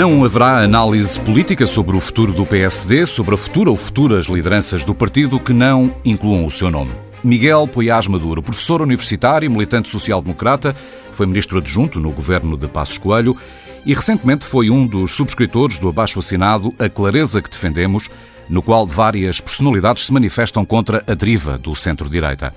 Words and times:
Não 0.00 0.24
haverá 0.24 0.62
análise 0.62 1.20
política 1.20 1.66
sobre 1.66 1.94
o 1.94 2.00
futuro 2.00 2.32
do 2.32 2.46
PSD, 2.46 3.04
sobre 3.04 3.34
a 3.34 3.36
futura 3.36 3.68
ou 3.68 3.76
futuras 3.76 4.24
lideranças 4.28 4.82
do 4.82 4.94
partido 4.94 5.38
que 5.38 5.52
não 5.52 5.94
incluam 6.02 6.46
o 6.46 6.50
seu 6.50 6.70
nome. 6.70 6.92
Miguel 7.22 7.68
Poiás 7.68 8.06
Maduro, 8.06 8.42
professor 8.42 8.80
universitário, 8.80 9.50
militante 9.50 9.90
social-democrata, 9.90 10.74
foi 11.12 11.26
ministro 11.26 11.58
adjunto 11.58 12.00
no 12.00 12.10
governo 12.12 12.56
de 12.56 12.66
Passos 12.66 12.96
Coelho 12.96 13.36
e 13.84 13.92
recentemente 13.92 14.46
foi 14.46 14.70
um 14.70 14.86
dos 14.86 15.12
subscritores 15.12 15.78
do 15.78 15.90
abaixo-assinado 15.90 16.74
A 16.78 16.88
Clareza 16.88 17.42
que 17.42 17.50
Defendemos, 17.50 18.08
no 18.48 18.62
qual 18.62 18.86
várias 18.86 19.38
personalidades 19.38 20.06
se 20.06 20.14
manifestam 20.14 20.64
contra 20.64 21.04
a 21.06 21.12
deriva 21.12 21.58
do 21.58 21.76
centro-direita. 21.76 22.54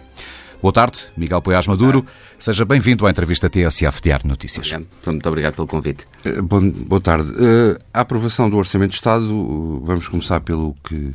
Boa 0.63 0.71
tarde, 0.71 1.07
Miguel 1.17 1.41
Poiás 1.41 1.67
Maduro. 1.67 2.05
Seja 2.39 2.63
bem-vindo 2.63 3.05
à 3.05 3.09
entrevista 3.09 3.49
TSF 3.49 4.01
Diário 4.01 4.25
Notícias. 4.25 4.71
Muito 5.05 5.27
obrigado 5.27 5.55
pelo 5.55 5.67
convite. 5.67 6.07
Eh, 6.23 6.41
bom, 6.41 6.69
boa 6.69 7.01
tarde. 7.01 7.31
Uh, 7.31 7.77
a 7.93 7.99
aprovação 7.99 8.49
do 8.49 8.55
Orçamento 8.55 8.91
de 8.91 8.95
Estado, 8.95 9.81
vamos 9.83 10.07
começar 10.07 10.39
pelo 10.39 10.73
que 10.81 11.13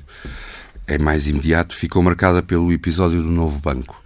é 0.87 0.99
mais 0.99 1.27
imediato, 1.27 1.75
ficou 1.75 2.03
marcada 2.03 2.43
pelo 2.43 2.71
episódio 2.71 3.23
do 3.23 3.31
novo 3.31 3.59
banco. 3.59 3.99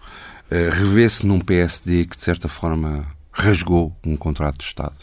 Uh, 0.48 0.70
Revê-se 0.70 1.26
num 1.26 1.40
PSD 1.40 2.04
que, 2.04 2.16
de 2.16 2.22
certa 2.22 2.46
forma, 2.46 3.04
rasgou 3.32 3.92
um 4.06 4.16
contrato 4.16 4.58
de 4.58 4.64
Estado. 4.64 4.94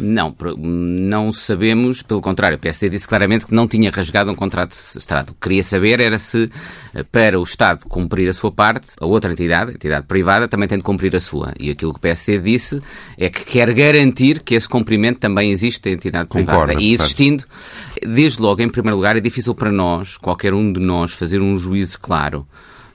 Não, 0.00 0.34
não 0.58 1.32
sabemos, 1.32 2.02
pelo 2.02 2.20
contrário, 2.20 2.56
o 2.56 2.60
PSD 2.60 2.88
disse 2.88 3.06
claramente 3.06 3.46
que 3.46 3.54
não 3.54 3.68
tinha 3.68 3.90
rasgado 3.90 4.30
um 4.30 4.34
contrato 4.34 4.70
de 4.70 4.76
Estado. 4.76 5.30
O 5.30 5.34
que 5.34 5.40
queria 5.40 5.62
saber 5.62 6.00
era 6.00 6.18
se, 6.18 6.50
eh, 6.94 7.02
para 7.02 7.38
o 7.38 7.42
Estado 7.42 7.86
cumprir 7.88 8.28
a 8.28 8.32
sua 8.32 8.50
parte, 8.50 8.88
a 9.00 9.06
outra 9.06 9.32
entidade, 9.32 9.72
a 9.72 9.74
entidade 9.74 10.06
privada, 10.06 10.48
também 10.48 10.68
tem 10.68 10.78
de 10.78 10.84
cumprir 10.84 11.14
a 11.14 11.20
sua. 11.20 11.52
E 11.58 11.70
aquilo 11.70 11.92
que 11.92 11.98
o 11.98 12.02
PSD 12.02 12.38
disse 12.38 12.82
é 13.18 13.28
que 13.28 13.44
quer 13.44 13.72
garantir 13.72 14.40
que 14.40 14.54
esse 14.54 14.68
cumprimento 14.68 15.18
também 15.18 15.50
existe 15.50 15.82
da 15.82 15.90
entidade 15.90 16.28
Concorda, 16.28 16.74
privada. 16.74 16.82
E 16.82 16.92
existindo, 16.92 17.44
desde 18.02 18.40
logo, 18.40 18.62
em 18.62 18.68
primeiro 18.68 18.96
lugar, 18.96 19.16
é 19.16 19.20
difícil 19.20 19.54
para 19.54 19.70
nós, 19.70 20.16
qualquer 20.16 20.54
um 20.54 20.72
de 20.72 20.80
nós, 20.80 21.12
fazer 21.12 21.42
um 21.42 21.56
juízo 21.56 22.00
claro 22.00 22.46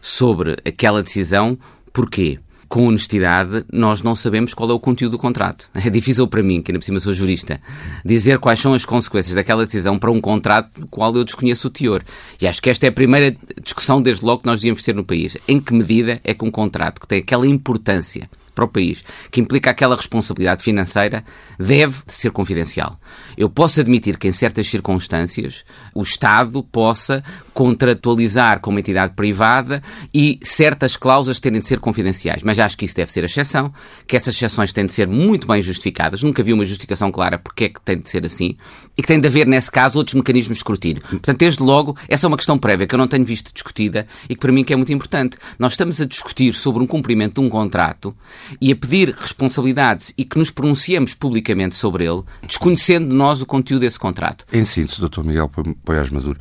sobre 0.02 0.58
aquela 0.66 1.04
decisão. 1.04 1.58
Porquê? 1.94 2.40
Com 2.68 2.88
honestidade, 2.88 3.66
nós 3.72 4.02
não 4.02 4.16
sabemos 4.16 4.54
qual 4.54 4.70
é 4.70 4.74
o 4.74 4.80
conteúdo 4.80 5.14
do 5.14 5.18
contrato. 5.18 5.70
É 5.88 5.90
difícil 5.90 6.28
para 6.28 6.44
mim, 6.44 6.62
que 6.62 6.72
ainda 6.72 6.80
por 6.80 6.86
cima 6.86 7.00
sou 7.00 7.14
jurista, 7.14 7.62
dizer 8.04 8.40
quais 8.40 8.60
são 8.60 8.74
as 8.74 8.84
consequências 8.84 9.34
daquela 9.34 9.64
decisão 9.64 9.98
para 9.98 10.12
um 10.12 10.20
contrato 10.20 10.82
do 10.82 10.88
qual 10.88 11.16
eu 11.16 11.24
desconheço 11.24 11.68
o 11.68 11.72
teor. 11.72 12.04
E 12.42 12.48
acho 12.48 12.62
que 12.62 12.70
esta 12.70 12.86
é 12.86 12.90
a 12.90 12.92
primeira 12.92 13.34
discussão, 13.64 14.02
desde 14.02 14.26
logo, 14.26 14.42
que 14.42 14.48
nós 14.48 14.60
devíamos 14.60 14.84
ter 14.84 14.94
no 14.94 15.06
país. 15.06 15.38
Em 15.48 15.62
que 15.62 15.74
medida 15.74 16.20
é 16.26 16.34
que 16.34 16.44
um 16.44 16.52
contrato 16.52 17.00
que 17.00 17.08
tem 17.08 17.20
aquela 17.20 17.48
importância 17.48 18.30
para 18.58 18.66
o 18.66 18.68
país, 18.68 19.04
que 19.30 19.40
implica 19.40 19.70
aquela 19.70 19.96
responsabilidade 19.96 20.64
financeira, 20.64 21.24
deve 21.60 21.98
ser 22.08 22.32
confidencial. 22.32 23.00
Eu 23.38 23.52
posso 23.52 23.80
admitir 23.80 24.18
que, 24.18 24.28
em 24.28 24.32
certas 24.32 24.68
circunstâncias, 24.68 25.64
o 25.94 26.02
Estado 26.02 26.64
possa 26.64 27.24
contratualizar 27.54 28.60
com 28.60 28.72
uma 28.72 28.80
entidade 28.80 29.14
privada 29.14 29.84
e 30.12 30.40
certas 30.42 30.98
cláusulas 30.98 31.40
terem 31.40 31.60
de 31.60 31.68
ser 31.68 31.80
confidenciais, 31.80 32.42
mas 32.42 32.58
acho 32.58 32.76
que 32.76 32.86
isso 32.86 32.96
deve 32.96 33.12
ser 33.12 33.24
exceção, 33.24 33.72
que 34.08 34.18
essas 34.18 34.34
exceções 34.34 34.74
têm 34.74 34.88
de 34.88 34.92
ser 34.92 35.08
muito 35.08 35.46
bem 35.48 35.62
justificadas, 35.62 36.24
nunca 36.24 36.42
vi 36.42 36.52
uma 36.52 36.66
justificação 36.66 37.12
clara 37.12 37.38
porque 37.38 37.66
é 37.66 37.70
que 37.70 37.80
tem 37.82 38.00
de 38.00 38.10
ser 38.10 38.26
assim, 38.26 38.58
e 38.98 39.02
que 39.04 39.08
tem 39.08 39.20
de 39.20 39.28
haver, 39.28 39.46
nesse 39.46 39.70
caso, 39.70 40.00
outros 40.00 40.16
mecanismos 40.16 40.58
de 40.58 40.60
escrutínio. 40.60 41.04
Portanto, 41.04 41.38
desde 41.38 41.62
logo, 41.62 41.96
essa 42.10 42.26
é 42.26 42.28
uma 42.28 42.38
questão 42.38 42.58
prévia 42.58 42.88
que 42.88 42.96
eu 42.96 43.00
não 43.00 43.08
tenho 43.08 43.24
visto 43.24 43.54
discutida 43.54 44.08
e 44.28 44.34
que 44.34 44.40
para 44.40 44.52
mim 44.52 44.64
que 44.64 44.74
é 44.74 44.76
muito 44.76 44.92
importante. 44.92 45.38
Nós 45.60 45.74
estamos 45.74 46.02
a 46.02 46.06
discutir 46.06 46.54
sobre 46.54 46.82
um 46.82 46.88
cumprimento 46.88 47.40
de 47.40 47.48
um 47.48 47.50
contrato 47.50 48.16
e 48.60 48.72
a 48.72 48.76
pedir 48.76 49.16
responsabilidades 49.18 50.14
e 50.18 50.26
que 50.26 50.38
nos 50.38 50.52
pronunciemos 50.52 51.14
publicamente 51.14 51.76
sobre 51.76 52.06
ele, 52.06 52.24
desconhecendo 52.46 53.14
nós 53.14 53.42
o 53.42 53.46
conteúdo 53.46 53.82
desse 53.82 54.00
contrato. 54.00 54.46
Em 54.52 54.66
síntese, 54.66 55.02
Dr. 55.02 55.24
Miguel 55.24 55.50
Poiás 55.84 56.10
Maduro, 56.10 56.40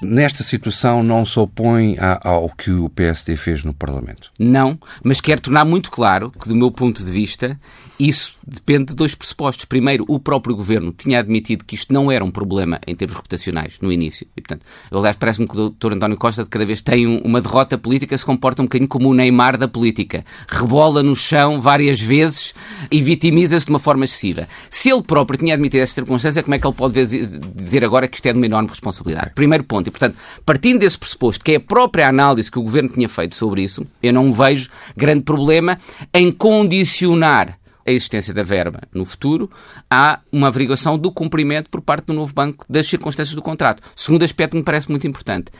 nesta 0.00 0.42
situação 0.42 1.02
não 1.02 1.24
se 1.24 1.38
opõe 1.38 1.96
ao 2.22 2.50
que 2.50 2.70
o 2.70 2.88
PSD 2.90 3.36
fez 3.36 3.64
no 3.64 3.74
Parlamento? 3.74 4.30
Não, 4.38 4.78
mas 5.02 5.20
quero 5.20 5.40
tornar 5.40 5.64
muito 5.64 5.90
claro 5.90 6.30
que, 6.30 6.48
do 6.48 6.54
meu 6.54 6.70
ponto 6.70 7.02
de 7.02 7.10
vista, 7.10 7.58
isso 7.98 8.36
depende 8.46 8.86
de 8.86 8.94
dois 8.94 9.14
pressupostos. 9.14 9.64
Primeiro, 9.64 10.04
o 10.08 10.20
próprio 10.20 10.54
governo 10.54 10.92
tinha 10.92 11.18
admitido 11.18 11.64
que 11.64 11.74
isto 11.74 11.92
não 11.92 12.10
era 12.12 12.24
um 12.24 12.30
problema 12.30 12.80
em 12.86 12.94
termos 12.94 13.16
reputacionais 13.16 13.78
no 13.80 13.90
início. 13.90 14.26
E, 14.36 14.40
portanto, 14.40 14.64
aliás, 14.90 15.16
parece-me 15.16 15.48
que 15.48 15.58
o 15.58 15.70
Dr. 15.70 15.94
António 15.94 16.16
Costa, 16.16 16.44
de 16.44 16.50
cada 16.50 16.64
vez 16.64 16.82
tem 16.82 17.06
uma 17.06 17.40
derrota 17.40 17.78
política, 17.78 18.16
se 18.16 18.24
comporta 18.24 18.62
um 18.62 18.66
bocadinho 18.66 18.88
como 18.88 19.08
o 19.08 19.14
Neymar 19.14 19.56
da 19.56 19.66
política. 19.66 20.24
Rebola 20.48 21.02
no 21.02 21.16
chão 21.16 21.60
várias 21.60 22.00
vezes 22.00 22.54
e 22.90 23.00
vitimiza-se 23.00 23.66
de 23.66 23.72
uma 23.72 23.78
forma 23.78 24.04
excessiva. 24.04 24.48
Se 24.70 24.90
ele 24.90 25.02
próprio 25.02 25.38
tinha 25.38 25.54
admitido 25.54 25.82
esta 25.82 25.94
circunstância, 25.94 26.42
como 26.42 26.54
é 26.54 26.58
que 26.58 26.66
ele 26.66 26.74
pode 26.74 27.06
dizer 27.54 27.84
agora 27.84 28.06
que 28.06 28.16
isto 28.16 28.26
é 28.26 28.32
de 28.32 28.38
uma 28.38 28.46
enorme 28.46 28.68
responsabilidade? 28.68 29.32
Primeiro 29.34 29.64
ponto. 29.64 29.88
E, 29.88 29.90
portanto, 29.90 30.16
partindo 30.44 30.80
desse 30.80 30.98
pressuposto, 30.98 31.44
que 31.44 31.52
é 31.52 31.56
a 31.56 31.60
própria 31.60 32.08
análise 32.08 32.50
que 32.50 32.58
o 32.58 32.62
governo 32.62 32.90
tinha 32.90 33.08
feito 33.08 33.34
sobre 33.34 33.62
isso, 33.62 33.86
eu 34.02 34.12
não 34.12 34.30
vejo 34.30 34.70
grande 34.96 35.24
problema 35.24 35.78
em 36.12 36.30
condicionar 36.30 37.58
a 37.86 37.92
existência 37.92 38.34
da 38.34 38.42
verba 38.42 38.80
no 38.92 39.04
futuro, 39.04 39.50
há 39.90 40.20
uma 40.32 40.48
averiguação 40.48 40.98
do 40.98 41.12
cumprimento 41.12 41.70
por 41.70 41.80
parte 41.80 42.06
do 42.06 42.14
novo 42.14 42.32
banco 42.34 42.64
das 42.68 42.86
circunstâncias 42.88 43.34
do 43.34 43.42
contrato. 43.42 43.82
Segundo 43.94 44.24
aspecto 44.24 44.52
que 44.52 44.58
me 44.58 44.64
parece 44.64 44.90
muito 44.90 45.06
importante, 45.06 45.52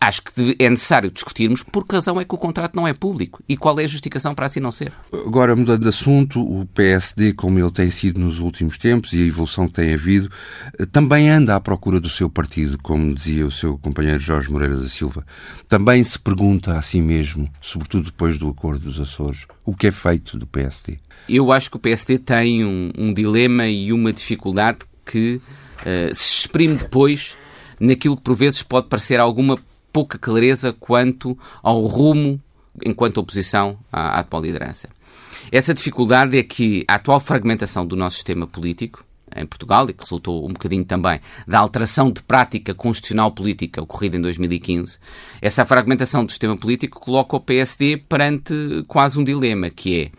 acho 0.00 0.22
que 0.22 0.56
é 0.58 0.70
necessário 0.70 1.10
discutirmos 1.10 1.62
por 1.62 1.86
que 1.86 1.94
razão 1.94 2.20
é 2.20 2.24
que 2.24 2.34
o 2.34 2.38
contrato 2.38 2.76
não 2.76 2.86
é 2.86 2.94
público 2.94 3.42
e 3.48 3.56
qual 3.56 3.78
é 3.80 3.84
a 3.84 3.88
justificação 3.88 4.34
para 4.34 4.46
assim 4.46 4.60
não 4.60 4.70
ser. 4.70 4.92
Agora, 5.12 5.56
mudando 5.56 5.82
de 5.82 5.88
assunto, 5.88 6.40
o 6.40 6.66
PSD, 6.66 7.32
como 7.32 7.58
ele 7.58 7.70
tem 7.70 7.90
sido 7.90 8.20
nos 8.20 8.38
últimos 8.38 8.78
tempos 8.78 9.12
e 9.12 9.22
a 9.22 9.26
evolução 9.26 9.66
que 9.66 9.74
tem 9.74 9.92
havido, 9.92 10.30
também 10.92 11.28
anda 11.28 11.56
à 11.56 11.60
procura 11.60 11.98
do 11.98 12.08
seu 12.08 12.30
partido, 12.30 12.78
como 12.78 13.14
dizia 13.14 13.46
o 13.46 13.50
seu 13.50 13.76
companheiro 13.78 14.20
Jorge 14.20 14.50
Moreira 14.50 14.76
da 14.76 14.88
Silva. 14.88 15.26
Também 15.68 16.02
se 16.04 16.18
pergunta 16.18 16.76
a 16.76 16.82
si 16.82 17.00
mesmo, 17.00 17.48
sobretudo 17.60 18.06
depois 18.06 18.38
do 18.38 18.48
acordo 18.48 18.84
dos 18.84 19.00
Açores, 19.00 19.46
o 19.64 19.74
que 19.74 19.88
é 19.88 19.90
feito 19.90 20.38
do 20.38 20.46
PSD. 20.46 20.98
Eu 21.28 21.50
acho 21.50 21.63
que 21.68 21.76
o 21.76 21.80
PSD 21.80 22.18
tem 22.18 22.64
um, 22.64 22.90
um 22.96 23.12
dilema 23.12 23.66
e 23.66 23.92
uma 23.92 24.12
dificuldade 24.12 24.78
que 25.04 25.36
uh, 25.80 26.14
se 26.14 26.40
exprime 26.40 26.76
depois 26.76 27.36
naquilo 27.78 28.16
que 28.16 28.22
por 28.22 28.34
vezes 28.34 28.62
pode 28.62 28.88
parecer 28.88 29.20
alguma 29.20 29.58
pouca 29.92 30.18
clareza 30.18 30.72
quanto 30.72 31.38
ao 31.62 31.80
rumo 31.86 32.40
enquanto 32.84 33.18
oposição 33.18 33.78
à, 33.92 34.16
à 34.16 34.20
atual 34.20 34.42
liderança. 34.42 34.88
Essa 35.52 35.74
dificuldade 35.74 36.36
é 36.36 36.42
que 36.42 36.84
a 36.88 36.94
atual 36.94 37.20
fragmentação 37.20 37.86
do 37.86 37.94
nosso 37.94 38.16
sistema 38.16 38.46
político, 38.46 39.04
em 39.36 39.46
Portugal, 39.46 39.88
e 39.88 39.92
que 39.92 40.02
resultou 40.02 40.44
um 40.44 40.52
bocadinho 40.52 40.84
também 40.84 41.20
da 41.46 41.58
alteração 41.58 42.10
de 42.10 42.22
prática 42.22 42.74
constitucional 42.74 43.30
política 43.30 43.82
ocorrida 43.82 44.16
em 44.16 44.20
2015, 44.20 44.98
essa 45.40 45.64
fragmentação 45.64 46.24
do 46.24 46.32
sistema 46.32 46.56
político 46.56 47.00
coloca 47.00 47.36
o 47.36 47.40
PSD 47.40 47.98
perante 47.98 48.84
quase 48.88 49.18
um 49.18 49.24
dilema, 49.24 49.70
que 49.70 50.00
é 50.00 50.10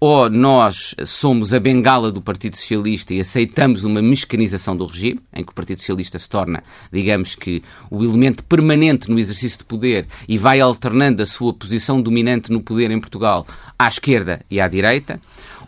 ou 0.00 0.30
nós 0.30 0.94
somos 1.04 1.52
a 1.52 1.58
bengala 1.58 2.12
do 2.12 2.22
Partido 2.22 2.56
Socialista 2.56 3.12
e 3.12 3.20
aceitamos 3.20 3.84
uma 3.84 4.00
mexicanização 4.00 4.76
do 4.76 4.86
regime, 4.86 5.20
em 5.34 5.42
que 5.42 5.50
o 5.50 5.54
Partido 5.54 5.78
Socialista 5.78 6.18
se 6.18 6.28
torna, 6.28 6.62
digamos 6.92 7.34
que, 7.34 7.62
o 7.90 8.04
elemento 8.04 8.44
permanente 8.44 9.10
no 9.10 9.18
exercício 9.18 9.58
de 9.58 9.64
poder 9.64 10.06
e 10.28 10.38
vai 10.38 10.60
alternando 10.60 11.22
a 11.22 11.26
sua 11.26 11.52
posição 11.52 12.00
dominante 12.00 12.52
no 12.52 12.62
poder 12.62 12.90
em 12.90 13.00
Portugal 13.00 13.46
à 13.78 13.88
esquerda 13.88 14.40
e 14.50 14.60
à 14.60 14.68
direita, 14.68 15.20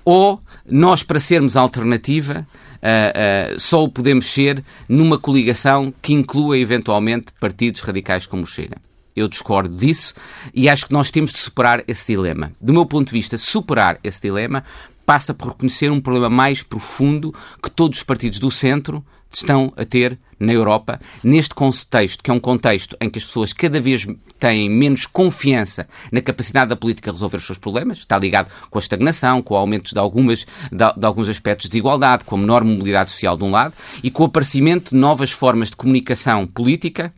ou 0.04 0.41
nós, 0.66 1.02
para 1.02 1.20
sermos 1.20 1.56
alternativa, 1.56 2.47
uh, 2.82 3.54
uh, 3.54 3.60
só 3.60 3.84
o 3.84 3.88
podemos 3.88 4.26
ser 4.26 4.64
numa 4.88 5.18
coligação 5.18 5.92
que 6.00 6.12
inclua 6.12 6.58
eventualmente 6.58 7.26
partidos 7.38 7.82
radicais 7.82 8.26
como 8.26 8.44
o 8.44 8.47
Chega. 8.47 8.90
Eu 9.15 9.28
discordo 9.28 9.76
disso 9.76 10.15
e 10.54 10.69
acho 10.69 10.87
que 10.87 10.93
nós 10.93 11.10
temos 11.10 11.32
de 11.32 11.38
superar 11.38 11.82
esse 11.87 12.06
dilema. 12.06 12.53
Do 12.60 12.72
meu 12.72 12.87
ponto 12.87 13.06
de 13.06 13.12
vista, 13.12 13.37
superar 13.37 13.98
esse 14.03 14.21
dilema 14.21 14.65
passa 15.04 15.34
por 15.34 15.48
reconhecer 15.48 15.91
um 15.91 16.00
problema 16.00 16.31
mais 16.31 16.62
profundo 16.62 17.34
que 17.62 17.71
todos 17.71 17.98
os 17.98 18.04
partidos 18.04 18.39
do 18.39 18.51
centro 18.51 19.04
estão 19.30 19.72
a 19.77 19.84
ter 19.84 20.18
na 20.39 20.53
Europa, 20.53 20.98
neste 21.22 21.54
contexto, 21.54 22.22
que 22.22 22.30
é 22.30 22.34
um 22.34 22.41
contexto 22.41 22.97
em 23.01 23.10
que 23.10 23.18
as 23.18 23.24
pessoas 23.24 23.53
cada 23.53 23.80
vez 23.80 24.07
têm 24.39 24.71
menos 24.71 25.07
confiança 25.07 25.86
na 26.10 26.22
capacidade 26.22 26.71
da 26.71 26.77
política 26.77 27.10
de 27.10 27.16
resolver 27.16 27.36
os 27.36 27.45
seus 27.45 27.59
problemas, 27.59 27.98
está 27.98 28.18
ligado 28.18 28.51
com 28.71 28.78
a 28.78 28.80
estagnação, 28.80 29.42
com 29.42 29.54
o 29.54 29.57
aumento 29.57 29.92
de, 29.92 29.98
algumas, 29.98 30.47
de, 30.72 30.92
de 30.97 31.07
alguns 31.07 31.28
aspectos 31.28 31.65
de 31.65 31.71
desigualdade, 31.71 32.24
com 32.24 32.36
a 32.36 32.39
menor 32.39 32.65
mobilidade 32.65 33.10
social 33.10 33.36
de 33.36 33.45
um 33.45 33.51
lado, 33.51 33.74
e 34.03 34.10
com 34.10 34.22
o 34.22 34.27
aparecimento 34.27 34.91
de 34.92 34.97
novas 34.97 35.30
formas 35.30 35.71
de 35.71 35.77
comunicação 35.77 36.47
política 36.47 37.12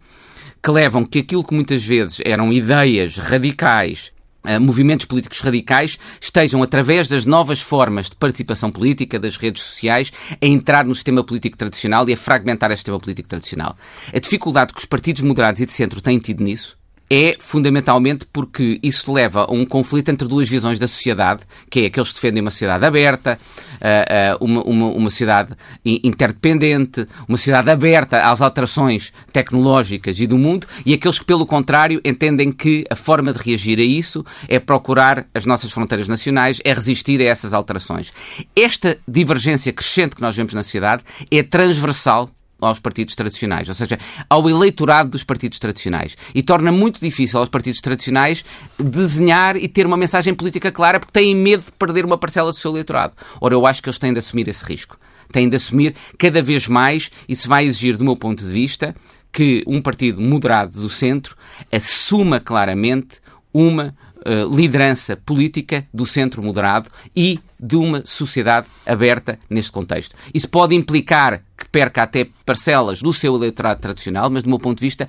que 0.62 0.70
levam 0.70 1.05
que 1.05 1.19
aquilo 1.19 1.44
que 1.44 1.55
muitas 1.55 1.85
vezes 1.85 2.20
eram 2.25 2.53
ideias 2.53 3.17
radicais 3.17 4.12
Uh, 4.44 4.61
movimentos 4.61 5.06
políticos 5.06 5.38
radicais 5.38 6.00
estejam, 6.20 6.64
através 6.64 7.06
das 7.06 7.25
novas 7.25 7.61
formas 7.61 8.11
de 8.11 8.17
participação 8.17 8.73
política, 8.73 9.17
das 9.17 9.37
redes 9.37 9.62
sociais, 9.62 10.11
a 10.31 10.44
entrar 10.44 10.85
no 10.85 10.93
sistema 10.97 11.23
político 11.23 11.56
tradicional 11.56 12.09
e 12.09 12.12
a 12.12 12.17
fragmentar 12.17 12.73
o 12.73 12.76
sistema 12.76 12.99
político 12.99 13.29
tradicional. 13.29 13.76
A 14.12 14.19
dificuldade 14.19 14.75
que 14.75 14.81
os 14.81 14.85
partidos 14.85 15.23
moderados 15.23 15.61
e 15.61 15.67
de 15.67 15.70
centro 15.70 16.00
têm 16.00 16.19
tido 16.19 16.43
nisso 16.43 16.76
é 17.14 17.37
fundamentalmente 17.38 18.25
porque 18.32 18.81
isso 18.82 19.12
leva 19.12 19.44
a 19.44 19.53
um 19.53 19.67
conflito 19.67 20.09
entre 20.09 20.26
duas 20.26 20.49
visões 20.49 20.79
da 20.79 20.88
sociedade, 20.88 21.43
que 21.69 21.81
é 21.81 21.87
aqueles 21.87 22.09
que 22.09 22.14
defendem 22.14 22.41
uma 22.41 22.50
sociedade 22.50 22.87
aberta, 22.87 23.38
eh, 23.82 24.05
eh, 24.09 24.37
uma, 24.41 24.62
uma, 24.62 24.87
uma 24.87 25.11
sociedade 25.11 25.53
interdependente, 25.85 27.06
uma 27.29 27.37
sociedade 27.37 27.70
aberta 27.70 28.31
às 28.31 28.41
alterações 28.41 29.12
tecnológicas 29.31 30.19
e 30.20 30.26
do 30.26 30.38
mundo, 30.38 30.67
e 30.87 30.94
aqueles 30.94 31.19
que, 31.19 31.26
pelo 31.26 31.44
contrário, 31.44 32.00
entendem 32.03 32.50
que 32.50 32.87
a 32.88 32.97
forma 32.97 33.31
de 33.31 33.38
reagir 33.38 33.79
a 33.79 33.82
isso 33.82 34.25
é 34.49 34.58
procurar 34.58 35.26
as 35.35 35.44
nossas 35.44 35.70
fronteiras 35.70 36.08
nacionais, 36.08 36.61
é 36.65 36.73
resistir 36.73 37.20
a 37.20 37.25
essas 37.25 37.53
alterações. 37.53 38.11
Esta 38.56 38.97
divergência 39.06 39.70
crescente 39.70 40.17
que 40.17 40.23
nós 40.23 40.35
vemos 40.35 40.55
na 40.55 40.62
sociedade 40.62 41.03
é 41.31 41.43
transversal 41.43 42.31
aos 42.67 42.79
partidos 42.79 43.14
tradicionais, 43.14 43.69
ou 43.69 43.75
seja, 43.75 43.99
ao 44.29 44.49
eleitorado 44.49 45.11
dos 45.11 45.25
partidos 45.25 45.59
tradicionais. 45.59 46.17
E 46.35 46.43
torna 46.43 46.73
muito 46.73 47.00
difícil 47.00 47.38
aos 47.38 47.49
partidos 47.49 47.81
tradicionais 47.81 48.44
desenhar 48.79 49.56
e 49.56 49.69
ter 49.69 49.87
uma 49.87 49.97
mensagem 49.97 50.35
política 50.35 50.70
clara 50.70 51.00
porque 51.00 51.12
têm 51.12 51.35
medo 51.35 51.64
de 51.64 51.73
perder 51.73 52.05
uma 52.05 52.19
parcela 52.19 52.50
do 52.50 52.59
seu 52.59 52.70
eleitorado. 52.70 53.14
Ora, 53.41 53.55
eu 53.55 53.67
acho 53.67 53.82
que 53.82 53.88
eles 53.88 53.99
têm 53.99 54.12
de 54.12 54.19
assumir 54.19 54.49
esse 54.49 54.64
risco. 54.64 54.99
Têm 55.31 55.49
de 55.49 55.56
assumir 55.56 55.94
cada 56.19 56.43
vez 56.43 56.69
mais, 56.69 57.11
e 57.29 57.35
se 57.35 57.49
vai 57.49 57.64
exigir, 57.64 57.97
do 57.97 58.05
meu 58.05 58.17
ponto 58.17 58.44
de 58.44 58.50
vista, 58.50 58.94
que 59.32 59.65
um 59.67 59.81
partido 59.81 60.20
moderado 60.20 60.81
do 60.81 60.91
centro 60.91 61.37
assuma 61.70 62.38
claramente 62.38 63.19
uma 63.53 63.94
uh, 64.19 64.55
liderança 64.55 65.17
política 65.17 65.87
do 65.93 66.06
centro 66.06 66.43
moderado 66.43 66.91
e 67.17 67.41
de 67.58 67.76
uma 67.76 68.05
sociedade 68.05 68.67
aberta 68.85 69.38
neste 69.49 69.73
contexto. 69.73 70.17
Isso 70.35 70.49
pode 70.49 70.75
implicar 70.75 71.43
perca 71.73 72.03
até 72.03 72.29
parcelas 72.45 73.01
do 73.01 73.13
seu 73.13 73.35
eleitorado 73.35 73.81
tradicional, 73.81 74.29
mas, 74.31 74.45
do 74.45 74.51
meu 74.51 74.59
ponto 74.59 74.79
de 74.79 74.85
vista, 74.85 75.09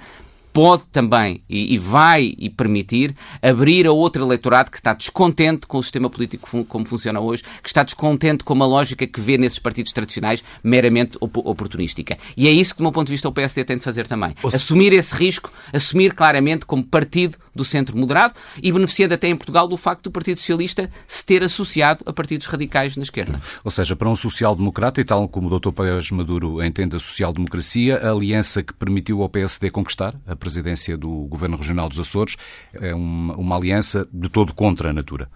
pode 0.54 0.84
também 0.92 1.44
e, 1.50 1.74
e, 1.74 1.78
vai 1.80 2.36
e 2.38 2.50
permitir 2.50 3.16
abrir 3.42 3.88
a 3.88 3.92
outro 3.92 4.24
eleitorado 4.24 4.70
que 4.70 4.78
está 4.78 4.94
descontente 4.94 5.66
com 5.66 5.80
o 5.80 5.84
sistema 5.84 6.10
político 6.10 6.48
fun 6.48 6.64
como 6.64 6.86
funciona 6.86 7.20
hoje, 7.20 7.44
que 7.62 7.68
está 7.68 7.84
descontente 7.84 8.44
com 8.44 8.54
uma 8.54 8.68
lógica 8.68 9.08
que 9.08 9.20
vê 9.20 9.38
nesses 9.38 9.58
partidos 9.58 9.92
tradicionais 9.92 10.44
meramente 10.64 11.18
op 11.20 11.40
oportunística. 11.44 12.18
E 12.38 12.48
é 12.48 12.52
isso 12.52 12.74
que, 12.74 12.78
do 12.78 12.84
meu 12.84 12.92
ponto 12.92 13.08
de 13.08 13.14
vista, 13.14 13.28
o 13.28 13.32
PSD 13.32 13.66
tem 13.66 13.78
de 13.78 13.84
fazer 13.84 14.08
também. 14.08 14.36
Assumir 14.46 14.94
esse 14.94 15.16
risco, 15.16 15.52
assumir 15.74 16.14
claramente 16.14 16.66
como 16.66 16.84
partido 16.84 17.38
do 17.56 17.66
centro 17.66 17.98
moderado 17.98 18.34
e 18.62 18.72
beneficiando 18.72 19.14
até 19.14 19.28
em 19.28 19.36
Portugal 19.36 19.68
do 19.68 19.78
facto 19.78 20.04
do 20.04 20.12
Partido 20.12 20.38
Socialista 20.38 20.90
se 21.08 21.26
ter 21.26 21.44
associado 21.44 22.04
a 22.06 22.14
partidos 22.14 22.48
radicais 22.48 22.96
na 22.96 23.04
esquerda. 23.04 23.42
Ou 23.64 23.72
seja, 23.72 23.96
para 23.96 24.10
um 24.10 24.16
social-democrata, 24.16 25.02
e 25.02 25.04
tal 25.04 25.28
como 25.28 25.48
o 25.48 25.60
Dr. 25.60 25.72
Paias 25.72 26.10
Maduro 26.12 26.64
entende 26.64 26.96
a 26.96 27.00
social-democracia, 27.00 27.98
a 27.98 28.12
aliança 28.12 28.62
que 28.62 28.74
permitiu 28.74 29.22
ao 29.22 29.30
PSD 29.30 29.70
conquistar 29.70 30.16
a 30.28 30.36
presidência 30.44 30.98
do 30.98 31.10
Governo 31.30 31.56
Regional 31.56 31.88
dos 31.88 32.00
Açores 32.00 32.36
é 32.74 32.94
uma, 32.94 33.34
uma 33.36 33.56
aliança 33.56 34.06
de 34.12 34.28
todo 34.28 34.54
contra 34.54 34.90
a 34.90 34.94
natura. 34.94 35.30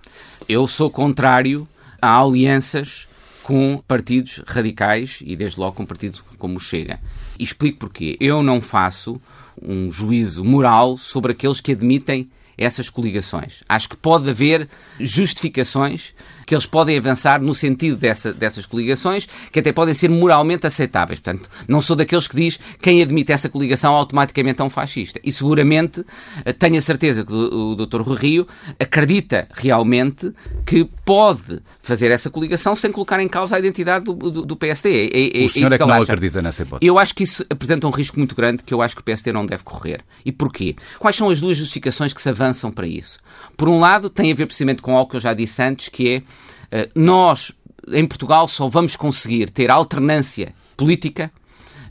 Eu 0.50 0.68
sou 0.68 0.92
contrário 0.92 1.66
a 2.02 2.22
alianças 2.22 3.08
com 3.42 3.82
partidos 3.88 4.44
radicais 4.46 5.24
e, 5.26 5.34
desde 5.34 5.58
logo, 5.58 5.78
com 5.78 5.86
partidos 5.86 6.22
como 6.38 6.58
o 6.58 6.60
Chega. 6.60 7.00
E 7.40 7.44
explico 7.46 7.80
porquê. 7.80 8.18
Eu 8.20 8.44
não 8.44 8.60
faço 8.60 9.22
um 9.62 9.90
juízo 9.90 10.44
moral 10.44 10.98
sobre 10.98 11.32
aqueles 11.32 11.62
que 11.62 11.72
admitem 11.72 12.30
essas 12.58 12.90
coligações. 12.90 13.64
Acho 13.70 13.90
que 13.90 13.98
pode 13.98 14.30
haver 14.30 14.68
justificações 15.00 16.14
que 16.48 16.56
eles 16.56 16.66
podem 16.66 16.98
avançar 16.98 17.42
no 17.42 17.54
sentido 17.54 17.98
dessa, 17.98 18.32
dessas 18.32 18.66
coligações, 18.66 19.28
que 19.52 19.60
até 19.60 19.74
podem 19.74 19.94
ser 19.94 20.10
moralmente 20.10 20.66
aceitáveis. 20.66 21.20
Portanto, 21.20 21.50
não 21.68 21.82
sou 21.82 21.94
daqueles 21.94 22.26
que 22.26 22.38
diz 22.38 22.58
quem 22.82 23.02
admite 23.02 23.34
essa 23.34 23.50
coligação 23.50 23.94
automaticamente 23.94 24.62
é 24.62 24.64
um 24.64 24.70
fascista. 24.70 25.20
E 25.24 25.32
seguramente 25.32 26.06
eh, 26.46 26.54
tenho 26.54 26.78
a 26.78 26.82
certeza 26.82 27.26
que 27.26 27.34
o, 27.34 27.76
Dr. 27.76 28.02
Rui 28.02 28.18
Rio 28.18 28.48
acredita 28.80 29.46
realmente 29.54 30.32
que 30.66 30.86
pode 31.04 31.62
fazer 31.82 32.12
essa 32.12 32.30
coligação 32.30 32.78
sem 32.78 32.94
colocar 32.94 33.20
em 33.20 33.28
causa 33.28 33.58
a 33.58 33.60
identidade 33.60 34.06
do, 34.06 34.14
do, 34.14 34.46
do 34.46 34.56
PSD. 34.56 35.10
É, 35.14 35.44
é, 35.44 35.46
o 35.46 35.50
senhor 35.50 35.70
é, 35.70 35.76
é 35.76 35.78
que, 35.78 35.84
que 35.84 35.90
não 35.90 35.96
acha. 35.96 36.04
acredita 36.04 36.42
nessa 36.42 36.64
hipótese? 36.64 36.88
Eu 36.88 36.98
acho 36.98 37.14
que 37.14 37.26
isso 37.26 37.46
apresenta 37.50 37.86
um 37.88 37.92
risco 37.92 38.18
muito 38.18 38.34
grande 38.34 38.64
que 38.64 38.74
eu 38.74 38.82
acho 38.82 38.96
que 38.96 39.02
o 39.02 39.04
PSD 39.04 39.34
não 39.34 39.46
deve 39.46 39.66
correr. 39.66 40.00
E 40.26 40.32
porquê? 40.32 40.78
Quais 40.98 41.18
são 41.18 41.30
as 41.30 41.42
duas 41.42 41.58
justificações 41.58 42.14
que 42.14 42.22
se 42.22 42.30
avançam 42.30 42.47
para 42.72 42.88
isso? 42.88 43.20
Por 43.56 43.70
um 43.70 43.80
lado, 43.80 44.10
tem 44.10 44.32
a 44.32 44.36
ver 44.36 44.46
precisamente 44.46 44.82
com 44.82 44.96
algo 44.96 45.10
que 45.10 45.18
eu 45.18 45.22
já 45.22 45.34
disse 45.34 45.62
antes, 45.62 45.90
que 45.90 46.10
é 46.10 46.24
eh, 46.72 46.90
nós, 46.96 47.52
em 47.90 48.06
Portugal, 48.06 48.48
só 48.48 48.68
vamos 48.68 48.96
conseguir 48.96 49.50
ter 49.50 49.70
alternância 49.70 50.54
política 50.76 51.32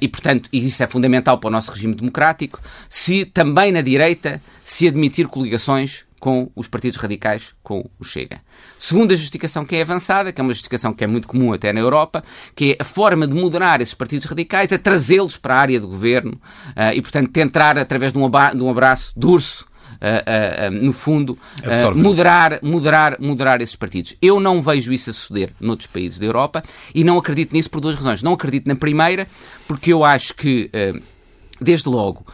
e, 0.01 0.09
portanto, 0.09 0.49
isso 0.53 0.83
é 0.83 0.87
fundamental 0.87 1.39
para 1.39 1.49
o 1.49 1.51
nosso 1.51 1.71
regime 1.71 1.95
democrático, 1.95 2.61
se 2.89 3.25
também 3.25 3.73
na 3.73 3.81
direita 3.81 4.43
se 4.63 4.87
admitir 4.87 5.27
coligações 5.29 6.05
com 6.19 6.51
os 6.57 6.67
partidos 6.67 6.99
radicais, 6.99 7.55
com 7.63 7.89
o 7.99 8.05
Chega. 8.05 8.41
Segunda 8.79 9.15
justificação 9.15 9.65
que 9.65 9.77
é 9.77 9.83
avançada, 9.83 10.33
que 10.33 10.41
é 10.41 10.43
uma 10.43 10.53
justificação 10.53 10.93
que 10.93 11.05
é 11.05 11.07
muito 11.07 11.29
comum 11.29 11.53
até 11.53 11.73
na 11.73 11.81
Europa, 11.81 12.25
que 12.55 12.73
é 12.73 12.77
a 12.81 12.85
forma 12.85 13.27
de 13.27 13.35
moderar 13.35 13.81
esses 13.81 13.95
partidos 13.95 14.27
radicais 14.27 14.73
é 14.73 14.79
trazê-los 14.79 15.37
para 15.37 15.55
a 15.55 15.59
área 15.59 15.79
do 15.79 15.89
governo 15.89 16.41
uh, 16.71 16.93
e, 16.95 17.03
portanto, 17.03 17.31
tentar, 17.31 17.79
através 17.79 18.13
de 18.13 18.19
um, 18.19 18.31
de 18.31 18.63
um 18.63 18.71
abraço 18.71 19.13
de 19.17 19.27
urso, 19.27 19.67
uh, 19.97 20.69
uh, 20.69 20.85
no 20.85 20.93
fundo, 20.93 21.39
moderar, 21.95 22.59
moderar, 22.63 23.17
moderar 23.21 23.61
esses 23.61 23.77
partidos. 23.77 24.15
Eu 24.21 24.41
não 24.41 24.63
vejo 24.63 24.93
isso 24.93 25.11
a 25.11 25.13
suceder 25.13 25.53
noutros 25.61 25.87
países 25.87 26.19
da 26.19 26.27
Europa 26.27 26.63
e 26.95 27.05
não 27.05 27.19
acredito 27.19 27.53
nisso 27.53 27.71
por 27.71 27.81
duas 27.81 27.97
razões. 27.97 28.23
Não 28.23 28.33
acredito 28.33 28.67
na 28.67 28.77
primeira, 28.77 29.27
porque 29.67 29.93
eu 29.93 30.05
acho 30.05 30.35
que, 30.35 30.71
desde 31.61 31.89
logo, 31.89 32.25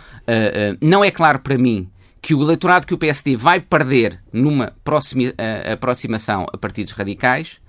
não 0.80 1.04
é 1.04 1.10
claro 1.10 1.38
para 1.38 1.56
mim 1.58 1.88
que 2.20 2.34
o 2.34 2.42
eleitorado 2.42 2.86
que 2.86 2.94
o 2.94 2.98
PSD 2.98 3.36
vai 3.36 3.60
perder 3.60 4.20
numa 4.32 4.72
próxima, 4.84 5.32
aproximação 5.72 6.46
a 6.52 6.56
partidos 6.56 6.92
radicais 6.92 7.60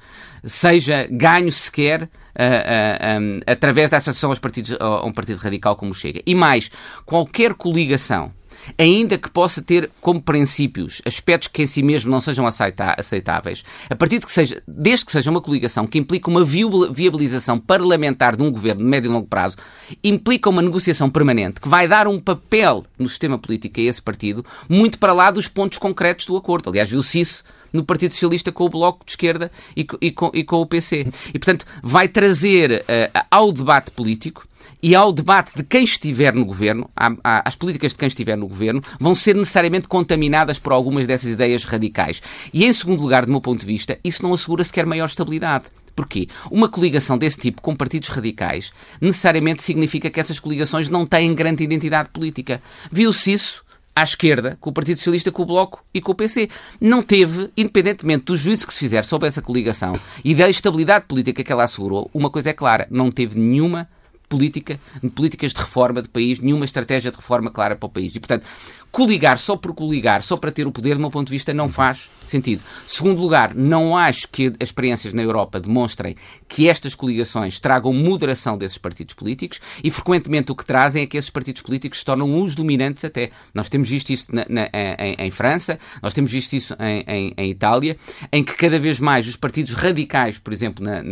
seja 0.43 1.07
ganho 1.09 1.51
sequer 1.51 2.03
uh, 2.03 2.05
uh, 2.05 3.21
um, 3.21 3.39
através 3.47 3.89
da 3.89 3.97
associação 3.97 4.29
aos 4.29 4.39
partidos, 4.39 4.75
a 4.79 5.05
um 5.05 5.13
partido 5.13 5.37
radical 5.37 5.75
como 5.75 5.93
Chega. 5.93 6.21
E 6.25 6.35
mais, 6.35 6.69
qualquer 7.05 7.53
coligação 7.53 8.33
ainda 8.77 9.17
que 9.17 9.29
possa 9.29 9.61
ter 9.61 9.89
como 10.01 10.21
princípios 10.21 11.01
aspectos 11.05 11.47
que 11.47 11.63
em 11.63 11.67
si 11.67 11.81
mesmo 11.81 12.11
não 12.11 12.21
sejam 12.21 12.45
aceitáveis, 12.47 13.63
a 13.89 13.95
partir 13.95 14.19
de 14.19 14.25
que 14.25 14.31
seja, 14.31 14.61
desde 14.67 15.05
que 15.05 15.11
seja 15.11 15.29
uma 15.29 15.41
coligação 15.41 15.85
que 15.87 15.97
implica 15.97 16.29
uma 16.29 16.43
viabilização 16.43 17.59
parlamentar 17.59 18.35
de 18.35 18.43
um 18.43 18.51
governo 18.51 18.81
de 18.81 18.87
médio 18.87 19.09
e 19.09 19.13
longo 19.13 19.27
prazo, 19.27 19.57
implica 20.03 20.49
uma 20.49 20.61
negociação 20.61 21.09
permanente 21.09 21.61
que 21.61 21.69
vai 21.69 21.87
dar 21.87 22.07
um 22.07 22.19
papel 22.19 22.83
no 22.97 23.07
sistema 23.07 23.37
político 23.37 23.79
a 23.79 23.83
esse 23.83 24.01
partido 24.01 24.45
muito 24.67 24.97
para 24.99 25.13
lá 25.13 25.31
dos 25.31 25.47
pontos 25.47 25.77
concretos 25.77 26.25
do 26.25 26.37
acordo. 26.37 26.69
Aliás, 26.69 26.89
viu-se 26.89 27.19
isso 27.19 27.43
no 27.73 27.83
Partido 27.83 28.11
Socialista 28.11 28.51
com 28.51 28.65
o 28.65 28.69
Bloco 28.69 29.03
de 29.03 29.11
Esquerda 29.11 29.51
e, 29.75 29.85
e, 29.99 30.11
com, 30.11 30.31
e 30.33 30.43
com, 30.43 30.57
o 30.57 30.65
PC. 30.65 31.07
E, 31.29 31.39
portanto, 31.39 31.65
vai 31.81 32.07
trazer 32.07 32.83
uh, 32.83 33.25
ao 33.31 33.51
debate 33.51 33.91
político 33.91 34.47
e 34.83 34.93
ao 34.93 35.13
debate 35.13 35.53
de 35.55 35.63
quem 35.63 35.85
estiver 35.85 36.33
no 36.35 36.43
governo, 36.43 36.89
as 37.23 37.55
políticas 37.55 37.93
de 37.93 37.97
quem 37.97 38.07
estiver 38.07 38.35
no 38.35 38.49
governo, 38.49 38.83
vão 38.99 39.15
ser 39.15 39.33
necessariamente 39.33 39.87
contaminadas 39.87 40.59
por 40.59 40.73
algumas 40.73 41.07
dessas 41.07 41.29
ideias 41.29 41.63
radicais. 41.63 42.21
E, 42.53 42.65
em 42.65 42.73
segundo 42.73 43.01
lugar, 43.01 43.25
do 43.25 43.31
meu 43.31 43.39
ponto 43.39 43.61
de 43.61 43.65
vista, 43.65 43.97
isso 44.03 44.21
não 44.21 44.33
assegura 44.33 44.61
sequer 44.61 44.85
maior 44.85 45.05
estabilidade. 45.05 45.65
Porquê? 45.95 46.27
Uma 46.51 46.67
coligação 46.67 47.17
desse 47.17 47.39
tipo 47.39 47.61
com 47.61 47.73
partidos 47.73 48.09
radicais 48.09 48.73
necessariamente 48.99 49.63
significa 49.63 50.09
que 50.09 50.19
essas 50.19 50.37
coligações 50.37 50.89
não 50.89 51.05
têm 51.05 51.33
grande 51.33 51.63
identidade 51.63 52.09
política. 52.09 52.61
Viu-se 52.91 53.31
isso 53.31 53.63
à 53.95 54.03
esquerda, 54.03 54.57
com 54.59 54.69
o 54.69 54.73
Partido 54.73 54.97
Socialista, 54.97 55.31
com 55.31 55.43
o 55.43 55.45
Bloco 55.45 55.81
e 55.93 56.01
com 56.01 56.11
o 56.11 56.15
PC. 56.15 56.49
Não 56.81 57.01
teve, 57.01 57.49
independentemente 57.55 58.25
do 58.25 58.35
juízo 58.35 58.67
que 58.67 58.73
se 58.73 58.79
fizer 58.79 59.05
sobre 59.05 59.29
essa 59.29 59.41
coligação 59.41 59.93
e 60.25 60.35
da 60.35 60.49
estabilidade 60.49 61.05
política 61.05 61.41
que 61.41 61.51
ela 61.53 61.63
assegurou, 61.63 62.11
uma 62.13 62.29
coisa 62.29 62.49
é 62.49 62.53
clara, 62.53 62.85
não 62.91 63.09
teve 63.09 63.39
nenhuma 63.39 63.87
política, 64.33 64.79
políticas 65.13 65.53
de 65.53 65.59
reforma 65.61 66.01
do 66.01 66.09
país, 66.09 66.39
nenhuma 66.39 66.65
estratégia 66.65 67.11
de 67.11 67.17
reforma 67.17 67.51
clara 67.51 67.75
para 67.75 67.85
o 67.85 67.89
país. 67.89 68.15
E, 68.15 68.19
portanto, 68.19 68.47
coligar 68.91 69.37
só 69.37 69.55
por 69.55 69.75
coligar, 69.75 70.23
só 70.23 70.35
para 70.35 70.51
ter 70.51 70.65
o 70.65 70.71
poder, 70.71 70.95
do 70.95 71.01
meu 71.01 71.11
ponto 71.11 71.27
de 71.27 71.31
vista, 71.31 71.53
não 71.53 71.69
faz 71.69 72.09
sentido. 72.25 72.63
Segundo 72.87 73.21
lugar, 73.21 73.53
não 73.53 73.95
acho 73.95 74.27
que 74.27 74.47
as 74.59 74.69
experiências 74.69 75.13
na 75.13 75.21
Europa 75.21 75.59
demonstrem 75.59 76.15
que 76.47 76.67
estas 76.67 76.95
coligações 76.95 77.59
tragam 77.59 77.93
moderação 77.93 78.57
desses 78.57 78.79
partidos 78.79 79.13
políticos 79.13 79.59
e, 79.83 79.91
frequentemente, 79.91 80.51
o 80.51 80.55
que 80.55 80.65
trazem 80.65 81.03
é 81.03 81.05
que 81.05 81.15
esses 81.15 81.29
partidos 81.29 81.61
políticos 81.61 81.99
se 81.99 82.05
tornam 82.05 82.41
os 82.41 82.55
dominantes 82.55 83.05
até. 83.05 83.29
Nós 83.53 83.69
temos 83.69 83.87
visto 83.87 84.09
isso 84.09 84.33
na, 84.33 84.45
na, 84.49 84.69
em, 84.73 85.15
em, 85.19 85.31
França, 85.31 85.77
nós 86.01 86.13
temos 86.13 86.31
visto 86.31 86.53
isso 86.53 86.75
em, 86.79 87.03
em, 87.07 87.33
em, 87.37 87.49
Itália, 87.51 87.97
em 88.31 88.43
que 88.43 88.55
cada 88.55 88.79
vez 88.79 88.99
mais 88.99 89.27
os 89.27 89.35
partidos 89.35 89.73
radicais, 89.73 90.39
por 90.39 90.51
exemplo, 90.51 90.83
na, 90.83 91.03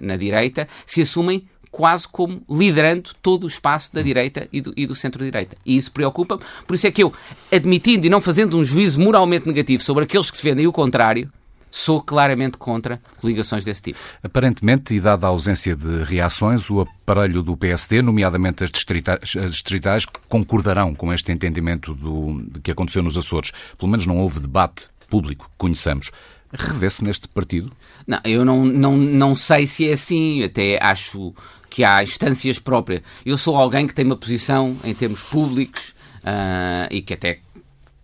na 0.00 0.16
direita, 0.16 0.68
se 0.86 1.02
assumem 1.02 1.44
quase 1.70 2.06
como 2.08 2.42
liderando 2.48 3.10
todo 3.22 3.44
o 3.44 3.46
espaço 3.46 3.94
da 3.94 4.02
direita 4.02 4.48
e 4.52 4.60
do, 4.60 4.72
e 4.76 4.86
do 4.86 4.94
centro-direita. 4.94 5.56
E 5.64 5.76
isso 5.76 5.92
preocupa-me. 5.92 6.42
Por 6.66 6.74
isso 6.74 6.86
é 6.86 6.90
que 6.90 7.02
eu, 7.02 7.12
admitindo 7.50 8.06
e 8.06 8.10
não 8.10 8.20
fazendo 8.20 8.58
um 8.58 8.64
juízo 8.64 9.00
moralmente 9.00 9.46
negativo 9.46 9.82
sobre 9.82 10.04
aqueles 10.04 10.30
que 10.30 10.36
defendem 10.36 10.66
o 10.66 10.72
contrário, 10.72 11.30
sou 11.70 12.02
claramente 12.02 12.58
contra 12.58 13.00
coligações 13.20 13.64
desse 13.64 13.82
tipo. 13.82 13.98
Aparentemente, 14.22 14.94
e 14.94 15.00
dada 15.00 15.26
a 15.26 15.30
ausência 15.30 15.76
de 15.76 16.02
reações, 16.02 16.68
o 16.68 16.80
aparelho 16.80 17.42
do 17.42 17.56
PSD, 17.56 18.02
nomeadamente 18.02 18.64
as 18.64 18.70
distritais, 18.70 19.36
as 19.36 19.52
distritais 19.52 20.04
concordarão 20.28 20.94
com 20.94 21.12
este 21.12 21.30
entendimento 21.30 21.94
do, 21.94 22.60
que 22.60 22.70
aconteceu 22.70 23.02
nos 23.02 23.16
Açores. 23.16 23.52
Pelo 23.78 23.90
menos 23.90 24.06
não 24.06 24.18
houve 24.18 24.40
debate 24.40 24.88
público 25.08 25.46
que 25.46 25.56
conheçamos. 25.58 26.10
Revê-se 26.52 27.04
neste 27.04 27.28
partido? 27.28 27.70
Não, 28.06 28.20
eu 28.24 28.44
não, 28.44 28.64
não, 28.64 28.96
não 28.96 29.34
sei 29.34 29.66
se 29.66 29.88
é 29.88 29.92
assim. 29.92 30.42
Até 30.42 30.82
acho 30.82 31.32
que 31.68 31.84
há 31.84 32.02
instâncias 32.02 32.58
próprias. 32.58 33.02
Eu 33.24 33.38
sou 33.38 33.56
alguém 33.56 33.86
que 33.86 33.94
tem 33.94 34.04
uma 34.04 34.16
posição 34.16 34.76
em 34.82 34.94
termos 34.94 35.22
públicos 35.22 35.94
uh, 36.24 36.88
e 36.90 37.00
que 37.00 37.14
até 37.14 37.40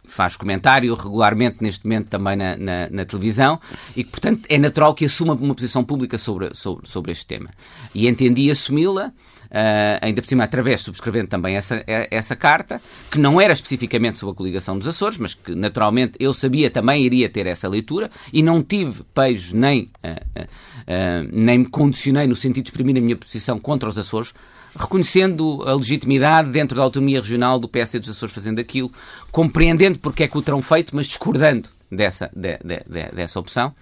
faz 0.05 0.37
comentário 0.37 0.95
regularmente 0.95 1.57
neste 1.61 1.85
momento 1.85 2.09
também 2.09 2.37
na, 2.37 2.57
na, 2.57 2.89
na, 2.89 3.05
televisão 3.05 3.61
e 3.95 4.05
que, 4.05 4.11
portanto, 4.11 4.47
é 4.49 4.57
natural 4.57 4.95
que 4.95 5.05
assuma 5.05 5.35
uma 5.35 5.55
posição 5.55 5.85
pública 5.85 6.17
sobre, 6.17 6.55
sobre, 6.55 6.89
sobre 6.89 7.13
este 7.13 7.27
tema. 7.27 7.51
E 7.93 8.07
entendi 8.07 8.51
assumi-la, 8.51 9.13
uh, 9.47 9.99
ainda 10.01 10.23
por 10.23 10.29
cima 10.29 10.45
através, 10.45 10.81
subscrevendo 10.81 11.29
também 11.29 11.57
essa, 11.57 11.83
essa 11.87 12.37
carta, 12.37 12.81
que 13.11 13.19
não 13.19 13.41
era 13.41 13.53
especificamente 13.53 14.17
sobre 14.17 14.33
a 14.33 14.37
coligação 14.37 14.79
dos 14.79 14.89
Açores, 14.89 15.19
mas 15.19 15.35
que 15.35 15.55
naturalmente 15.55 16.15
eu 16.21 16.33
sabia 16.33 16.71
também 16.71 17.05
iria 17.05 17.29
ter 17.29 17.47
essa 17.47 17.69
leitura 17.69 18.11
e 18.33 18.43
não 18.43 18.63
tive 18.63 19.03
peixe 19.15 19.57
nem, 19.57 19.91
uh, 20.05 20.43
uh, 20.43 21.29
nem 21.33 21.59
me 21.59 21.67
condicionei 21.67 22.27
no 22.27 22.35
sentido 22.35 22.65
de 22.65 22.71
exprimir 22.71 22.97
a 22.97 23.01
minha 23.01 23.17
posição 23.17 23.59
contra 23.59 23.89
os 23.89 23.99
Açores, 23.99 24.33
reconhecendo 24.75 25.63
a 25.67 25.75
legitimidade 25.75 26.51
dentro 26.51 26.77
da 26.77 26.83
autonomia 26.83 27.21
regional 27.21 27.59
do 27.59 27.69
PSD 27.69 28.01
dos 28.01 28.11
Açores 28.11 28.35
fazendo 28.35 28.59
aquilo, 28.59 28.91
compreendendo 29.31 29.99
porque 29.99 30.25
é 30.25 30.29
que 30.29 30.37
o 30.37 30.43
terão 30.43 30.61
feito, 30.61 30.95
mas 30.95 31.07
discordando 31.07 31.76
dessa, 31.91 32.31
de, 32.35 32.59
de, 32.59 32.83
de, 32.87 33.15
dessa 33.15 33.39
opção. 33.39 33.75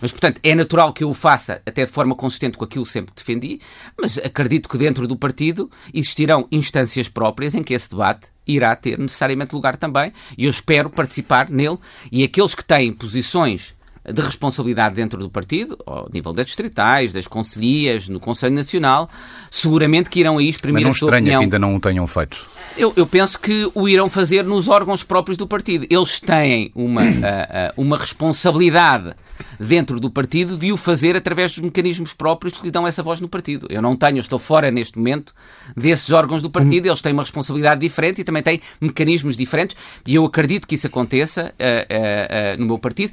Mas, 0.00 0.10
portanto, 0.10 0.40
é 0.42 0.54
natural 0.54 0.92
que 0.92 1.04
eu 1.04 1.10
o 1.10 1.14
faça 1.14 1.60
até 1.66 1.84
de 1.84 1.90
forma 1.90 2.14
consistente 2.14 2.56
com 2.56 2.64
aquilo 2.64 2.84
que 2.84 2.90
sempre 2.90 3.14
defendi, 3.14 3.60
mas 4.00 4.18
acredito 4.18 4.68
que 4.68 4.78
dentro 4.78 5.06
do 5.06 5.16
partido 5.16 5.70
existirão 5.92 6.46
instâncias 6.50 7.08
próprias 7.08 7.54
em 7.54 7.62
que 7.62 7.74
esse 7.74 7.90
debate 7.90 8.30
irá 8.46 8.74
ter 8.74 8.98
necessariamente 8.98 9.54
lugar 9.54 9.76
também 9.76 10.12
e 10.36 10.44
eu 10.44 10.50
espero 10.50 10.90
participar 10.90 11.48
nele 11.48 11.78
e 12.10 12.24
aqueles 12.24 12.54
que 12.54 12.64
têm 12.64 12.92
posições 12.92 13.74
de 14.04 14.20
responsabilidade 14.20 14.94
dentro 14.94 15.20
do 15.20 15.30
partido, 15.30 15.78
ao 15.86 16.08
nível 16.12 16.32
das 16.32 16.46
distritais, 16.46 17.12
das 17.12 17.26
conselhias, 17.26 18.08
no 18.08 18.18
Conselho 18.18 18.54
Nacional, 18.54 19.08
seguramente 19.50 20.10
que 20.10 20.20
irão 20.20 20.38
aí 20.38 20.48
exprimir 20.48 20.82
Mas 20.82 20.84
não 20.84 20.90
a 20.90 20.94
sua 20.94 21.08
opinião. 21.08 21.40
que 21.40 21.44
ainda 21.44 21.58
não 21.58 21.76
o 21.76 21.80
tenham 21.80 22.06
feito. 22.06 22.52
Eu, 22.76 22.92
eu, 22.96 23.06
penso 23.06 23.38
que 23.38 23.70
o 23.74 23.86
irão 23.86 24.08
fazer 24.08 24.44
nos 24.44 24.66
órgãos 24.68 25.04
próprios 25.04 25.36
do 25.36 25.46
partido. 25.46 25.86
Eles 25.90 26.18
têm 26.18 26.72
uma, 26.74 27.02
uh, 27.02 27.06
uh, 27.76 27.80
uma 27.80 27.98
responsabilidade 27.98 29.14
dentro 29.60 30.00
do 30.00 30.10
partido 30.10 30.56
de 30.56 30.72
o 30.72 30.76
fazer 30.76 31.16
através 31.16 31.52
dos 31.52 31.60
mecanismos 31.60 32.14
próprios 32.14 32.54
que 32.54 32.64
lhe 32.64 32.70
dão 32.70 32.86
essa 32.86 33.02
voz 33.02 33.20
no 33.20 33.28
partido. 33.28 33.66
Eu 33.68 33.82
não 33.82 33.94
tenho, 33.94 34.16
eu 34.16 34.20
estou 34.20 34.38
fora 34.38 34.70
neste 34.70 34.98
momento 34.98 35.34
desses 35.76 36.10
órgãos 36.10 36.40
do 36.40 36.50
partido, 36.50 36.86
eles 36.86 37.00
têm 37.00 37.12
uma 37.12 37.22
responsabilidade 37.22 37.80
diferente 37.80 38.20
e 38.20 38.24
também 38.24 38.42
têm 38.42 38.60
mecanismos 38.80 39.36
diferentes 39.36 39.76
e 40.06 40.14
eu 40.14 40.24
acredito 40.24 40.66
que 40.66 40.74
isso 40.74 40.86
aconteça 40.86 41.52
uh, 41.58 42.58
no 42.58 42.66
meu 42.66 42.78
partido. 42.78 43.12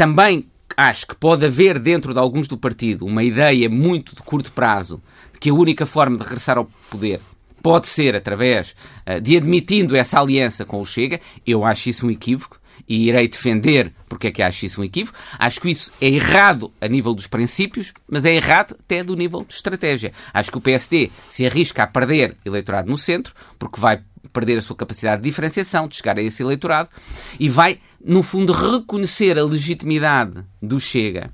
Também 0.00 0.46
acho 0.78 1.08
que 1.08 1.14
pode 1.14 1.44
haver 1.44 1.78
dentro 1.78 2.14
de 2.14 2.18
alguns 2.18 2.48
do 2.48 2.56
partido 2.56 3.04
uma 3.04 3.22
ideia 3.22 3.68
muito 3.68 4.16
de 4.16 4.22
curto 4.22 4.50
prazo 4.50 5.02
de 5.30 5.38
que 5.38 5.50
a 5.50 5.52
única 5.52 5.84
forma 5.84 6.16
de 6.16 6.22
regressar 6.22 6.56
ao 6.56 6.70
poder 6.88 7.20
pode 7.62 7.86
ser 7.86 8.16
através 8.16 8.74
uh, 9.06 9.20
de 9.20 9.36
admitindo 9.36 9.94
essa 9.94 10.18
aliança 10.18 10.64
com 10.64 10.80
o 10.80 10.86
Chega. 10.86 11.20
Eu 11.46 11.66
acho 11.66 11.90
isso 11.90 12.06
um 12.06 12.10
equívoco 12.10 12.58
e 12.90 13.08
irei 13.08 13.28
defender 13.28 13.92
porque 14.08 14.26
é 14.26 14.32
que 14.32 14.42
acho 14.42 14.66
isso 14.66 14.80
um 14.80 14.84
equívoco. 14.84 15.16
Acho 15.38 15.60
que 15.60 15.70
isso 15.70 15.92
é 16.00 16.08
errado 16.08 16.72
a 16.80 16.88
nível 16.88 17.14
dos 17.14 17.28
princípios, 17.28 17.94
mas 18.10 18.24
é 18.24 18.34
errado 18.34 18.76
até 18.78 19.04
do 19.04 19.14
nível 19.14 19.44
de 19.46 19.54
estratégia. 19.54 20.12
Acho 20.34 20.50
que 20.50 20.58
o 20.58 20.60
PSD 20.60 21.12
se 21.28 21.46
arrisca 21.46 21.84
a 21.84 21.86
perder 21.86 22.36
eleitorado 22.44 22.90
no 22.90 22.98
centro, 22.98 23.32
porque 23.56 23.80
vai 23.80 24.02
perder 24.32 24.58
a 24.58 24.62
sua 24.62 24.74
capacidade 24.74 25.22
de 25.22 25.28
diferenciação, 25.28 25.86
de 25.86 25.96
chegar 25.96 26.18
a 26.18 26.22
esse 26.22 26.42
eleitorado, 26.42 26.88
e 27.38 27.48
vai 27.48 27.80
no 28.04 28.22
fundo, 28.22 28.52
reconhecer 28.52 29.38
a 29.38 29.44
legitimidade 29.44 30.42
do 30.60 30.80
Chega 30.80 31.30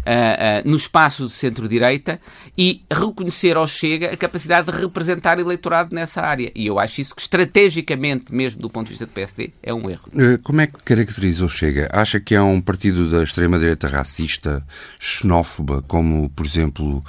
Uh, 0.00 0.68
no 0.68 0.76
espaço 0.76 1.26
de 1.26 1.32
centro-direita 1.32 2.20
e 2.56 2.82
reconhecer 2.90 3.56
ao 3.56 3.66
Chega 3.66 4.12
a 4.12 4.16
capacidade 4.16 4.70
de 4.70 4.78
representar 4.78 5.38
eleitorado 5.38 5.94
nessa 5.94 6.22
área. 6.22 6.50
E 6.54 6.66
eu 6.66 6.78
acho 6.78 7.00
isso 7.00 7.14
que, 7.14 7.20
estrategicamente, 7.20 8.34
mesmo 8.34 8.60
do 8.60 8.70
ponto 8.70 8.86
de 8.86 8.90
vista 8.92 9.06
do 9.06 9.12
PSD, 9.12 9.52
é 9.62 9.72
um 9.72 9.90
erro. 9.90 10.08
Eh, 10.16 10.38
como 10.42 10.60
é 10.60 10.66
que 10.66 10.82
caracteriza 10.82 11.44
o 11.44 11.48
Chega? 11.48 11.88
Acha 11.92 12.18
que 12.18 12.34
é 12.34 12.42
um 12.42 12.60
partido 12.60 13.10
da 13.10 13.22
extrema-direita 13.22 13.88
racista, 13.88 14.64
xenófoba, 14.98 15.82
como, 15.86 16.28
por 16.30 16.46
exemplo, 16.46 17.04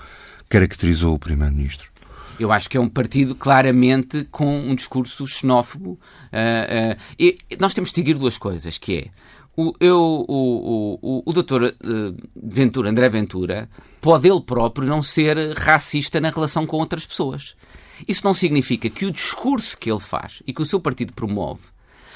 caracterizou 0.50 1.16
o 1.16 1.20
Primeiro-Ministro? 1.20 1.90
Eu 2.40 2.52
acho 2.52 2.70
que 2.70 2.78
é 2.78 2.80
um 2.80 2.90
partido 2.90 3.36
claramente 3.36 4.28
com 4.32 4.60
um 4.60 4.74
discurso 4.74 5.28
xenófobo. 5.28 5.92
Uh, 5.92 6.94
uh, 6.94 6.98
e 7.20 7.38
nós 7.60 7.74
temos 7.74 7.90
de 7.90 7.96
seguir 7.96 8.16
duas 8.16 8.38
coisas, 8.38 8.78
que 8.78 8.98
é 8.98 9.08
o, 9.56 9.74
eu, 9.80 10.26
o, 10.28 11.00
o, 11.02 11.24
o 11.26 11.34
doutor 11.34 11.64
uh, 11.64 12.30
Ventura, 12.36 12.90
André 12.90 13.10
Ventura, 13.10 13.70
pode 14.00 14.28
ele 14.28 14.42
próprio 14.42 14.88
não 14.88 15.02
ser 15.02 15.54
racista 15.58 16.22
na 16.22 16.30
relação 16.30 16.66
com 16.66 16.78
outras 16.78 17.06
pessoas. 17.06 17.56
Isso 18.08 18.26
não 18.26 18.34
significa 18.34 18.90
que 18.90 19.06
o 19.06 19.12
discurso 19.12 19.78
que 19.78 19.92
ele 19.92 20.00
faz 20.00 20.42
e 20.48 20.54
que 20.54 20.62
o 20.62 20.66
seu 20.66 20.80
partido 20.80 21.14
promove 21.14 21.64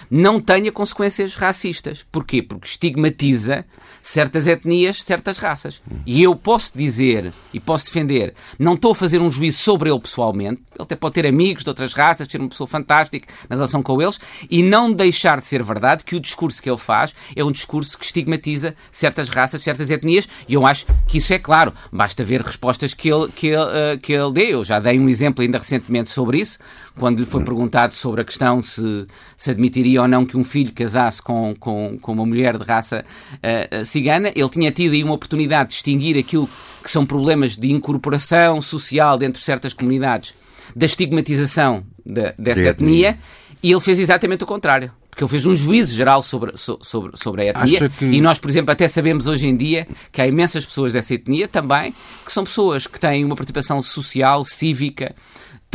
não 0.09 0.39
tenha 0.39 0.71
consequências 0.71 1.35
racistas. 1.35 2.05
Porquê? 2.12 2.41
Porque 2.41 2.67
estigmatiza 2.67 3.65
certas 4.01 4.45
etnias, 4.45 5.03
certas 5.03 5.38
raças. 5.38 5.81
E 6.05 6.21
eu 6.21 6.35
posso 6.35 6.77
dizer 6.77 7.33
e 7.51 7.59
posso 7.59 7.85
defender, 7.85 8.35
não 8.59 8.75
estou 8.75 8.91
a 8.91 8.95
fazer 8.95 9.19
um 9.19 9.31
juízo 9.31 9.57
sobre 9.57 9.89
ele 9.89 10.00
pessoalmente, 10.00 10.62
ele 10.75 10.83
até 10.83 10.95
pode 10.95 11.15
ter 11.15 11.25
amigos 11.25 11.63
de 11.63 11.69
outras 11.69 11.93
raças, 11.93 12.27
ser 12.29 12.39
uma 12.39 12.50
pessoa 12.50 12.67
fantástica 12.67 13.27
na 13.50 13.55
relação 13.55 13.81
com 13.81 14.00
eles, 14.00 14.19
e 14.50 14.62
não 14.62 14.91
deixar 14.91 15.39
de 15.39 15.45
ser 15.45 15.63
verdade 15.63 16.03
que 16.03 16.15
o 16.15 16.19
discurso 16.19 16.62
que 16.62 16.69
ele 16.69 16.77
faz 16.77 17.15
é 17.35 17.43
um 17.43 17.51
discurso 17.51 17.97
que 17.97 18.05
estigmatiza 18.05 18.75
certas 18.91 19.27
raças, 19.29 19.63
certas 19.63 19.89
etnias, 19.89 20.27
e 20.47 20.53
eu 20.53 20.67
acho 20.67 20.85
que 21.07 21.17
isso 21.17 21.33
é 21.33 21.39
claro. 21.39 21.74
Basta 21.91 22.24
ver 22.24 22.41
respostas 22.41 22.93
que 22.93 23.12
ele, 23.12 23.31
que 23.31 23.47
ele, 23.47 23.57
uh, 23.57 24.00
que 24.00 24.13
ele 24.13 24.33
deu. 24.33 24.59
Eu 24.59 24.63
já 24.63 24.79
dei 24.79 25.00
um 25.00 25.09
exemplo 25.09 25.41
ainda 25.41 25.57
recentemente 25.57 26.09
sobre 26.09 26.39
isso, 26.39 26.59
quando 26.98 27.20
lhe 27.20 27.25
foi 27.25 27.44
perguntado 27.44 27.94
sobre 27.94 28.22
a 28.22 28.24
questão 28.24 28.62
se, 28.64 29.08
se 29.36 29.52
admitiria 29.52 30.02
ou 30.02 30.08
não 30.08 30.25
que 30.25 30.38
um 30.38 30.44
filho 30.44 30.72
casasse 30.74 31.22
com, 31.22 31.56
com, 31.60 31.98
com 32.02 32.12
uma 32.12 32.25
mulher 32.25 32.58
de 32.58 32.64
raça 32.64 33.04
uh, 33.36 33.86
cigana, 33.86 34.32
ele 34.36 34.50
tinha 34.50 34.72
tido 34.72 34.94
aí 34.94 35.04
uma 35.04 35.14
oportunidade 35.14 35.70
de 35.70 35.74
distinguir 35.75 36.18
aquilo 36.18 36.50
que 36.84 36.90
são 36.90 37.06
problemas 37.06 37.58
de 37.58 37.72
incorporação 37.72 38.62
social 38.62 39.18
dentro 39.18 39.40
de 39.40 39.46
certas 39.46 39.74
comunidades 39.74 40.34
da 40.75 40.86
estigmatização 40.86 41.84
de, 42.06 42.34
dessa 42.38 42.62
de 42.62 42.68
etnia. 42.68 43.10
etnia, 43.10 43.20
e 43.62 43.72
ele 43.72 43.82
fez 43.82 44.00
exatamente 44.00 44.44
o 44.44 44.48
contrário 44.48 44.92
porque 45.16 45.24
ele 45.24 45.32
fez 45.32 45.46
um 45.46 45.56
juízo 45.56 45.96
geral 45.96 46.22
sobre, 46.22 46.52
sobre, 46.58 47.18
sobre 47.18 47.44
a 47.44 47.46
etnia. 47.46 47.88
Que... 47.88 48.04
E 48.04 48.20
nós, 48.20 48.38
por 48.38 48.50
exemplo, 48.50 48.74
até 48.74 48.86
sabemos 48.86 49.28
hoje 49.28 49.48
em 49.48 49.56
dia 49.56 49.88
que 50.12 50.22
há 50.22 50.28
imensas 50.28 50.66
pessoas 50.66 50.92
dessa 50.92 51.14
etnia 51.14 51.48
também, 51.48 51.96
que 52.25 52.34
são 52.34 52.44
pessoas 52.44 52.86
que 52.86 53.00
têm 53.00 53.24
uma 53.24 53.34
participação 53.34 53.82
social, 53.82 54.44
cívica, 54.44 55.16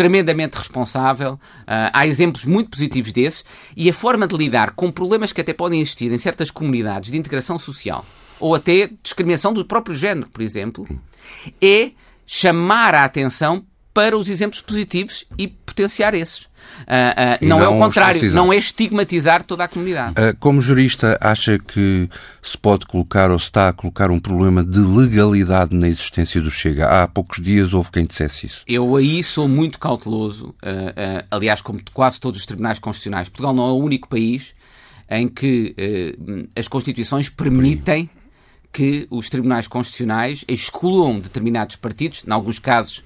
tremendamente 0.00 0.56
responsável. 0.56 1.34
Uh, 1.34 1.92
há 1.92 2.06
exemplos 2.06 2.46
muito 2.46 2.70
positivos 2.70 3.12
desses. 3.12 3.44
E 3.76 3.90
a 3.90 3.92
forma 3.92 4.26
de 4.26 4.34
lidar 4.34 4.70
com 4.70 4.90
problemas 4.90 5.30
que 5.30 5.42
até 5.42 5.52
podem 5.52 5.78
existir 5.78 6.10
em 6.10 6.16
certas 6.16 6.50
comunidades 6.50 7.12
de 7.12 7.18
integração 7.18 7.58
social 7.58 8.06
ou 8.38 8.54
até 8.54 8.88
discriminação 9.02 9.52
do 9.52 9.62
próprio 9.62 9.94
género, 9.94 10.30
por 10.30 10.40
exemplo, 10.40 10.88
é 11.60 11.90
chamar 12.26 12.94
a 12.94 13.04
atenção 13.04 13.62
para 13.92 14.16
os 14.16 14.28
exemplos 14.28 14.60
positivos 14.60 15.24
e 15.36 15.48
potenciar 15.48 16.14
esses. 16.14 16.48
Uh, 16.80 17.42
uh, 17.42 17.46
não, 17.46 17.58
não, 17.58 17.64
é 17.64 17.68
o 17.68 17.78
contrário, 17.78 18.32
não 18.32 18.52
é 18.52 18.56
estigmatizar 18.56 19.42
toda 19.42 19.64
a 19.64 19.68
comunidade. 19.68 20.12
Uh, 20.12 20.36
como 20.38 20.60
jurista, 20.60 21.18
acha 21.20 21.58
que 21.58 22.08
se 22.40 22.56
pode 22.56 22.86
colocar 22.86 23.30
ou 23.30 23.38
se 23.38 23.46
está 23.46 23.68
a 23.68 23.72
colocar 23.72 24.10
um 24.10 24.20
problema 24.20 24.62
de 24.62 24.78
legalidade 24.78 25.74
na 25.74 25.88
existência 25.88 26.40
do 26.40 26.50
Chega? 26.50 26.86
Há 26.86 27.08
poucos 27.08 27.42
dias 27.42 27.74
houve 27.74 27.90
quem 27.90 28.04
dissesse 28.04 28.46
isso. 28.46 28.62
Eu 28.66 28.94
aí 28.94 29.22
sou 29.22 29.48
muito 29.48 29.78
cauteloso, 29.78 30.54
aliás, 31.30 31.60
como 31.60 31.80
quase 31.92 32.20
todos 32.20 32.40
os 32.40 32.46
tribunais 32.46 32.78
constitucionais. 32.78 33.28
Portugal 33.28 33.52
não 33.52 33.68
é 33.68 33.72
o 33.72 33.76
único 33.76 34.08
país 34.08 34.54
em 35.08 35.28
que 35.28 35.74
as 36.54 36.68
constituições 36.68 37.28
permitem 37.28 38.08
que 38.72 39.06
os 39.10 39.28
tribunais 39.28 39.66
constitucionais 39.66 40.44
excluam 40.46 41.18
determinados 41.18 41.76
partidos, 41.76 42.22
em 42.26 42.32
alguns 42.32 42.58
casos 42.58 43.02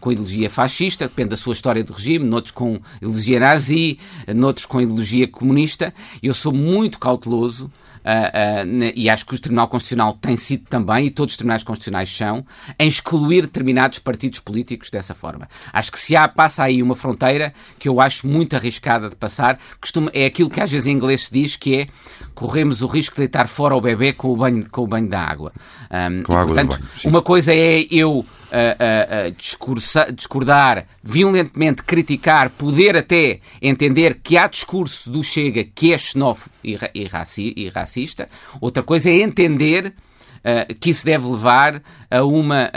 com 0.00 0.12
ideologia 0.12 0.48
fascista, 0.48 1.06
depende 1.06 1.30
da 1.30 1.36
sua 1.36 1.52
história 1.52 1.82
de 1.82 1.92
regime, 1.92 2.24
noutros 2.24 2.52
com 2.52 2.80
ideologia 2.96 3.40
nazi, 3.40 3.98
noutros 4.34 4.66
com 4.66 4.80
ideologia 4.80 5.28
comunista. 5.28 5.92
Eu 6.22 6.32
sou 6.32 6.52
muito 6.52 6.98
cauteloso 6.98 7.70
uh, 8.06 8.92
e 8.94 9.10
acho 9.10 9.26
que 9.26 9.34
o 9.34 9.38
Tribunal 9.38 9.68
Constitucional 9.68 10.12
tem 10.14 10.36
sido 10.36 10.64
também, 10.68 11.06
e 11.06 11.10
todos 11.10 11.32
os 11.32 11.36
tribunais 11.36 11.64
constitucionais 11.64 12.14
são, 12.14 12.46
em 12.78 12.86
excluir 12.86 13.42
determinados 13.42 13.98
partidos 13.98 14.38
políticos 14.38 14.90
dessa 14.90 15.14
forma. 15.14 15.48
Acho 15.72 15.90
que 15.92 15.98
se 15.98 16.14
há, 16.14 16.28
passa 16.28 16.62
aí 16.62 16.82
uma 16.82 16.94
fronteira 16.94 17.52
que 17.78 17.88
eu 17.88 18.00
acho 18.00 18.26
muito 18.26 18.54
arriscada 18.54 19.08
de 19.08 19.16
passar, 19.16 19.58
costuma, 19.80 20.10
é 20.14 20.26
aquilo 20.26 20.48
que 20.48 20.60
às 20.60 20.70
vezes 20.70 20.86
em 20.86 20.92
inglês 20.92 21.26
se 21.26 21.32
diz 21.32 21.56
que 21.56 21.74
é 21.74 21.88
corremos 22.34 22.82
o 22.82 22.86
risco 22.86 23.14
de 23.14 23.20
deitar 23.20 23.48
fora 23.48 23.74
o 23.74 23.80
bebê 23.80 24.12
com 24.12 24.28
o 24.28 24.36
banho, 24.36 24.68
com 24.70 24.82
o 24.82 24.86
banho 24.86 25.08
da 25.08 25.20
água. 25.20 25.52
Um, 25.90 26.22
com 26.22 26.36
a 26.36 26.42
água 26.42 26.54
portanto, 26.54 26.78
banho. 26.78 26.90
Uma 27.04 27.22
coisa 27.22 27.54
é 27.54 27.86
eu 27.90 28.24
uh, 28.46 29.28
uh, 29.28 30.12
discordar 30.12 30.86
violentamente, 31.02 31.82
criticar, 31.82 32.50
poder 32.50 32.96
até 32.96 33.40
entender 33.60 34.18
que 34.22 34.36
há 34.36 34.46
discurso 34.46 35.10
do 35.10 35.22
Chega 35.22 35.64
que 35.64 35.92
é 35.92 35.98
xenófobo 35.98 36.50
e, 36.62 36.78
e, 36.94 37.04
raci 37.06 37.52
e 37.56 37.68
racista. 37.68 38.28
Outra 38.60 38.82
coisa 38.82 39.10
é 39.10 39.20
entender 39.20 39.92
uh, 40.38 40.74
que 40.74 40.90
isso 40.90 41.04
deve 41.04 41.26
levar 41.26 41.82
a 42.10 42.24
uma 42.24 42.70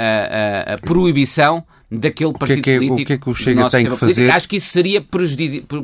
proibição 0.82 1.64
daquele 1.92 2.34
partido 2.34 2.60
o 2.60 2.62
que 2.62 2.70
é 2.70 2.80
que, 2.80 2.88
político. 2.88 3.02
O 3.02 3.06
que 3.06 3.14
é 3.14 3.18
que 3.18 3.30
o 3.30 3.36
Chega 3.36 3.70
tem 3.70 3.86
que 3.86 3.96
fazer? 3.96 4.14
Político. 4.14 4.38
Acho 4.38 4.50
que 4.50 4.56
isso 4.58 4.70
seria 4.70 5.02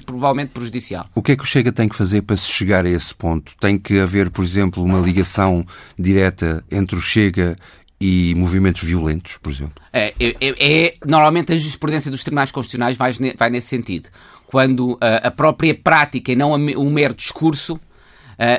provavelmente 0.05 0.49
prejudicial. 0.49 1.09
O 1.15 1.21
que 1.21 1.31
é 1.31 1.35
que 1.35 1.43
o 1.43 1.45
Chega 1.45 1.71
tem 1.71 1.89
que 1.89 1.95
fazer 1.95 2.21
para 2.21 2.37
se 2.37 2.47
chegar 2.47 2.85
a 2.85 2.89
esse 2.89 3.13
ponto? 3.13 3.53
Tem 3.59 3.77
que 3.77 3.99
haver, 3.99 4.29
por 4.29 4.43
exemplo, 4.43 4.83
uma 4.83 4.99
ligação 4.99 5.65
direta 5.97 6.63
entre 6.71 6.95
o 6.95 7.01
Chega 7.01 7.55
e 7.99 8.35
movimentos 8.35 8.83
violentos, 8.83 9.37
por 9.37 9.51
exemplo? 9.51 9.81
É, 9.91 10.13
é, 10.19 10.35
é, 10.41 10.85
é 10.85 10.93
normalmente 11.05 11.53
a 11.53 11.55
jurisprudência 11.55 12.11
dos 12.11 12.23
tribunais 12.23 12.51
constitucionais 12.51 12.97
vai, 12.97 13.11
vai 13.37 13.49
nesse 13.49 13.67
sentido. 13.67 14.09
Quando 14.47 14.97
a, 15.01 15.27
a 15.27 15.31
própria 15.31 15.73
prática 15.73 16.31
e 16.31 16.35
não 16.35 16.51
o 16.51 16.89
mero 16.91 17.13
discurso 17.13 17.79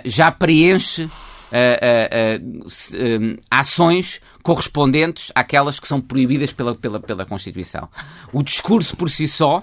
já 0.05 0.31
preenche 0.31 1.09
ações 3.51 4.21
correspondentes 4.43 5.31
àquelas 5.35 5.79
que 5.79 5.87
são 5.87 6.01
proibidas 6.01 6.53
pela, 6.53 6.75
pela, 6.75 6.99
pela 6.99 7.27
Constituição. 7.27 7.89
O 8.33 8.43
discurso 8.43 8.97
por 8.97 9.11
si 9.11 9.29
só 9.29 9.63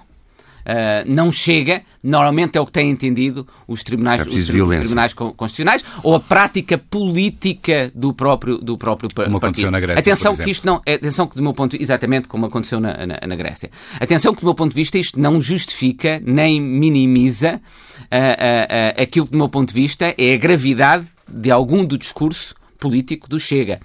uh, 0.66 1.04
não 1.06 1.32
chega, 1.32 1.84
normalmente 2.02 2.58
é 2.58 2.62
o 2.62 2.66
que 2.66 2.72
têm 2.72 2.90
entendido 2.90 3.48
os 3.68 3.84
tribunais, 3.84 4.22
é 4.22 4.30
os, 4.30 4.46
tribunais 4.46 5.14
constitucionais, 5.14 5.84
ou 6.04 6.16
a 6.16 6.20
prática 6.20 6.78
política 6.78 7.92
do 7.94 8.14
próprio, 8.14 8.58
do 8.58 8.78
próprio 8.78 9.10
como 9.14 9.40
partido. 9.40 9.46
aconteceu 9.46 9.72
na 9.72 9.80
Grécia, 9.80 10.14
Atenção 10.14 10.36
que 10.36 10.50
isto 10.50 10.66
não, 10.66 10.76
atenção 10.78 11.28
que 11.28 11.36
do 11.36 11.44
meu 11.44 11.54
ponto 11.54 11.76
exatamente 11.80 12.28
como 12.28 12.46
aconteceu 12.46 12.80
na, 12.80 13.06
na, 13.06 13.20
na, 13.28 13.36
Grécia. 13.36 13.70
Atenção 14.00 14.34
que 14.34 14.42
do 14.42 14.46
meu 14.46 14.56
ponto 14.56 14.70
de 14.70 14.76
vista 14.76 14.98
isto 14.98 15.20
não 15.20 15.40
justifica 15.40 16.22
nem 16.26 16.60
minimiza 16.62 17.60
uh, 18.02 19.02
aquilo 19.02 19.26
que 19.26 19.32
do 19.32 19.38
meu 19.38 19.50
ponto 19.50 19.70
de 19.70 19.74
vista 19.74 20.14
é 20.18 20.34
a 20.34 20.38
gravidade 20.38 21.08
de 21.28 21.52
algum 21.52 21.86
do 21.86 21.98
discurso 21.98 22.56
político 22.80 23.30
do 23.30 23.40
Chega. 23.40 23.80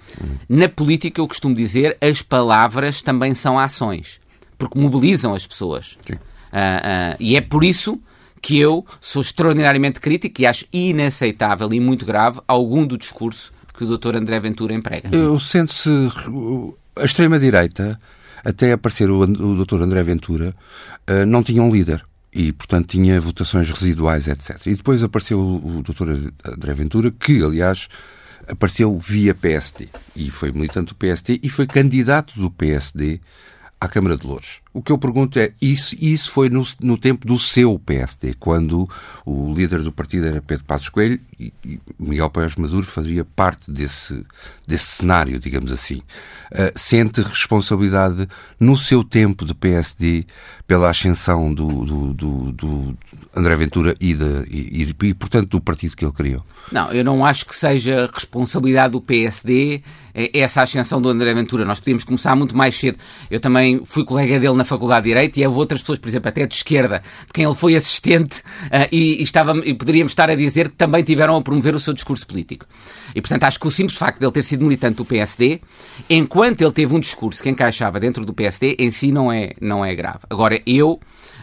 Na 0.47 0.67
política, 0.67 1.21
eu 1.21 1.27
costumo 1.27 1.55
dizer, 1.55 1.97
as 2.01 2.21
palavras 2.21 3.01
também 3.01 3.33
são 3.33 3.57
ações, 3.57 4.19
porque 4.57 4.77
mobilizam 4.77 5.33
as 5.33 5.47
pessoas. 5.47 5.97
Sim. 6.05 6.17
Uh, 6.51 7.13
uh, 7.13 7.17
e 7.19 7.35
é 7.35 7.41
por 7.41 7.63
isso 7.63 7.99
que 8.41 8.57
eu 8.57 8.85
sou 9.01 9.21
extraordinariamente 9.21 9.99
crítico 9.99 10.41
e 10.41 10.45
acho 10.45 10.65
inaceitável 10.71 11.71
e 11.73 11.79
muito 11.79 12.05
grave 12.05 12.39
algum 12.47 12.85
do 12.85 12.97
discurso 12.97 13.51
que 13.73 13.83
o 13.83 13.97
Dr. 13.97 14.15
André 14.15 14.39
Ventura 14.39 14.73
emprega. 14.73 15.09
Eu 15.11 15.39
sente-se 15.39 15.89
a 16.95 17.05
extrema-direita, 17.05 17.99
até 18.43 18.73
aparecer 18.73 19.09
o, 19.09 19.21
o 19.21 19.65
Dr. 19.65 19.81
André 19.81 20.03
Ventura, 20.03 20.55
uh, 21.09 21.25
não 21.25 21.43
tinha 21.43 21.61
um 21.61 21.71
líder 21.71 22.05
e, 22.33 22.51
portanto, 22.51 22.87
tinha 22.87 23.19
votações 23.19 23.69
residuais, 23.71 24.27
etc. 24.27 24.67
E 24.67 24.75
depois 24.75 25.03
apareceu 25.03 25.39
o, 25.39 25.79
o 25.79 25.83
Dr. 25.83 26.31
André 26.45 26.73
Ventura, 26.73 27.11
que, 27.11 27.41
aliás, 27.43 27.87
apareceu 28.47 28.97
via 28.97 29.33
PSD 29.33 29.89
e 30.15 30.29
foi 30.29 30.51
militante 30.51 30.89
do 30.89 30.95
PSD 30.95 31.39
e 31.41 31.49
foi 31.49 31.67
candidato 31.67 32.39
do 32.39 32.49
PSD 32.49 33.19
à 33.81 33.87
Câmara 33.87 34.17
de 34.17 34.27
Louros. 34.27 34.59
O 34.73 34.81
que 34.81 34.91
eu 34.91 34.97
pergunto 34.97 35.39
é, 35.39 35.53
isso, 35.61 35.95
isso 35.99 36.31
foi 36.31 36.49
no, 36.49 36.65
no, 36.81 36.97
tempo 36.97 37.25
do 37.25 37.39
seu 37.39 37.79
PSD, 37.79 38.33
quando 38.39 38.89
o 39.25 39.53
líder 39.53 39.81
do 39.81 39.91
partido 39.91 40.27
era 40.27 40.41
Pedro 40.41 40.65
Passos 40.65 40.89
Coelho 40.89 41.19
e, 41.39 41.53
e 41.63 41.79
Miguel 41.97 42.29
Pérez 42.29 42.55
Maduro 42.55 42.85
fazia 42.85 43.23
parte 43.23 43.71
desse, 43.71 44.25
desse 44.67 44.85
cenário, 44.85 45.39
digamos 45.39 45.71
assim. 45.71 46.01
Uh, 46.51 46.71
sente 46.75 47.21
responsabilidade 47.21 48.27
no 48.59 48.77
seu 48.77 49.03
tempo 49.03 49.45
de 49.45 49.53
PSD 49.53 50.25
pela 50.67 50.89
ascensão 50.89 51.53
do, 51.53 51.67
do, 51.85 52.13
do, 52.13 52.51
do 52.51 52.97
André 53.35 53.55
Ventura 53.55 53.95
e, 53.99 54.13
de, 54.13 54.45
e, 54.49 54.95
e, 55.01 55.13
portanto, 55.13 55.49
do 55.49 55.61
partido 55.61 55.95
que 55.95 56.03
ele 56.03 56.11
criou? 56.11 56.43
Não, 56.71 56.91
eu 56.91 57.03
não 57.03 57.25
acho 57.25 57.45
que 57.45 57.55
seja 57.55 58.09
responsabilidade 58.13 58.91
do 58.91 59.01
PSD 59.01 59.81
é 60.13 60.39
essa 60.39 60.61
ascensão 60.61 61.01
do 61.01 61.09
André 61.09 61.33
Ventura. 61.33 61.63
Nós 61.63 61.79
podíamos 61.79 62.03
começar 62.03 62.35
muito 62.35 62.55
mais 62.55 62.75
cedo. 62.75 62.97
Eu 63.29 63.39
também 63.39 63.81
fui 63.85 64.03
colega 64.03 64.39
dele 64.39 64.53
na 64.53 64.65
Faculdade 64.65 65.03
de 65.03 65.09
Direito 65.09 65.37
e 65.37 65.45
houve 65.45 65.59
outras 65.59 65.81
pessoas, 65.81 65.99
por 65.99 66.07
exemplo, 66.07 66.29
até 66.29 66.45
de 66.45 66.55
esquerda, 66.55 67.01
de 67.27 67.33
quem 67.33 67.45
ele 67.45 67.55
foi 67.55 67.75
assistente 67.75 68.39
uh, 68.39 68.87
e, 68.91 69.19
e, 69.19 69.23
estava, 69.23 69.57
e 69.57 69.73
poderíamos 69.73 70.11
estar 70.11 70.29
a 70.29 70.35
dizer 70.35 70.69
que 70.69 70.75
também 70.75 71.03
tiveram 71.03 71.35
a 71.35 71.41
promover 71.41 71.75
o 71.75 71.79
seu 71.79 71.93
discurso 71.93 72.27
político. 72.27 72.65
E, 73.15 73.21
portanto, 73.21 73.43
acho 73.43 73.59
que 73.59 73.67
o 73.67 73.71
simples 73.71 73.97
facto 73.97 74.19
de 74.19 74.25
ele 74.25 74.31
ter 74.31 74.43
sido 74.43 74.63
militante 74.63 74.97
do 74.97 75.05
PSD, 75.05 75.61
enquanto 76.09 76.61
ele 76.61 76.71
teve 76.71 76.93
um 76.93 76.99
discurso 76.99 77.41
que 77.41 77.49
encaixava 77.49 77.99
dentro 77.99 78.25
do 78.25 78.33
PSD, 78.33 78.75
em 78.79 78.91
si 78.91 79.11
não 79.11 79.31
é, 79.31 79.53
não 79.61 79.85
é 79.85 79.95
grave. 79.95 80.19
Agora, 80.29 80.61
eu 80.65 80.99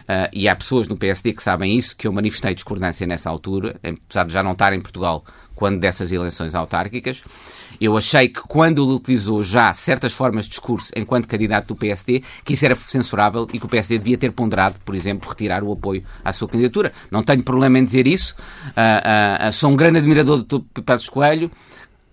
Uh, 0.07 0.29
e 0.31 0.47
há 0.47 0.55
pessoas 0.55 0.87
no 0.87 0.95
PSD 0.95 1.33
que 1.33 1.43
sabem 1.43 1.77
isso, 1.77 1.95
que 1.95 2.07
eu 2.07 2.13
manifestei 2.13 2.53
discordância 2.53 3.05
nessa 3.05 3.29
altura, 3.29 3.75
apesar 3.83 4.25
de 4.25 4.33
já 4.33 4.41
não 4.41 4.53
estar 4.53 4.71
em 4.71 4.79
Portugal 4.79 5.23
quando 5.53 5.79
dessas 5.79 6.11
eleições 6.11 6.55
autárquicas. 6.55 7.23
Eu 7.81 7.97
achei 7.97 8.29
que 8.29 8.41
quando 8.41 8.83
ele 8.83 8.93
utilizou 8.93 9.43
já 9.43 9.73
certas 9.73 10.13
formas 10.13 10.45
de 10.45 10.51
discurso 10.51 10.91
enquanto 10.95 11.27
candidato 11.27 11.67
do 11.67 11.75
PSD, 11.75 12.23
que 12.45 12.53
isso 12.53 12.65
era 12.65 12.75
censurável 12.75 13.47
e 13.51 13.59
que 13.59 13.65
o 13.65 13.69
PSD 13.69 13.97
devia 13.97 14.17
ter 14.17 14.31
ponderado, 14.31 14.79
por 14.85 14.95
exemplo, 14.95 15.27
retirar 15.27 15.63
o 15.63 15.71
apoio 15.71 16.03
à 16.23 16.31
sua 16.31 16.47
candidatura. 16.47 16.93
Não 17.11 17.23
tenho 17.23 17.43
problema 17.43 17.77
em 17.79 17.83
dizer 17.83 18.07
isso. 18.07 18.35
Uh, 18.69 19.47
uh, 19.47 19.51
sou 19.51 19.71
um 19.71 19.75
grande 19.75 19.97
admirador 19.97 20.43
do 20.43 20.61
Passos 20.83 21.09
Coelho. 21.09 21.51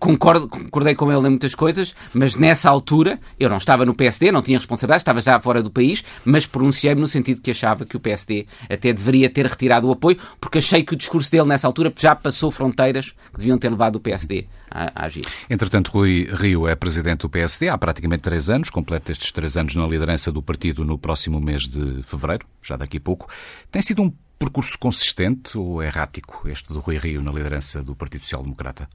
Concordo, 0.05 0.47
concordei 0.47 0.93
com 0.93 1.11
ele 1.11 1.25
em 1.25 1.31
muitas 1.31 1.55
coisas, 1.55 1.95
mas 2.13 2.35
nessa 2.35 2.69
altura 2.69 3.19
eu 3.39 3.49
não 3.49 3.57
estava 3.57 3.83
no 3.87 3.95
PSD, 3.95 4.31
não 4.31 4.43
tinha 4.43 4.59
responsabilidade, 4.59 5.01
estava 5.01 5.19
já 5.19 5.39
fora 5.39 5.63
do 5.63 5.71
país, 5.71 6.05
mas 6.23 6.45
pronunciei-me 6.45 7.01
no 7.01 7.07
sentido 7.07 7.41
que 7.41 7.49
achava 7.49 7.87
que 7.87 7.97
o 7.97 7.99
PSD 7.99 8.45
até 8.69 8.93
deveria 8.93 9.31
ter 9.31 9.47
retirado 9.47 9.87
o 9.87 9.91
apoio, 9.91 10.19
porque 10.39 10.59
achei 10.59 10.83
que 10.83 10.93
o 10.93 10.95
discurso 10.95 11.31
dele 11.31 11.47
nessa 11.47 11.65
altura 11.65 11.91
já 11.97 12.15
passou 12.15 12.51
fronteiras 12.51 13.15
que 13.33 13.39
deviam 13.39 13.57
ter 13.57 13.67
levado 13.67 13.95
o 13.95 13.99
PSD 13.99 14.45
a, 14.69 15.05
agir. 15.05 15.25
Entretanto, 15.49 15.89
Rui 15.91 16.29
Rio 16.31 16.67
é 16.67 16.75
presidente 16.75 17.21
do 17.21 17.29
PSD 17.29 17.67
há 17.67 17.75
praticamente 17.75 18.21
três 18.21 18.47
anos, 18.47 18.69
completa 18.69 19.11
estes 19.11 19.31
três 19.31 19.57
anos 19.57 19.73
na 19.73 19.87
liderança 19.87 20.31
do 20.31 20.39
partido 20.39 20.85
no 20.85 20.99
próximo 20.99 21.41
mês 21.41 21.63
de 21.63 22.03
fevereiro, 22.03 22.45
já 22.61 22.77
daqui 22.77 22.97
a 22.97 23.01
pouco. 23.01 23.27
Tem 23.71 23.81
sido 23.81 24.03
um 24.03 24.13
percurso 24.37 24.77
consistente 24.77 25.57
ou 25.57 25.81
errático 25.81 26.47
este 26.47 26.71
do 26.71 26.79
Rui 26.79 26.99
Rio 26.99 27.23
na 27.23 27.31
liderança 27.31 27.81
do 27.81 27.95
Partido 27.95 28.21
Social 28.21 28.43
Democrata? 28.43 28.87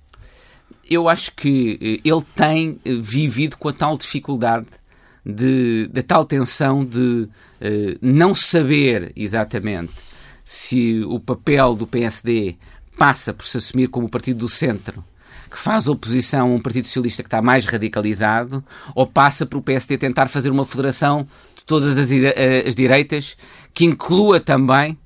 Eu 0.88 1.08
acho 1.08 1.32
que 1.32 1.78
eh, 1.80 2.08
ele 2.08 2.22
tem 2.34 2.80
eh, 2.84 2.94
vivido 3.00 3.56
com 3.56 3.68
a 3.68 3.72
tal 3.72 3.96
dificuldade 3.96 4.66
de, 5.24 5.88
da 5.92 6.02
tal 6.02 6.24
tensão 6.24 6.84
de 6.84 7.28
uh, 7.60 7.98
não 8.00 8.34
saber 8.34 9.12
exatamente 9.14 9.92
se 10.44 11.02
o 11.04 11.20
papel 11.20 11.74
do 11.74 11.86
PSD 11.86 12.56
passa 12.98 13.32
por 13.32 13.44
se 13.44 13.58
assumir 13.58 13.88
como 13.88 14.06
o 14.06 14.10
partido 14.10 14.38
do 14.38 14.48
centro, 14.48 15.04
que 15.50 15.58
faz 15.58 15.88
oposição 15.88 16.52
a 16.52 16.54
um 16.54 16.60
Partido 16.60 16.86
Socialista 16.86 17.22
que 17.22 17.26
está 17.26 17.42
mais 17.42 17.66
radicalizado, 17.66 18.64
ou 18.94 19.06
passa 19.06 19.44
por 19.44 19.58
o 19.58 19.62
PSD 19.62 19.98
tentar 19.98 20.28
fazer 20.28 20.50
uma 20.50 20.64
federação 20.64 21.26
de 21.54 21.64
todas 21.64 21.98
as, 21.98 22.08
as 22.66 22.74
direitas 22.74 23.36
que 23.74 23.84
inclua 23.84 24.40
também 24.40 24.98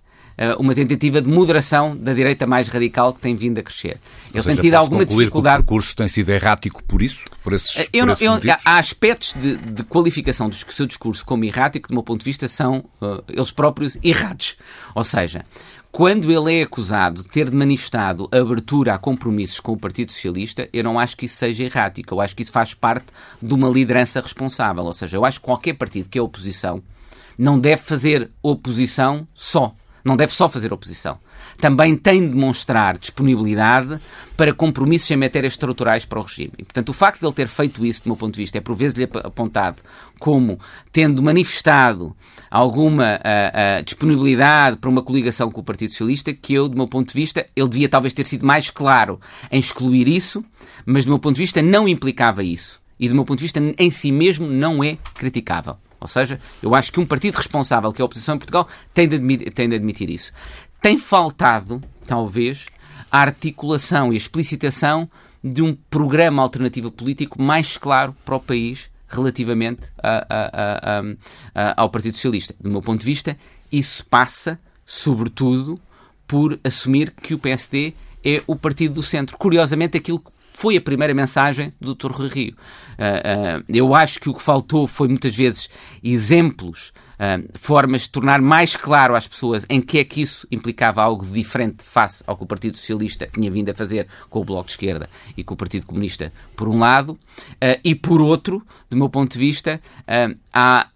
uma 0.59 0.75
tentativa 0.75 1.21
de 1.21 1.29
moderação 1.29 1.97
da 1.97 2.13
direita 2.13 2.47
mais 2.47 2.69
radical 2.69 3.13
que 3.13 3.21
tem 3.21 3.37
vindo 3.37 3.59
a 3.59 3.63
crescer. 3.63 4.01
Ele 4.33 4.43
seja, 4.43 4.55
tem 4.55 4.57
tido 4.57 4.75
alguma 4.75 5.05
dificuldade. 5.05 5.63
o 5.63 5.65
percurso 5.65 5.97
tem 5.97 6.09
sido 6.09 6.31
errático 6.31 6.83
por 6.85 7.03
isso? 7.03 7.25
Por 7.43 7.53
esses, 7.53 7.77
uh, 7.77 7.89
eu 7.93 8.07
por 8.07 8.21
não, 8.21 8.39
eu, 8.39 8.53
há 8.65 8.79
aspectos 8.79 9.35
de, 9.35 9.57
de, 9.57 9.85
qualificação 9.85 10.49
do 10.49 10.57
seu 10.57 10.87
discurso 10.87 11.25
como 11.25 11.45
errático, 11.45 11.89
do 11.89 11.95
meu 11.95 12.03
ponto 12.03 12.19
de 12.21 12.25
vista, 12.25 12.49
são 12.49 12.85
uh, 13.01 13.23
eles 13.29 13.51
próprios 13.51 13.97
errados. 14.03 14.57
Ou 14.95 15.05
seja, 15.05 15.45
quando 15.93 16.33
ele 16.33 16.59
é 16.59 16.63
acusado 16.65 17.23
de 17.23 17.29
ter 17.29 17.53
manifestado 17.53 18.29
abertura 18.33 18.95
a 18.95 18.99
compromissos 18.99 19.61
com 19.61 19.73
o 19.73 19.77
Partido 19.77 20.11
Socialista, 20.11 20.69
eu 20.73 20.83
não 20.83 20.99
acho 20.99 21.17
que 21.17 21.27
isso 21.27 21.37
seja 21.37 21.63
errático. 21.63 22.13
Eu 22.13 22.21
acho 22.21 22.35
que 22.35 22.43
isso 22.43 22.51
faz 22.51 22.75
parte 22.75 23.07
de 23.41 23.55
uma 23.55 23.69
liderança 23.69 24.21
responsável. 24.21 24.83
Ou 24.83 24.93
seja, 24.93 25.17
eu 25.17 25.25
acho 25.25 25.39
que 25.39 25.47
qualquer 25.47 25.75
partido 25.75 26.09
que 26.09 26.19
é 26.19 26.23
oposição 26.23 26.83
não 27.39 27.59
deve 27.61 27.83
fazer 27.83 28.31
oposição 28.43 29.27
só 29.33 29.75
não 30.05 30.17
deve 30.17 30.33
só 30.33 30.49
fazer 30.49 30.73
oposição. 30.73 31.19
Também 31.59 31.97
tem 31.97 32.21
de 32.21 32.35
demonstrar 32.35 32.99
disponibilidade 32.99 33.99
para 34.37 34.53
compromissos 34.53 35.11
em 35.11 35.17
matérias 35.17 35.55
estruturais 35.55 36.05
para 36.05 36.19
o 36.19 36.23
regime. 36.23 36.53
E, 36.59 36.65
portanto, 36.65 36.91
o 36.91 36.93
facto 36.93 37.21
de 37.21 37.27
ele 37.27 37.33
ter 37.33 37.49
feito 37.49 37.87
isso, 37.87 38.03
do 38.05 38.09
meu 38.09 38.17
ponto 38.17 38.35
de 38.35 38.41
vista, 38.41 38.59
é 38.59 38.61
por 38.61 38.75
vezes 38.75 38.99
lhe 38.99 39.05
apontado 39.05 39.79
como 40.19 40.59
tendo 40.93 41.23
manifestado 41.23 42.15
alguma 42.51 43.17
uh, 43.17 43.81
uh, 43.81 43.85
disponibilidade 43.85 44.77
para 44.77 44.91
uma 44.91 45.03
coligação 45.03 45.51
com 45.51 45.61
o 45.61 45.65
Partido 45.65 45.91
Socialista, 45.91 46.35
que 46.35 46.53
eu, 46.53 46.69
do 46.69 46.77
meu 46.77 46.87
ponto 46.87 47.09
de 47.09 47.15
vista, 47.15 47.47
ele 47.57 47.69
devia 47.69 47.89
talvez 47.89 48.13
ter 48.13 48.27
sido 48.27 48.47
mais 48.47 48.71
claro 48.71 49.19
em 49.51 49.59
excluir 49.59 50.07
isso, 50.07 50.45
mas 50.85 51.05
do 51.05 51.09
meu 51.09 51.19
ponto 51.19 51.37
de 51.37 51.41
vista 51.41 51.63
não 51.63 51.89
implicava 51.89 52.45
isso. 52.45 52.81
E 52.99 53.09
do 53.09 53.15
meu 53.15 53.25
ponto 53.25 53.39
de 53.39 53.45
vista, 53.45 53.61
em 53.79 53.91
si 53.91 54.13
mesmo, 54.13 54.47
não 54.47 54.85
é 54.85 54.99
criticável. 55.15 55.77
Ou 56.05 56.09
seja, 56.09 56.39
eu 56.63 56.75
acho 56.75 56.93
que 56.93 57.01
um 57.01 57.07
partido 57.07 57.37
responsável, 57.37 57.91
que 57.91 58.03
é 58.03 58.03
a 58.03 58.05
oposição 58.05 58.35
em 58.35 58.39
Portugal, 58.39 58.69
tem 58.93 59.09
de 59.09 59.17
admitir, 59.17 59.51
tem 59.55 59.67
de 59.67 59.75
admitir 59.75 60.11
isso. 60.11 60.33
Tem 60.83 60.99
faltado, 60.99 61.83
talvez, 62.07 62.67
a 63.11 63.21
articulação 63.21 64.13
e 64.13 64.17
a 64.17 64.19
explicitação 64.19 65.09
de 65.43 65.63
um 65.63 65.75
programa 65.75 66.43
alternativo 66.43 66.91
político 66.91 67.41
mais 67.41 67.79
claro 67.79 68.15
para 68.23 68.37
o 68.37 68.41
país 68.41 68.91
relativamente 69.09 69.91
a, 70.03 70.27
a, 70.29 71.01
a, 71.55 71.83
ao 71.83 71.89
Partido 71.89 72.17
Socialista. 72.17 72.55
Do 72.61 72.69
meu 72.69 72.83
ponto 72.83 73.01
de 73.01 73.07
vista, 73.07 73.35
isso 73.73 74.05
passa, 74.05 74.61
sobretudo, 74.85 75.81
por 76.29 76.61
assumir 76.63 77.13
que 77.13 77.33
o 77.33 77.39
PSD 77.39 77.95
é 78.23 78.43
o 78.47 78.57
partido 78.57 78.93
do 78.93 79.03
centro. 79.03 79.39
Curiosamente, 79.39 79.97
aquilo 79.97 80.19
que 80.19 80.31
foi 80.55 80.77
a 80.77 80.81
primeira 80.81 81.13
mensagem 81.13 81.73
do 81.81 81.95
Dr. 81.95 82.13
Rui 82.13 82.29
Rio. 82.29 82.57
Uh, 82.93 83.59
uh, 83.59 83.65
eu 83.69 83.93
acho 83.93 84.21
que 84.21 84.31
o 84.31 84.35
que 84.35 84.41
faltou 84.41 84.87
foi 84.87 85.09
muitas 85.09 85.35
vezes 85.37 85.69
exemplos, 86.03 86.93
uh, 87.15 87.59
formas 87.59 88.03
de 88.03 88.11
tornar 88.11 88.41
mais 88.41 88.77
claro 88.77 89.17
às 89.17 89.27
pessoas 89.27 89.67
em 89.69 89.81
que 89.81 89.99
é 89.99 90.05
que 90.05 90.23
isso 90.23 90.47
implicava 90.53 91.03
algo 91.03 91.27
diferente 91.27 91.83
face 91.83 92.23
ao 92.25 92.37
que 92.37 92.45
o 92.45 92.47
Partido 92.47 92.77
Socialista 92.77 93.29
tinha 93.35 93.51
vindo 93.51 93.69
a 93.69 93.75
fazer 93.75 94.07
com 94.31 94.41
o 94.41 94.45
Bloco 94.45 94.67
de 94.67 94.71
Esquerda 94.71 95.11
e 95.37 95.43
com 95.43 95.55
o 95.55 95.57
Partido 95.57 95.87
Comunista, 95.87 96.33
por 96.55 96.69
um 96.69 96.79
lado, 96.79 97.19
e 97.83 97.95
por 97.97 98.21
outro, 98.21 98.65
do 98.89 98.97
meu 98.97 99.09
ponto 99.09 99.33
de 99.33 99.39
vista, 99.39 99.81
há 100.53 100.87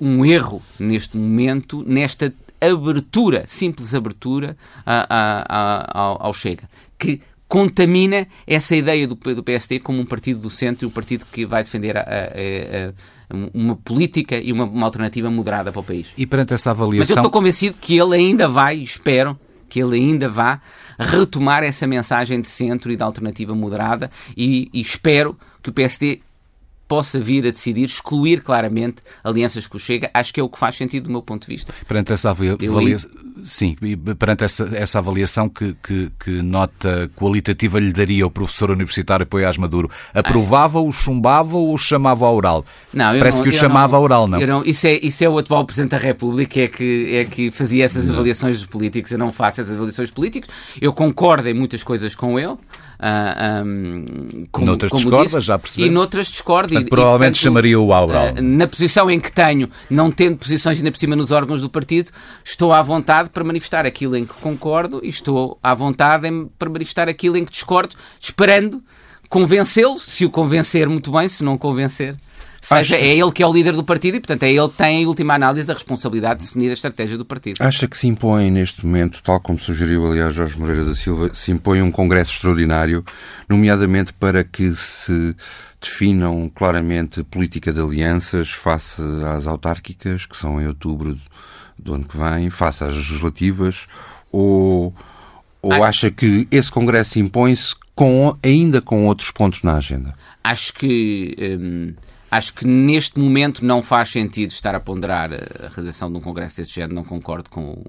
um 0.00 0.24
erro 0.24 0.62
neste 0.78 1.16
momento, 1.16 1.84
nesta 1.86 2.32
abertura, 2.60 3.44
simples 3.46 3.94
abertura 3.94 4.56
ao 4.86 6.32
Chega, 6.32 6.68
que 6.98 7.20
contamina 7.54 8.26
essa 8.48 8.74
ideia 8.74 9.06
do, 9.06 9.14
do 9.14 9.40
PSD 9.44 9.78
como 9.78 10.00
um 10.00 10.04
partido 10.04 10.40
do 10.40 10.50
centro 10.50 10.84
e 10.84 10.88
um 10.88 10.90
partido 10.90 11.24
que 11.30 11.46
vai 11.46 11.62
defender 11.62 11.96
a, 11.96 12.00
a, 12.00 12.04
a, 12.04 13.48
uma 13.54 13.76
política 13.76 14.36
e 14.36 14.50
uma, 14.50 14.64
uma, 14.64 14.84
alternativa 14.84 15.30
moderada 15.30 15.70
para 15.70 15.80
o 15.80 15.84
país. 15.84 16.08
E 16.18 16.26
perante 16.26 16.52
essa 16.52 16.72
avaliação... 16.72 16.98
Mas 16.98 17.10
eu 17.10 17.14
estou 17.14 17.30
convencido 17.30 17.76
que 17.80 17.96
ele 17.96 18.16
ainda 18.16 18.48
vai, 18.48 18.78
espero, 18.78 19.38
que 19.68 19.80
ele 19.80 19.94
ainda 19.94 20.28
vá 20.28 20.60
retomar 20.98 21.62
essa 21.62 21.86
mensagem 21.86 22.40
de 22.40 22.48
centro 22.48 22.90
e 22.90 22.96
de 22.96 23.04
alternativa 23.04 23.54
moderada 23.54 24.10
e, 24.36 24.68
e 24.72 24.80
espero 24.80 25.38
que 25.62 25.70
o 25.70 25.72
PSD 25.72 26.22
possa 26.94 27.18
vir 27.18 27.44
a 27.44 27.50
decidir 27.50 27.82
excluir 27.82 28.40
claramente 28.40 28.98
alianças 29.24 29.66
com 29.66 29.76
o 29.78 29.80
Chega, 29.80 30.08
acho 30.14 30.32
que 30.32 30.38
é 30.38 30.44
o 30.44 30.48
que 30.48 30.56
faz 30.56 30.76
sentido 30.76 31.04
do 31.04 31.10
meu 31.10 31.22
ponto 31.22 31.42
de 31.42 31.52
vista. 31.52 31.74
Perante 31.88 32.12
essa 32.12 32.30
avaliação, 32.30 33.10
sim, 33.44 33.76
perante 34.16 34.44
essa, 34.44 34.70
essa 34.72 34.98
avaliação 34.98 35.48
que, 35.48 35.74
que, 35.82 36.12
que, 36.20 36.30
nota 36.40 37.10
qualitativa 37.16 37.80
lhe 37.80 37.92
daria 37.92 38.24
o 38.24 38.30
professor 38.30 38.70
universitário 38.70 39.26
Poiás 39.26 39.58
Maduro, 39.58 39.90
aprovava 40.14 40.78
ou 40.78 40.92
chumbava 40.92 41.56
ou 41.56 41.76
chamava 41.76 42.26
ao 42.26 42.36
oral? 42.36 42.64
Não, 42.92 43.06
Parece 43.18 43.38
não, 43.38 43.42
que 43.42 43.48
o 43.48 43.52
chamava 43.52 43.96
ao 43.96 44.04
oral, 44.04 44.28
não? 44.28 44.38
não 44.38 44.64
isso, 44.64 44.86
é, 44.86 45.00
isso 45.02 45.24
é 45.24 45.28
o 45.28 45.36
atual 45.36 45.64
Presidente 45.64 45.90
da 45.90 45.98
República 45.98 46.60
é 46.60 46.68
que, 46.68 47.16
é 47.16 47.24
que 47.24 47.50
fazia 47.50 47.84
essas 47.84 48.08
avaliações 48.08 48.58
dos 48.58 48.66
políticos, 48.66 49.10
eu 49.10 49.18
não 49.18 49.32
faço 49.32 49.62
essas 49.62 49.74
avaliações 49.74 50.12
políticas, 50.12 50.48
eu 50.80 50.92
concordo 50.92 51.48
em 51.48 51.54
muitas 51.54 51.82
coisas 51.82 52.14
com 52.14 52.38
ele, 52.38 52.56
Uh, 52.94 53.04
ah, 53.04 53.62
um, 53.66 54.46
como, 54.50 54.66
noutras 54.66 54.90
discordas, 54.92 55.44
já 55.44 55.58
percebi. 55.58 55.86
E 55.86 55.90
noutras 55.90 56.28
discordo. 56.28 56.74
Portanto, 56.84 56.90
provavelmente 56.90 57.36
e, 57.36 57.40
portanto, 57.40 57.42
chamaria 57.42 57.80
o 57.80 57.92
Aural. 57.92 58.34
Uh, 58.34 58.42
na 58.42 58.66
posição 58.66 59.10
em 59.10 59.20
que 59.20 59.32
tenho, 59.32 59.68
não 59.90 60.10
tendo 60.10 60.38
posições 60.38 60.78
ainda 60.78 60.90
por 60.90 60.98
cima 60.98 61.16
nos 61.16 61.30
órgãos 61.30 61.60
do 61.60 61.70
partido, 61.70 62.10
estou 62.44 62.72
à 62.72 62.82
vontade 62.82 63.30
para 63.30 63.44
manifestar 63.44 63.86
aquilo 63.86 64.16
em 64.16 64.24
que 64.24 64.34
concordo 64.34 65.00
e 65.02 65.08
estou 65.08 65.58
à 65.62 65.74
vontade 65.74 66.28
em, 66.28 66.46
para 66.58 66.68
manifestar 66.68 67.08
aquilo 67.08 67.36
em 67.36 67.44
que 67.44 67.52
discordo, 67.52 67.94
esperando 68.20 68.82
convencê-lo, 69.28 69.98
se 69.98 70.24
o 70.24 70.30
convencer 70.30 70.88
muito 70.88 71.10
bem, 71.10 71.26
se 71.28 71.42
não 71.42 71.58
convencer 71.58 72.16
seja, 72.64 72.96
é 72.96 73.14
ele 73.14 73.30
que 73.30 73.42
é 73.42 73.46
o 73.46 73.52
líder 73.52 73.74
do 73.74 73.84
partido 73.84 74.16
e, 74.16 74.20
portanto, 74.20 74.42
é 74.44 74.50
ele 74.50 74.68
que 74.68 74.76
tem 74.76 75.04
a 75.04 75.08
última 75.08 75.34
análise 75.34 75.66
da 75.66 75.74
responsabilidade 75.74 76.40
de 76.40 76.46
definir 76.46 76.70
a 76.70 76.72
estratégia 76.72 77.18
do 77.18 77.24
partido. 77.24 77.60
Acha 77.60 77.86
que 77.86 77.96
se 77.96 78.06
impõe 78.06 78.50
neste 78.50 78.84
momento, 78.86 79.22
tal 79.22 79.38
como 79.40 79.58
sugeriu, 79.58 80.06
aliás, 80.06 80.34
Jorge 80.34 80.58
Moreira 80.58 80.84
da 80.84 80.94
Silva, 80.94 81.30
se 81.34 81.52
impõe 81.52 81.82
um 81.82 81.90
congresso 81.90 82.32
extraordinário, 82.32 83.04
nomeadamente 83.48 84.12
para 84.14 84.42
que 84.42 84.74
se 84.74 85.36
definam 85.84 86.50
claramente 86.54 87.22
política 87.22 87.72
de 87.72 87.80
alianças 87.80 88.50
face 88.50 89.00
às 89.36 89.46
autárquicas, 89.46 90.26
que 90.26 90.36
são 90.36 90.60
em 90.60 90.66
outubro 90.66 91.18
do 91.78 91.94
ano 91.94 92.04
que 92.04 92.16
vem, 92.16 92.50
face 92.50 92.84
às 92.84 92.94
legislativas, 92.94 93.86
ou, 94.30 94.94
ou 95.62 95.84
acha 95.84 96.10
que 96.10 96.48
esse 96.50 96.70
congresso 96.70 97.18
impõe-se 97.18 97.74
com, 97.94 98.36
ainda 98.42 98.80
com 98.80 99.06
outros 99.06 99.30
pontos 99.30 99.62
na 99.62 99.76
agenda? 99.76 100.14
Acho 100.42 100.72
que... 100.74 101.36
Hum 101.40 101.94
Acho 102.34 102.52
que 102.52 102.66
neste 102.66 103.20
momento 103.20 103.64
não 103.64 103.80
faz 103.80 104.08
sentido 104.08 104.50
estar 104.50 104.74
a 104.74 104.80
ponderar 104.80 105.32
a 105.32 105.68
realização 105.68 106.10
de 106.10 106.18
um 106.18 106.20
congresso 106.20 106.56
deste 106.56 106.74
género, 106.74 106.92
não 106.92 107.04
concordo 107.04 107.48
com 107.48 107.74
o, 107.74 107.86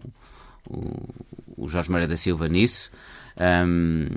o, 0.70 1.64
o 1.64 1.68
Jorge 1.68 1.90
Maria 1.90 2.08
da 2.08 2.16
Silva 2.16 2.48
nisso, 2.48 2.92
um, 3.66 4.08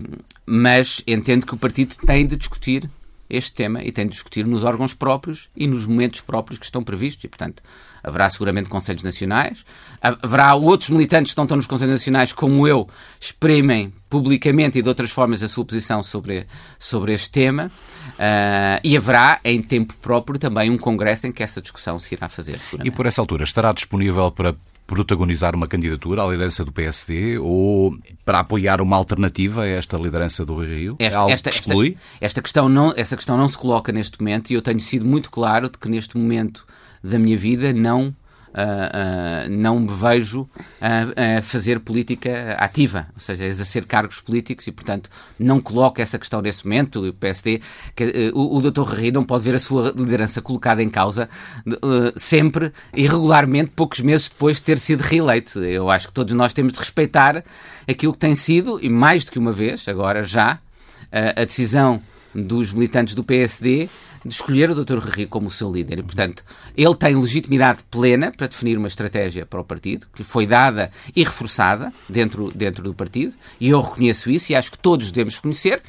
mas 0.44 1.02
entendo 1.06 1.46
que 1.46 1.54
o 1.54 1.56
partido 1.56 1.96
tem 2.04 2.26
de 2.26 2.36
discutir 2.36 2.90
este 3.28 3.52
tema 3.52 3.82
e 3.82 3.92
tem 3.92 4.06
de 4.06 4.12
discutir 4.12 4.46
nos 4.46 4.64
órgãos 4.64 4.94
próprios 4.94 5.48
e 5.56 5.66
nos 5.66 5.84
momentos 5.84 6.20
próprios 6.20 6.58
que 6.58 6.64
estão 6.64 6.82
previstos. 6.82 7.24
E, 7.24 7.28
portanto, 7.28 7.62
haverá 8.02 8.28
seguramente 8.30 8.68
Conselhos 8.68 9.02
Nacionais, 9.02 9.64
haverá 10.00 10.54
outros 10.54 10.90
militantes 10.90 11.34
que 11.34 11.40
estão 11.40 11.56
nos 11.56 11.66
Conselhos 11.66 11.94
Nacionais, 11.94 12.32
como 12.32 12.66
eu, 12.66 12.88
exprimem 13.20 13.92
publicamente 14.08 14.78
e 14.78 14.82
de 14.82 14.88
outras 14.88 15.10
formas 15.10 15.42
a 15.42 15.48
sua 15.48 15.64
posição 15.64 16.02
sobre, 16.02 16.46
sobre 16.78 17.12
este 17.12 17.30
tema. 17.30 17.70
Uh, 18.14 18.80
e 18.82 18.96
haverá, 18.96 19.40
em 19.44 19.60
tempo 19.62 19.94
próprio, 20.00 20.38
também 20.38 20.70
um 20.70 20.78
congresso 20.78 21.26
em 21.26 21.32
que 21.32 21.42
essa 21.42 21.60
discussão 21.60 21.98
se 21.98 22.14
irá 22.14 22.28
fazer. 22.28 22.58
E 22.82 22.90
por 22.90 23.06
essa 23.06 23.20
altura 23.20 23.44
estará 23.44 23.72
disponível 23.72 24.30
para 24.30 24.56
protagonizar 24.88 25.54
uma 25.54 25.68
candidatura 25.68 26.24
à 26.24 26.26
liderança 26.26 26.64
do 26.64 26.72
PSD 26.72 27.38
ou 27.38 27.94
para 28.24 28.40
apoiar 28.40 28.80
uma 28.80 28.96
alternativa 28.96 29.62
a 29.62 29.66
esta 29.66 29.98
liderança 29.98 30.46
do 30.46 30.64
Rio? 30.64 30.96
Esta, 30.98 31.28
é 31.28 31.30
esta, 31.30 31.50
esta, 31.50 31.72
esta, 32.22 32.42
questão 32.42 32.70
não, 32.70 32.94
essa 32.96 33.14
questão 33.14 33.36
não 33.36 33.46
se 33.46 33.58
coloca 33.58 33.92
neste 33.92 34.18
momento 34.18 34.50
e 34.50 34.54
eu 34.54 34.62
tenho 34.62 34.80
sido 34.80 35.04
muito 35.04 35.30
claro 35.30 35.68
de 35.68 35.76
que 35.76 35.90
neste 35.90 36.16
momento 36.16 36.66
da 37.04 37.18
minha 37.18 37.36
vida 37.36 37.70
não 37.70 38.16
Uh, 38.48 39.46
uh, 39.46 39.50
não 39.50 39.78
me 39.78 39.92
vejo 39.92 40.48
a 40.80 41.38
uh, 41.38 41.42
fazer 41.42 41.80
política 41.80 42.56
ativa, 42.58 43.06
ou 43.12 43.20
seja, 43.20 43.44
exercer 43.44 43.84
cargos 43.84 44.20
políticos 44.20 44.66
e, 44.66 44.72
portanto, 44.72 45.10
não 45.38 45.60
coloco 45.60 46.00
essa 46.00 46.18
questão 46.18 46.40
nesse 46.40 46.64
momento. 46.64 47.06
O 47.06 47.12
PSD, 47.12 47.60
que, 47.94 48.32
o, 48.34 48.56
o 48.56 48.70
Dr. 48.70 48.82
Rui 48.82 49.12
não 49.12 49.22
pode 49.22 49.44
ver 49.44 49.54
a 49.54 49.58
sua 49.58 49.92
liderança 49.94 50.40
colocada 50.40 50.82
em 50.82 50.88
causa 50.88 51.28
sempre, 52.16 52.72
irregularmente, 52.94 53.70
poucos 53.76 54.00
meses 54.00 54.28
depois 54.30 54.56
de 54.56 54.62
ter 54.62 54.78
sido 54.78 55.02
reeleito. 55.02 55.62
Eu 55.62 55.90
acho 55.90 56.08
que 56.08 56.12
todos 56.12 56.34
nós 56.34 56.52
temos 56.54 56.72
de 56.72 56.78
respeitar 56.78 57.44
aquilo 57.86 58.12
que 58.12 58.18
tem 58.18 58.34
sido, 58.34 58.78
e 58.82 58.88
mais 58.88 59.24
do 59.24 59.30
que 59.30 59.38
uma 59.38 59.52
vez, 59.52 59.86
agora 59.88 60.22
já, 60.22 60.58
a 61.12 61.44
decisão 61.44 62.00
dos 62.34 62.72
militantes 62.72 63.14
do 63.14 63.24
PSD 63.24 63.88
de 64.24 64.32
escolher 64.32 64.70
o 64.70 64.84
Dr. 64.84 64.98
Rui 64.98 65.26
como 65.26 65.50
seu 65.50 65.70
líder. 65.72 65.98
E, 65.98 66.02
portanto, 66.02 66.44
ele 66.76 66.94
tem 66.94 67.14
legitimidade 67.14 67.80
plena 67.90 68.32
para 68.36 68.46
definir 68.46 68.76
uma 68.76 68.88
estratégia 68.88 69.46
para 69.46 69.60
o 69.60 69.64
partido, 69.64 70.06
que 70.12 70.22
lhe 70.22 70.28
foi 70.28 70.46
dada 70.46 70.90
e 71.14 71.22
reforçada 71.22 71.92
dentro, 72.08 72.50
dentro 72.54 72.82
do 72.82 72.94
partido, 72.94 73.34
e 73.60 73.68
eu 73.68 73.80
reconheço 73.80 74.30
isso 74.30 74.52
e 74.52 74.54
acho 74.54 74.70
que 74.70 74.78
todos 74.78 75.10
devemos 75.10 75.38
conhecer. 75.38 75.82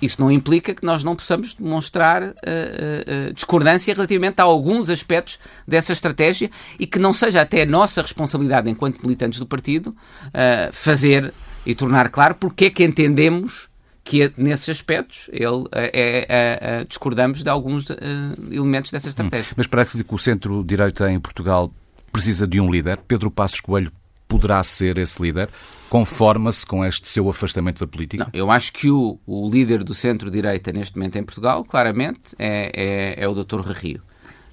Isso 0.00 0.20
não 0.20 0.30
implica 0.30 0.74
que 0.74 0.84
nós 0.84 1.02
não 1.02 1.16
possamos 1.16 1.54
demonstrar 1.54 2.22
uh, 2.22 2.30
uh, 2.30 3.32
discordância 3.34 3.92
relativamente 3.92 4.40
a 4.40 4.44
alguns 4.44 4.88
aspectos 4.88 5.38
dessa 5.66 5.92
estratégia 5.92 6.50
e 6.78 6.86
que 6.86 6.98
não 6.98 7.12
seja 7.12 7.40
até 7.40 7.64
nossa 7.64 8.02
responsabilidade, 8.02 8.70
enquanto 8.70 9.02
militantes 9.02 9.38
do 9.38 9.46
partido, 9.46 9.88
uh, 9.88 10.72
fazer 10.72 11.32
e 11.64 11.74
tornar 11.74 12.08
claro 12.10 12.34
porque 12.36 12.66
é 12.66 12.70
que 12.70 12.84
entendemos 12.84 13.69
que 14.10 14.32
nesses 14.36 14.68
aspectos 14.68 15.30
ele, 15.32 15.68
é, 15.70 16.26
é, 16.28 16.80
é, 16.80 16.84
discordamos 16.84 17.44
de 17.44 17.48
alguns 17.48 17.86
elementos 18.50 18.90
dessa 18.90 19.08
estratégia. 19.08 19.52
Hum. 19.52 19.54
Mas 19.56 19.68
parece 19.68 20.02
que 20.02 20.14
o 20.14 20.18
centro-direita 20.18 21.08
em 21.12 21.20
Portugal 21.20 21.72
precisa 22.10 22.44
de 22.44 22.60
um 22.60 22.68
líder. 22.68 22.98
Pedro 23.06 23.30
Passos 23.30 23.60
Coelho 23.60 23.92
poderá 24.26 24.64
ser 24.64 24.98
esse 24.98 25.22
líder? 25.22 25.48
Conforma-se 25.88 26.66
com 26.66 26.84
este 26.84 27.08
seu 27.08 27.30
afastamento 27.30 27.78
da 27.78 27.86
política? 27.86 28.24
Não, 28.24 28.30
eu 28.32 28.50
acho 28.50 28.72
que 28.72 28.90
o, 28.90 29.16
o 29.24 29.48
líder 29.48 29.84
do 29.84 29.94
centro-direita 29.94 30.72
neste 30.72 30.96
momento 30.96 31.16
em 31.16 31.22
Portugal, 31.22 31.64
claramente, 31.64 32.34
é, 32.36 33.14
é, 33.16 33.24
é 33.24 33.28
o 33.28 33.32
Dr. 33.32 33.60
Rio. 33.60 34.02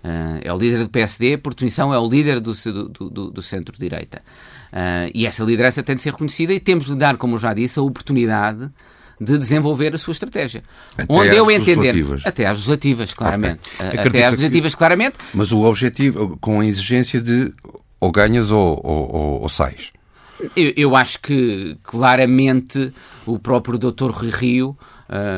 Uh, 0.03 0.37
é 0.43 0.53
o 0.53 0.57
líder 0.57 0.83
do 0.83 0.89
PSD, 0.89 1.35
por 1.37 1.55
definição, 1.55 1.91
é 1.91 1.97
o 1.97 2.07
líder 2.07 2.39
do, 2.39 2.53
do, 2.53 3.09
do, 3.09 3.31
do 3.31 3.41
centro-direita. 3.41 4.21
Uh, 4.71 5.09
e 5.15 5.25
essa 5.25 5.43
liderança 5.43 5.81
tem 5.81 5.95
de 5.95 6.03
ser 6.03 6.11
reconhecida 6.11 6.53
e 6.53 6.59
temos 6.59 6.85
de 6.85 6.95
dar, 6.95 7.17
como 7.17 7.39
já 7.39 7.55
disse, 7.55 7.79
a 7.79 7.81
oportunidade 7.81 8.69
de 9.19 9.37
desenvolver 9.37 9.93
a 9.93 9.97
sua 9.97 10.11
estratégia. 10.11 10.63
Até 10.97 11.11
Onde 11.11 11.35
eu 11.35 11.49
entender. 11.49 11.95
Até 12.23 12.45
às 12.45 12.57
legislativas, 12.57 13.13
claramente. 13.13 13.61
Okay. 13.75 13.99
Até 13.99 14.25
às 14.25 14.31
legislativas, 14.31 14.73
que... 14.73 14.77
claramente. 14.77 15.15
Mas 15.33 15.51
o 15.51 15.63
objetivo, 15.63 16.37
com 16.39 16.59
a 16.59 16.65
exigência 16.65 17.19
de 17.19 17.53
ou 17.99 18.11
ganhas 18.11 18.51
ou, 18.51 18.79
ou, 18.83 19.15
ou, 19.15 19.41
ou 19.41 19.49
sais. 19.49 19.91
Eu, 20.55 20.71
eu, 20.77 20.95
acho 20.95 21.19
que 21.19 21.75
claramente 21.81 22.93
o 23.25 23.39
próprio 23.39 23.77
Dr. 23.77 24.11
Rui 24.11 24.29
Rio 24.29 24.77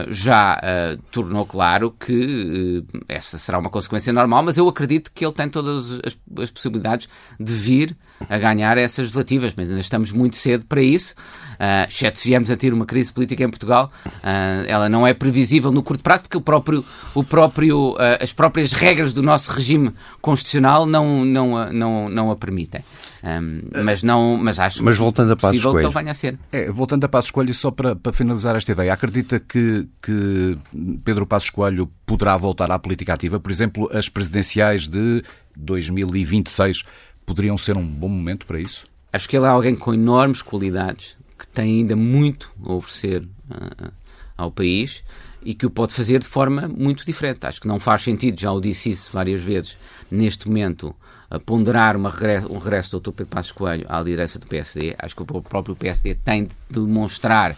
já 0.09 0.57
uh, 0.57 1.01
tornou 1.11 1.45
claro 1.45 1.91
que 1.91 2.83
uh, 2.93 2.99
essa 3.07 3.37
será 3.37 3.59
uma 3.59 3.69
consequência 3.69 4.11
normal, 4.11 4.43
mas 4.43 4.57
eu 4.57 4.67
acredito 4.67 5.11
que 5.13 5.25
ele 5.25 5.33
tem 5.33 5.49
todas 5.49 5.99
as, 6.03 6.17
as 6.41 6.51
possibilidades 6.51 7.07
de 7.39 7.53
vir 7.53 7.97
a 8.27 8.37
ganhar 8.37 8.77
essas 8.77 8.99
legislativas, 8.99 9.53
mas 9.55 9.67
ainda 9.69 9.79
estamos 9.79 10.11
muito 10.11 10.35
cedo 10.35 10.65
para 10.65 10.81
isso. 10.81 11.13
Uh, 11.59 11.87
exceto 11.87 12.19
se 12.19 12.29
viemos 12.29 12.49
a 12.49 12.55
ter 12.55 12.73
uma 12.73 12.85
crise 12.85 13.11
política 13.11 13.43
em 13.43 13.49
Portugal, 13.49 13.91
uh, 14.05 14.65
ela 14.65 14.89
não 14.89 15.05
é 15.05 15.13
previsível 15.13 15.71
no 15.71 15.83
curto 15.83 16.01
prazo, 16.01 16.23
porque 16.23 16.37
o 16.37 16.41
próprio, 16.41 16.85
o 17.13 17.23
próprio, 17.23 17.91
uh, 17.93 18.21
as 18.21 18.33
próprias 18.33 18.71
regras 18.71 19.13
do 19.13 19.21
nosso 19.21 19.51
regime 19.51 19.93
constitucional 20.21 20.85
não, 20.85 21.25
não, 21.25 21.71
não, 21.71 22.09
não 22.09 22.31
a 22.31 22.35
permitem. 22.35 22.81
Um, 23.21 23.83
mas, 23.83 24.01
não, 24.01 24.37
mas 24.37 24.59
acho 24.59 24.81
mas 24.81 24.97
voltando 24.97 25.33
a 25.33 25.35
possível 25.35 25.73
que 25.73 25.79
ele 25.79 25.93
venha 25.93 26.11
a 26.11 26.13
ser. 26.13 26.37
É, 26.51 26.71
voltando 26.71 27.03
a 27.03 27.09
Passos 27.09 27.31
Coelho, 27.31 27.53
só 27.53 27.69
para, 27.69 27.93
para 27.93 28.13
finalizar 28.13 28.55
esta 28.55 28.71
ideia, 28.71 28.93
acredita 28.93 29.39
que, 29.39 29.58
que 30.01 30.57
Pedro 31.03 31.25
Passos 31.25 31.49
Coelho 31.49 31.89
poderá 32.05 32.35
voltar 32.37 32.71
à 32.71 32.79
política 32.79 33.13
ativa? 33.13 33.39
Por 33.39 33.51
exemplo, 33.51 33.89
as 33.93 34.09
presidenciais 34.09 34.87
de 34.87 35.23
2026 35.55 36.83
poderiam 37.25 37.57
ser 37.57 37.77
um 37.77 37.85
bom 37.85 38.09
momento 38.09 38.45
para 38.45 38.59
isso? 38.59 38.87
Acho 39.13 39.29
que 39.29 39.37
ele 39.37 39.45
é 39.45 39.49
alguém 39.49 39.75
com 39.75 39.93
enormes 39.93 40.41
qualidades, 40.41 41.15
que 41.37 41.47
tem 41.47 41.79
ainda 41.79 41.95
muito 41.95 42.53
a 42.63 42.73
oferecer 42.73 43.23
uh, 43.23 43.91
ao 44.37 44.51
país 44.51 45.03
e 45.41 45.53
que 45.53 45.65
o 45.65 45.69
pode 45.69 45.93
fazer 45.93 46.19
de 46.19 46.27
forma 46.27 46.67
muito 46.67 47.05
diferente. 47.05 47.45
Acho 47.45 47.61
que 47.61 47.67
não 47.67 47.79
faz 47.79 48.03
sentido, 48.03 48.39
já 48.39 48.51
o 48.51 48.59
disse 48.59 48.91
isso 48.91 49.11
várias 49.11 49.41
vezes, 49.41 49.77
neste 50.11 50.47
momento, 50.47 50.95
uh, 51.31 51.39
ponderar 51.39 51.97
regresso, 51.97 52.51
um 52.51 52.57
regresso 52.57 52.91
do 52.91 52.99
Dr. 52.99 53.15
Pedro 53.15 53.31
Passos 53.31 53.51
Coelho 53.51 53.85
à 53.89 53.99
liderança 53.99 54.37
do 54.37 54.47
PSD. 54.47 54.95
Acho 54.97 55.15
que 55.15 55.23
o 55.23 55.41
próprio 55.41 55.75
PSD 55.75 56.15
tem 56.15 56.45
de 56.45 56.51
demonstrar 56.69 57.55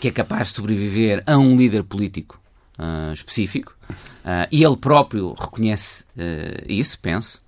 que 0.00 0.08
é 0.08 0.10
capaz 0.10 0.48
de 0.48 0.54
sobreviver 0.54 1.22
a 1.26 1.36
um 1.36 1.56
líder 1.56 1.84
político 1.84 2.40
uh, 2.78 3.12
específico 3.12 3.76
e 4.50 4.64
ele 4.64 4.76
próprio 4.76 5.34
reconhece 5.34 6.04
isso, 6.68 6.98
penso. 7.00 7.42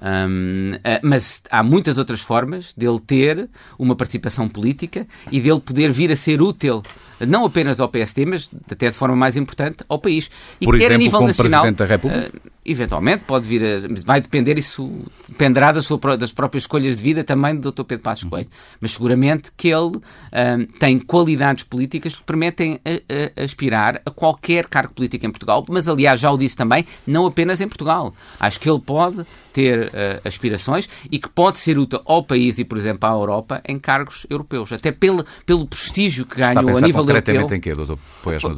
Um, 0.00 0.74
uh, 0.76 1.00
mas 1.02 1.42
há 1.50 1.60
muitas 1.62 1.98
outras 1.98 2.20
formas 2.20 2.72
dele 2.72 3.00
ter 3.00 3.50
uma 3.76 3.96
participação 3.96 4.48
política 4.48 5.06
e 5.30 5.40
dele 5.40 5.58
poder 5.58 5.90
vir 5.90 6.12
a 6.12 6.16
ser 6.16 6.40
útil 6.40 6.82
não 7.26 7.44
apenas 7.44 7.80
ao 7.80 7.88
PSD, 7.88 8.26
mas 8.26 8.50
até 8.70 8.90
de 8.90 8.96
forma 8.96 9.16
mais 9.16 9.36
importante 9.36 9.78
ao 9.88 9.98
país. 9.98 10.30
E 10.60 10.64
Por 10.64 10.74
exemplo, 10.76 10.94
a 10.94 10.98
nível 10.98 11.18
como 11.18 11.26
nacional, 11.28 11.62
Presidente 11.62 11.78
da 11.78 11.86
República? 11.86 12.30
Uh, 12.34 12.50
eventualmente 12.64 13.24
pode 13.26 13.46
vir 13.46 13.62
a. 13.64 14.04
Vai 14.04 14.20
depender, 14.20 14.58
isso 14.58 14.90
dependerá 15.28 15.72
da 15.72 15.82
sua, 15.82 15.98
das 16.16 16.32
próprias 16.32 16.64
escolhas 16.64 16.98
de 16.98 17.02
vida 17.02 17.24
também 17.24 17.56
do 17.56 17.72
Dr. 17.72 17.84
Pedro 17.84 18.02
Passos 18.02 18.24
uhum. 18.24 18.30
Coelho. 18.30 18.48
Mas 18.80 18.92
seguramente 18.92 19.50
que 19.56 19.68
ele 19.68 19.96
uh, 19.96 20.72
tem 20.78 20.98
qualidades 20.98 21.64
políticas 21.64 22.14
que 22.14 22.22
permitem 22.22 22.80
a, 22.84 23.40
a, 23.40 23.44
aspirar 23.44 24.00
a 24.04 24.10
qualquer 24.10 24.66
cargo 24.66 24.94
político 24.94 25.26
em 25.26 25.30
Portugal, 25.30 25.64
mas 25.68 25.88
aliás, 25.88 26.20
já 26.20 26.30
o 26.30 26.36
disse 26.36 26.56
também, 26.56 26.86
não 27.06 27.26
apenas 27.26 27.60
em 27.60 27.68
Portugal. 27.68 28.14
Acho 28.38 28.60
que 28.60 28.68
ele 28.68 28.80
pode 28.80 29.24
ter 29.52 29.88
uh, 29.88 29.90
aspirações 30.24 30.88
e 31.10 31.18
que 31.18 31.28
pode 31.28 31.58
ser 31.58 31.78
útil 31.78 32.00
ao 32.04 32.22
país 32.22 32.58
e, 32.58 32.64
por 32.64 32.78
exemplo, 32.78 33.08
à 33.08 33.12
Europa 33.12 33.60
em 33.66 33.78
cargos 33.78 34.26
europeus, 34.28 34.72
até 34.72 34.92
pelo, 34.92 35.24
pelo 35.44 35.66
prestígio 35.66 36.26
que 36.26 36.36
ganhou 36.36 36.68
a, 36.68 36.78
a 36.78 36.80
nível 36.80 37.02
concretamente 37.02 37.54
em 37.54 37.60
quê, 37.60 37.74
doutor 37.74 37.98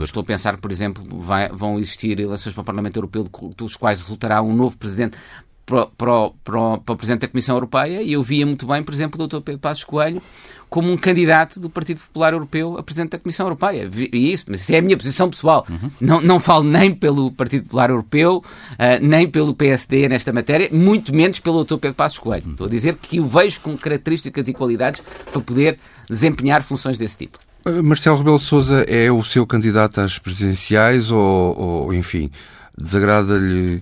Estou 0.03 0.23
a 0.23 0.25
pensar 0.25 0.57
por 0.59 0.71
exemplo, 0.71 1.05
vai, 1.21 1.49
vão 1.49 1.79
existir 1.79 2.19
eleições 2.19 2.53
para 2.53 2.63
o 2.63 2.65
Parlamento 2.65 2.97
Europeu 2.97 3.29
dos 3.57 3.77
quais 3.77 4.01
resultará 4.01 4.43
um 4.43 4.55
novo 4.55 4.77
presidente 4.77 5.17
para, 5.65 5.87
para, 5.87 6.31
para, 6.43 6.79
para 6.79 6.93
o 6.95 6.97
Presidente 6.97 7.21
da 7.23 7.29
Comissão 7.29 7.55
Europeia 7.55 8.03
e 8.03 8.13
eu 8.13 8.23
via 8.23 8.45
muito 8.45 8.67
bem, 8.67 8.83
por 8.83 8.93
exemplo, 8.93 9.23
o 9.23 9.29
Dr. 9.29 9.41
Pedro 9.41 9.61
Passos 9.61 9.85
Coelho 9.85 10.21
como 10.71 10.91
um 10.91 10.97
candidato 10.97 11.59
do 11.59 11.69
Partido 11.69 12.01
Popular 12.01 12.33
Europeu 12.33 12.79
a 12.79 12.83
Presidente 12.83 13.11
da 13.11 13.19
Comissão 13.19 13.45
Europeia. 13.45 13.91
E 14.13 14.33
isso, 14.33 14.45
mas 14.49 14.61
isso 14.61 14.73
é 14.73 14.79
a 14.79 14.83
minha 14.83 14.97
posição 14.97 15.29
pessoal. 15.29 15.67
Uhum. 15.69 15.91
Não, 16.01 16.21
não 16.21 16.41
falo 16.41 16.63
nem 16.63 16.95
pelo 16.95 17.33
Partido 17.33 17.65
Popular 17.65 17.91
Europeu, 17.91 18.37
uh, 18.37 18.45
nem 19.05 19.29
pelo 19.29 19.53
PSD 19.53 20.09
nesta 20.09 20.33
matéria, 20.33 20.69
muito 20.73 21.13
menos 21.13 21.41
pelo 21.41 21.65
Dr. 21.65 21.77
Pedro 21.77 21.95
Passos 21.95 22.21
Coelho. 22.21 22.53
Estou 22.53 22.69
a 22.69 22.71
dizer 22.71 22.95
que 22.95 23.19
o 23.19 23.27
vejo 23.27 23.61
com 23.61 23.77
características 23.77 24.47
e 24.47 24.55
qualidades 24.55 25.03
para 25.31 25.41
poder 25.41 25.79
desempenhar 26.09 26.63
funções 26.63 26.97
desse 26.97 27.19
tipo. 27.19 27.39
Eh, 27.67 27.83
Marcelo 27.83 28.19
Rebelo 28.19 28.39
de 28.39 28.45
Sousa 28.45 28.85
é 28.89 29.11
o 29.11 29.23
seu 29.25 29.45
candidato 29.45 30.01
às 30.01 30.19
presidenciais 30.19 31.11
ou, 31.11 31.59
ou 31.59 31.95
enfim, 31.95 32.31
desagrada-lhe 32.79 33.81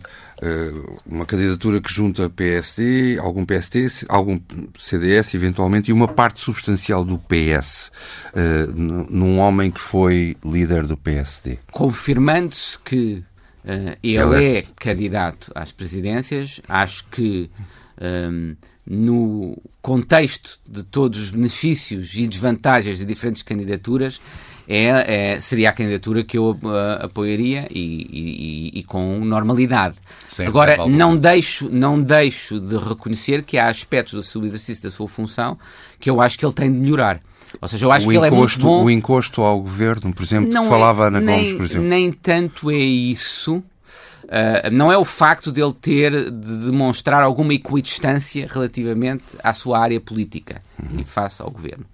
uma 1.06 1.26
candidatura 1.26 1.80
que 1.80 1.92
junta 1.92 2.28
PSD, 2.30 3.18
algum 3.18 3.44
PSD, 3.44 4.06
algum 4.08 4.40
CDS 4.78 5.34
eventualmente 5.34 5.90
e 5.90 5.92
uma 5.92 6.08
parte 6.08 6.40
substancial 6.40 7.04
do 7.04 7.18
PS, 7.18 7.90
uh, 8.34 8.72
num 8.76 9.38
homem 9.38 9.70
que 9.70 9.80
foi 9.80 10.36
líder 10.44 10.86
do 10.86 10.96
PSD? 10.96 11.58
Confirmando-se 11.72 12.78
que 12.78 13.24
uh, 13.64 13.96
ele 14.02 14.44
é... 14.44 14.58
é 14.58 14.64
candidato 14.76 15.50
às 15.54 15.72
presidências, 15.72 16.60
acho 16.68 17.04
que 17.10 17.50
um, 18.00 18.56
no 18.86 19.60
contexto 19.82 20.58
de 20.68 20.82
todos 20.82 21.20
os 21.20 21.30
benefícios 21.30 22.14
e 22.14 22.26
desvantagens 22.26 22.98
de 22.98 23.04
diferentes 23.04 23.42
candidaturas, 23.42 24.20
é, 24.70 25.32
é, 25.32 25.40
seria 25.40 25.70
a 25.70 25.72
candidatura 25.72 26.22
que 26.22 26.36
eu 26.36 26.50
uh, 26.50 27.04
apoiaria 27.04 27.66
e, 27.70 27.80
e, 28.74 28.78
e, 28.80 28.84
com 28.84 29.20
normalidade. 29.24 29.96
Sem 30.28 30.46
Agora, 30.46 30.86
não 30.86 31.16
deixo, 31.16 31.70
não 31.70 31.98
deixo 31.98 32.60
de 32.60 32.76
reconhecer 32.76 33.42
que 33.42 33.56
há 33.56 33.68
aspectos 33.68 34.12
do 34.12 34.22
seu 34.22 34.44
exercício 34.44 34.82
da 34.82 34.90
sua 34.90 35.08
função 35.08 35.58
que 35.98 36.10
eu 36.10 36.20
acho 36.20 36.38
que 36.38 36.44
ele 36.44 36.52
tem 36.52 36.70
de 36.70 36.78
melhorar. 36.78 37.22
Ou 37.62 37.66
seja, 37.66 37.86
eu 37.86 37.90
acho 37.90 38.06
o 38.06 38.10
que 38.10 38.16
encosto, 38.16 38.26
ele 38.26 38.34
é 38.34 38.38
muito 38.38 38.58
bom... 38.58 38.84
O 38.84 38.90
encosto 38.90 39.40
ao 39.40 39.58
governo, 39.58 40.12
por 40.12 40.22
exemplo, 40.22 40.52
não 40.52 40.64
que 40.64 40.68
falava 40.68 41.04
é, 41.04 41.06
Ana 41.06 41.20
nem, 41.20 41.36
Gomes, 41.36 41.52
por 41.54 41.64
exemplo. 41.64 41.88
Nem 41.88 42.12
tanto 42.12 42.70
é 42.70 42.76
isso 42.76 43.64
Uh, 44.28 44.70
não 44.70 44.92
é 44.92 44.98
o 44.98 45.06
facto 45.06 45.50
de 45.50 45.62
ele 45.62 45.72
ter 45.72 46.30
de 46.30 46.66
demonstrar 46.66 47.22
alguma 47.22 47.54
equidistância 47.54 48.46
relativamente 48.46 49.24
à 49.42 49.54
sua 49.54 49.78
área 49.78 49.98
política 49.98 50.60
uhum. 50.78 51.00
e 51.00 51.04
face 51.04 51.40
ao 51.40 51.50
governo. 51.50 51.86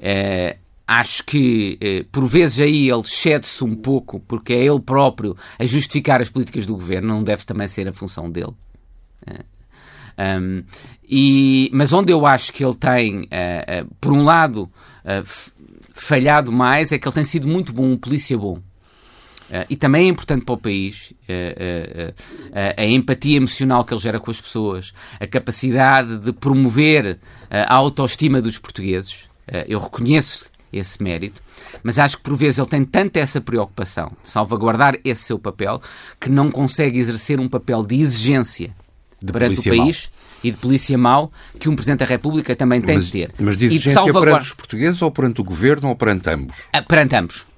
Uh, 0.00 0.58
acho 0.92 1.24
que, 1.24 1.78
uh, 1.82 2.04
por 2.10 2.26
vezes, 2.26 2.60
aí 2.60 2.90
ele 2.90 3.04
cede-se 3.04 3.62
um 3.62 3.74
pouco, 3.74 4.20
porque 4.20 4.52
é 4.52 4.64
ele 4.64 4.80
próprio 4.80 5.36
a 5.58 5.64
justificar 5.64 6.20
as 6.20 6.28
políticas 6.28 6.66
do 6.66 6.74
governo, 6.74 7.08
não 7.08 7.22
deve 7.22 7.44
também 7.44 7.68
ser 7.68 7.88
a 7.88 7.92
função 7.92 8.30
dele. 8.30 8.54
Um, 10.18 10.64
e, 11.08 11.70
mas 11.72 11.92
onde 11.92 12.12
eu 12.12 12.26
acho 12.26 12.52
que 12.52 12.64
ele 12.64 12.74
tem, 12.74 13.28
por 14.00 14.12
um 14.12 14.22
lado, 14.22 14.70
falhado 15.94 16.50
mais, 16.50 16.92
é 16.92 16.98
que 16.98 17.06
ele 17.06 17.14
tem 17.14 17.24
sido 17.24 17.46
muito 17.46 17.72
bom, 17.72 17.84
um 17.84 17.96
polícia 17.96 18.36
bom. 18.36 18.60
Uh, 19.50 19.66
e 19.68 19.76
também 19.76 20.06
é 20.06 20.08
importante 20.08 20.44
para 20.44 20.54
o 20.54 20.58
país 20.58 21.12
uh, 21.28 22.10
uh, 22.10 22.74
a 22.76 22.84
empatia 22.86 23.36
emocional 23.36 23.84
que 23.84 23.92
ele 23.92 24.00
gera 24.00 24.20
com 24.20 24.30
as 24.30 24.40
pessoas, 24.40 24.94
a 25.18 25.26
capacidade 25.26 26.18
de 26.18 26.32
promover 26.32 27.18
a 27.50 27.74
autoestima 27.74 28.40
dos 28.40 28.58
portugueses. 28.58 29.28
eu 29.66 29.80
reconheço 29.80 30.49
esse 30.72 31.02
mérito, 31.02 31.42
mas 31.82 31.98
acho 31.98 32.16
que 32.16 32.22
por 32.22 32.36
vezes 32.36 32.58
ele 32.58 32.68
tem 32.68 32.84
tanta 32.84 33.18
essa 33.18 33.40
preocupação 33.40 34.12
de 34.22 34.30
salvaguardar 34.30 34.98
esse 35.04 35.22
seu 35.22 35.38
papel 35.38 35.80
que 36.20 36.30
não 36.30 36.50
consegue 36.50 36.98
exercer 36.98 37.40
um 37.40 37.48
papel 37.48 37.82
de 37.82 38.00
exigência 38.00 38.74
de 39.20 39.32
perante 39.32 39.60
o 39.60 39.76
país 39.76 40.10
mau. 40.10 40.40
e 40.42 40.50
de 40.50 40.56
polícia 40.56 40.98
mau 40.98 41.32
que 41.58 41.68
um 41.68 41.74
Presidente 41.74 42.00
da 42.00 42.06
República 42.06 42.56
também 42.56 42.80
tem 42.80 42.96
mas, 42.96 43.06
de 43.06 43.12
ter. 43.12 43.32
Mas 43.38 43.56
de 43.56 43.66
exigência 43.66 43.90
de 43.90 43.94
salvaguard... 43.94 44.26
perante 44.26 44.48
os 44.48 44.54
portugueses 44.54 45.02
ou 45.02 45.10
perante 45.10 45.40
o 45.40 45.44
Governo 45.44 45.88
ou 45.88 45.96
perante 45.96 46.30
ambos? 46.30 46.56
Ah, 46.72 46.82
perante 46.82 47.16
ambos 47.16 47.50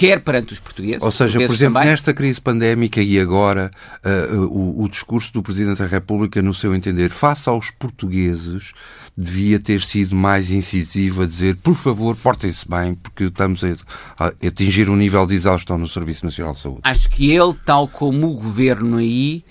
quer 0.00 0.22
perante 0.22 0.54
os 0.54 0.60
portugueses. 0.60 1.02
Ou 1.02 1.12
seja, 1.12 1.38
por 1.38 1.52
exemplo, 1.52 1.74
também. 1.74 1.90
nesta 1.90 2.14
crise 2.14 2.40
pandémica 2.40 3.02
e 3.02 3.20
agora, 3.20 3.70
uh, 4.02 4.44
o, 4.46 4.84
o, 4.84 4.88
discurso 4.88 5.30
do 5.32 5.42
Presidente 5.42 5.78
da 5.78 5.86
República, 5.86 6.40
no 6.40 6.54
seu 6.54 6.74
entender, 6.74 7.10
face 7.10 7.48
aos 7.48 7.70
portugueses, 7.70 8.72
devia 9.20 9.60
ter 9.60 9.82
sido 9.82 10.14
mais 10.14 10.50
incisivo 10.50 11.22
a 11.22 11.26
dizer, 11.26 11.56
por 11.56 11.74
favor, 11.74 12.16
portem-se 12.16 12.68
bem, 12.68 12.94
porque 12.94 13.24
estamos 13.24 13.62
a, 13.64 14.26
atingir 14.46 14.88
um 14.88 14.96
nível 14.96 15.26
de 15.26 15.34
exaustão 15.34 15.76
no 15.76 15.86
Serviço 15.86 16.24
Nacional 16.24 16.54
de 16.54 16.60
Saúde. 16.60 16.80
Acho 16.84 17.08
que 17.10 17.30
ele, 17.30 17.54
tal 17.64 17.86
como 17.86 18.28
o 18.28 18.34
Governo 18.34 18.96
aí, 18.96 19.44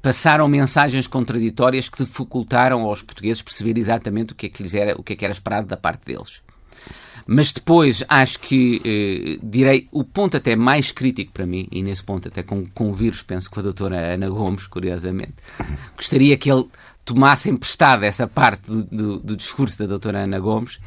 passaram 0.00 0.48
mensagens 0.48 1.06
contraditórias 1.06 1.88
que 1.88 1.98
dificultaram 1.98 2.82
aos 2.82 3.02
portugueses 3.02 3.42
perceber 3.42 3.78
exatamente 3.78 4.32
o 4.32 4.36
que 4.36 4.46
é 4.46 4.48
que, 4.48 4.62
lhes 4.62 4.74
era, 4.74 4.98
o 4.98 5.02
que, 5.02 5.12
é 5.12 5.16
que 5.16 5.24
era 5.24 5.32
esperado 5.32 5.66
da 5.66 5.76
parte 5.76 6.04
deles. 6.06 6.42
Mas 7.26 7.52
depois 7.52 8.02
acho 8.08 8.40
que, 8.40 8.80
eh, 8.84 9.38
direi, 9.42 9.86
o 9.92 10.02
ponto 10.02 10.36
até 10.36 10.56
mais 10.56 10.90
crítico 10.90 11.32
para 11.32 11.46
mim, 11.46 11.68
e 11.70 11.82
nesse 11.82 12.02
ponto 12.02 12.26
até 12.26 12.42
com, 12.42 12.66
com 12.66 12.90
o 12.90 12.94
vírus, 12.94 13.22
penso 13.22 13.48
com 13.50 13.60
a 13.60 13.62
doutora 13.62 14.14
Ana 14.14 14.28
Gomes, 14.28 14.66
curiosamente, 14.66 15.34
gostaria 15.96 16.36
que 16.36 16.50
ele 16.50 16.66
tomasse 17.14 17.50
emprestada 17.50 18.06
essa 18.06 18.26
parte 18.26 18.70
do, 18.70 18.84
do, 18.84 19.18
do 19.18 19.36
discurso 19.36 19.78
da 19.78 19.86
doutora 19.86 20.22
Ana 20.22 20.38
Gomes. 20.38 20.78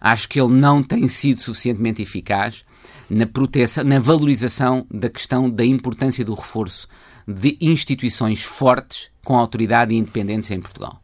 Acho 0.00 0.28
que 0.28 0.40
ele 0.40 0.52
não 0.52 0.82
tem 0.82 1.06
sido 1.06 1.40
suficientemente 1.40 2.00
eficaz 2.00 2.64
na 3.10 3.26
proteção, 3.26 3.84
na 3.84 3.98
valorização 3.98 4.86
da 4.90 5.10
questão 5.10 5.50
da 5.50 5.64
importância 5.64 6.24
do 6.24 6.34
reforço 6.34 6.88
de 7.28 7.58
instituições 7.60 8.42
fortes 8.42 9.10
com 9.22 9.36
autoridade 9.36 9.94
e 9.94 9.98
independência 9.98 10.54
em 10.54 10.60
Portugal. 10.60 11.02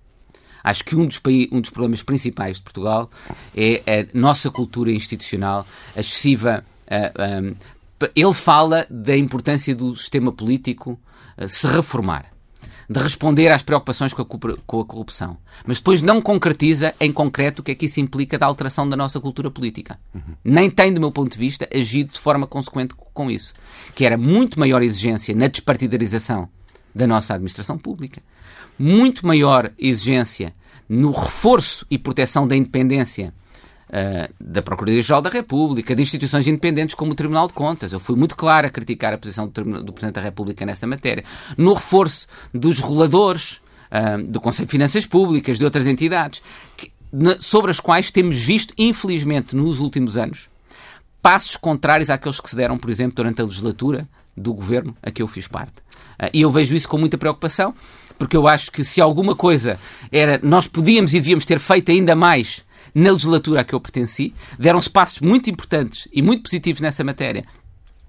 Acho 0.65 0.85
que 0.85 0.97
um 0.97 1.07
dos, 1.07 1.21
um 1.51 1.61
dos 1.61 1.71
problemas 1.71 2.03
principais 2.03 2.57
de 2.57 2.63
Portugal 2.63 3.11
é 3.55 3.83
a 3.87 4.19
nossa 4.19 4.51
cultura 4.51 4.93
institucional 4.93 5.67
excessiva. 5.95 6.65
Uh, 6.87 7.45
um, 7.45 7.57
ele 8.15 8.35
fala 8.35 8.87
da 8.89 9.17
importância 9.17 9.75
do 9.75 9.97
sistema 9.97 10.33
político 10.33 10.99
uh, 11.37 11.49
se 11.49 11.67
reformar 11.67 12.32
de 12.89 13.01
responder 13.01 13.51
às 13.51 13.63
preocupações 13.63 14.13
com 14.13 14.23
a, 14.23 14.85
corrupção. 14.85 15.37
Mas 15.67 15.79
depois 15.79 16.03
não 16.03 16.21
concretiza 16.21 16.95
em 17.01 17.13
concreto 17.13 17.61
o 17.61 17.65
que 17.65 17.73
é 17.73 17.75
que 17.75 17.87
isso 17.87 18.01
implica 18.01 18.39
da 18.39 18.47
alteração 18.47 18.89
da 18.89 18.97
nossa 18.97 19.21
cultura 19.21 19.51
política. 19.51 19.99
Uhum. 20.15 20.35
Nem 20.45 20.71
tem, 20.71 20.93
do 20.93 21.01
meu 21.01 21.13
ponto 21.13 21.33
de 21.33 21.39
vista, 21.39 21.69
agido 21.75 22.13
de 22.13 22.19
forma 22.19 22.47
consequente 22.47 22.95
com 23.13 23.31
isso. 23.31 23.55
Que 23.95 24.05
era 24.05 24.17
muito 24.17 24.59
maior 24.59 24.83
exigência 24.83 25.35
na 25.35 25.47
despartidarização 25.47 26.49
da 26.95 27.07
nossa 27.07 27.35
administração 27.35 27.79
pública, 27.79 28.23
muito 28.79 29.27
maior 29.27 29.73
exigência 29.79 30.55
no 30.89 31.11
reforço 31.11 31.87
e 31.91 31.99
proteção 31.99 32.47
da 32.47 32.55
independência 32.55 33.33
uh, 33.93 34.33
da 34.41 34.63
Procuradoria-Geral 34.63 35.21
da 35.21 35.31
República, 35.31 35.95
de 35.95 36.03
instituições 36.03 36.47
independentes 36.49 36.95
como 36.95 37.13
o 37.13 37.15
Tribunal 37.15 37.47
de 37.47 37.53
Contas. 37.53 37.93
Eu 37.93 38.01
fui 38.01 38.17
muito 38.17 38.35
claro 38.35 38.67
a 38.67 38.71
criticar 38.71 39.13
a 39.13 39.19
posição 39.19 39.47
do, 39.47 39.83
do 39.83 39.93
Presidente 39.93 40.15
da 40.15 40.23
República 40.23 40.65
nessa 40.65 40.87
matéria. 40.87 41.25
No 41.57 41.75
reforço 41.75 42.27
dos 42.53 42.81
reguladores, 42.81 43.61
uh, 43.91 44.23
do 44.27 44.41
Conselho 44.41 44.67
de 44.67 44.73
Finanças 44.73 45.07
Públicas, 45.07 45.59
de 45.59 45.65
outras 45.65 45.87
entidades, 45.87 46.43
que, 46.77 46.91
na, 47.13 47.39
sobre 47.39 47.71
as 47.71 47.79
quais 47.79 48.11
temos 48.11 48.41
visto, 48.41 48.73
infelizmente, 48.79 49.55
nos 49.55 49.79
últimos 49.79 50.17
anos, 50.17 50.49
passos 51.21 51.57
contrários 51.57 52.11
àqueles 52.11 52.41
que 52.41 52.49
se 52.49 52.57
deram, 52.57 52.79
por 52.79 52.91
exemplo, 52.91 53.17
durante 53.17 53.41
a 53.41 53.45
legislatura 53.45 54.09
do 54.35 54.55
governo 54.55 54.97
a 55.03 55.11
que 55.11 55.23
eu 55.23 55.29
fiz 55.29 55.47
parte. 55.47 55.79
Uh, 56.19 56.31
e 56.33 56.41
eu 56.41 56.51
vejo 56.51 56.75
isso 56.75 56.89
com 56.89 56.97
muita 56.97 57.19
preocupação, 57.19 57.75
porque 58.19 58.37
eu 58.37 58.47
acho 58.47 58.71
que 58.71 58.85
se 58.85 59.01
alguma 59.01 59.35
coisa 59.35 59.79
era, 60.11 60.39
nós 60.43 60.69
podíamos 60.69 61.13
e 61.13 61.19
devíamos 61.19 61.45
ter 61.45 61.59
feito 61.59 61.91
ainda 61.91 62.15
mais 62.15 62.65
na 62.95 63.11
legislatura 63.11 63.61
a 63.61 63.65
que 63.65 63.75
eu 63.75 63.81
pertenci, 63.81 64.35
deram-se 64.59 64.91
passos 64.91 65.21
muito 65.21 65.51
importantes 65.51 66.09
e 66.13 66.23
muito 66.23 66.43
positivos 66.43 66.81
nessa 66.81 67.03
matéria. 67.03 67.45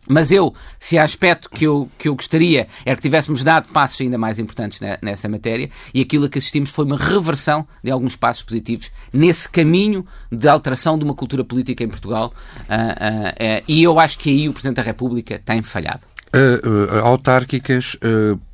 Mas 0.07 0.31
eu, 0.31 0.53
se 0.77 0.97
há 0.97 1.03
aspecto 1.03 1.49
que 1.49 1.65
eu, 1.65 1.89
que 1.97 2.09
eu 2.09 2.15
gostaria, 2.15 2.67
era 2.86 2.95
que 2.95 3.01
tivéssemos 3.01 3.41
dado 3.41 3.69
passos 3.69 4.01
ainda 4.01 4.17
mais 4.17 4.38
importantes 4.38 4.81
nessa 5.01 5.29
matéria, 5.29 5.69
e 5.93 6.01
aquilo 6.01 6.25
a 6.25 6.29
que 6.29 6.38
assistimos 6.38 6.71
foi 6.71 6.83
uma 6.83 6.97
reversão 6.97 7.65
de 7.81 7.89
alguns 7.89 8.15
passos 8.17 8.43
positivos 8.43 8.91
nesse 9.13 9.47
caminho 9.47 10.05
de 10.29 10.47
alteração 10.49 10.97
de 10.97 11.05
uma 11.05 11.13
cultura 11.13 11.45
política 11.45 11.86
em 11.86 11.88
Portugal, 11.88 12.33
uh, 12.63 12.63
uh, 12.63 13.59
uh, 13.59 13.63
e 13.65 13.81
eu 13.81 13.97
acho 13.97 14.19
que 14.19 14.29
aí 14.29 14.49
o 14.49 14.53
Presidente 14.53 14.75
da 14.75 14.83
República 14.83 15.41
tem 15.45 15.63
falhado. 15.63 16.05
Uh, 16.36 16.67
uh, 16.67 17.05
autárquicas, 17.05 17.95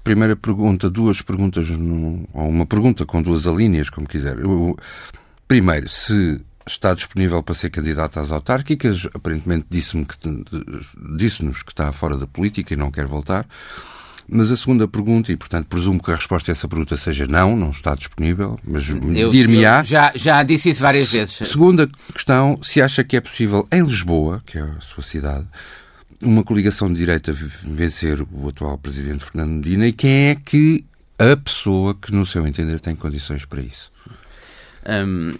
primeira 0.03 0.36
pergunta, 0.36 0.88
duas 0.88 1.21
perguntas, 1.21 1.67
ou 1.69 2.47
uma 2.47 2.65
pergunta 2.65 3.05
com 3.08 3.23
duas 3.23 3.47
alíneas, 3.47 3.89
como 3.89 4.08
quiser. 4.08 4.38
Eu, 4.38 4.77
primeiro, 5.49 5.89
se 5.89 6.39
está 6.65 6.93
disponível 6.93 7.41
para 7.41 7.55
ser 7.55 7.71
candidato 7.71 8.19
às 8.19 8.31
autárquicas, 8.31 9.07
aparentemente 9.13 9.65
disse-me 9.67 10.05
que 10.05 10.15
disse-nos 11.17 11.63
que 11.63 11.71
está 11.71 11.91
fora 11.91 12.15
da 12.15 12.27
política 12.27 12.73
e 12.73 12.77
não 12.77 12.91
quer 12.91 13.07
voltar. 13.07 13.47
Mas 14.31 14.51
a 14.51 14.57
segunda 14.57 14.88
pergunta, 14.88 15.31
e 15.31 15.35
portanto 15.35 15.65
presumo 15.65 16.01
que 16.01 16.12
a 16.12 16.15
resposta 16.15 16.51
a 16.51 16.53
essa 16.53 16.67
pergunta 16.67 16.95
seja 16.95 17.25
não, 17.25 17.55
não 17.55 17.71
está 17.71 17.95
disponível, 17.95 18.59
mas 18.63 18.83
dir-me-á. 18.83 19.81
Já, 19.81 20.12
já 20.13 20.43
disse 20.43 20.69
isso 20.69 20.81
várias 20.81 21.12
vezes. 21.12 21.35
Segunda 21.49 21.89
questão, 22.13 22.59
se 22.62 22.79
acha 22.79 23.03
que 23.03 23.17
é 23.17 23.21
possível 23.21 23.67
em 23.71 23.81
Lisboa, 23.81 24.43
que 24.45 24.59
é 24.59 24.62
a 24.62 24.81
sua 24.81 25.03
cidade, 25.03 25.47
uma 26.21 26.43
coligação 26.43 26.89
de 26.89 26.93
direita 26.93 27.33
vencer 27.63 28.21
o 28.31 28.47
atual 28.47 28.77
presidente 28.77 29.25
Fernando 29.25 29.49
Medina 29.49 29.88
e 29.88 29.93
quem 29.93 30.27
é 30.27 30.35
que 30.35 30.85
a 31.17 31.35
pessoa 31.35 31.95
que, 31.95 32.13
no 32.13 32.23
seu 32.23 32.45
entender, 32.45 32.79
tem 32.79 32.95
condições 32.95 33.45
para 33.45 33.62
isso? 33.62 33.91
Um, 34.87 35.35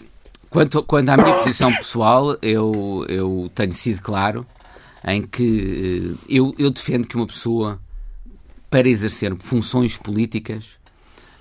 quanto, 0.48 0.82
quanto 0.82 1.08
à 1.08 1.16
minha 1.16 1.36
posição 1.36 1.74
pessoal, 1.74 2.36
eu, 2.42 3.04
eu 3.08 3.50
tenho 3.54 3.72
sido 3.72 4.00
claro 4.02 4.46
em 5.06 5.22
que 5.22 6.16
eh, 6.20 6.26
eu, 6.28 6.54
eu 6.58 6.70
defendo 6.70 7.06
que 7.06 7.16
uma 7.16 7.26
pessoa, 7.26 7.80
para 8.68 8.88
exercer 8.88 9.34
funções 9.38 9.96
políticas, 9.96 10.78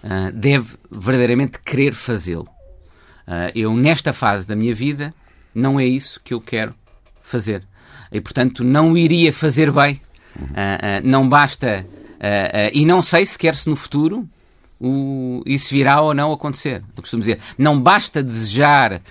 uh, 0.04 0.32
deve 0.34 0.78
verdadeiramente 0.90 1.60
querer 1.60 1.94
fazê-lo. 1.94 2.48
Uh, 3.28 3.52
eu, 3.54 3.76
nesta 3.76 4.14
fase 4.14 4.48
da 4.48 4.56
minha 4.56 4.74
vida, 4.74 5.14
não 5.54 5.80
é 5.80 5.86
isso 5.86 6.22
que 6.24 6.34
eu 6.34 6.40
quero 6.40 6.74
fazer 7.22 7.68
e, 8.12 8.20
portanto, 8.22 8.64
não 8.64 8.98
iria 8.98 9.32
fazer 9.34 9.72
bem. 9.72 10.02
Uh, 10.36 11.04
não 11.04 11.28
basta. 11.28 11.86
E 12.74 12.86
não 12.86 13.02
sei 13.02 13.26
sequer 13.26 13.56
se 13.56 13.70
no 13.70 13.78
futuro 13.78 14.28
o, 14.80 15.44
isso 15.46 15.74
virá 15.74 16.02
ou 16.02 16.14
não 16.14 16.32
acontecer. 16.32 16.84
Eu 16.96 17.02
costumo 17.02 17.22
dizer, 17.22 17.40
não 17.58 17.80
basta 17.80 18.24
desejar 18.24 19.02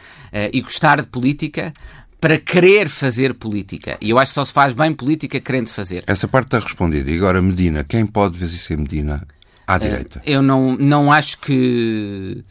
e 0.53 0.61
gostar 0.61 1.01
de 1.01 1.07
política 1.09 1.73
para 2.21 2.39
querer 2.39 2.89
fazer 2.89 3.35
política. 3.35 3.97
E 4.01 4.11
eu 4.11 4.19
acho 4.19 4.33
que 4.33 4.35
só 4.35 4.45
se 4.45 4.53
faz 4.53 4.75
bem 4.75 4.93
política 4.93 5.41
querendo 5.41 5.69
fazer. 5.69 6.05
Essa 6.07 6.27
parte 6.27 6.47
está 6.47 6.59
respondida. 6.59 7.11
E 7.11 7.17
agora, 7.17 7.41
Medina, 7.41 7.85
quem 7.85 8.05
pode 8.05 8.39
ver 8.39 8.49
se 8.49 8.73
é 8.73 8.77
Medina 8.77 9.27
à 9.67 9.79
direita? 9.79 10.21
Eu 10.25 10.43
não, 10.43 10.77
não 10.77 11.13
acho 11.13 11.39
que 11.39 12.45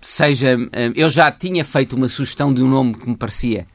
seja. 0.00 0.56
eu 0.94 1.10
já 1.10 1.30
tinha 1.30 1.64
feito 1.64 1.96
uma 1.96 2.08
sugestão 2.08 2.52
de 2.52 2.62
um 2.62 2.68
nome 2.68 2.94
que 2.94 3.08
me 3.08 3.16
parecia 3.16 3.66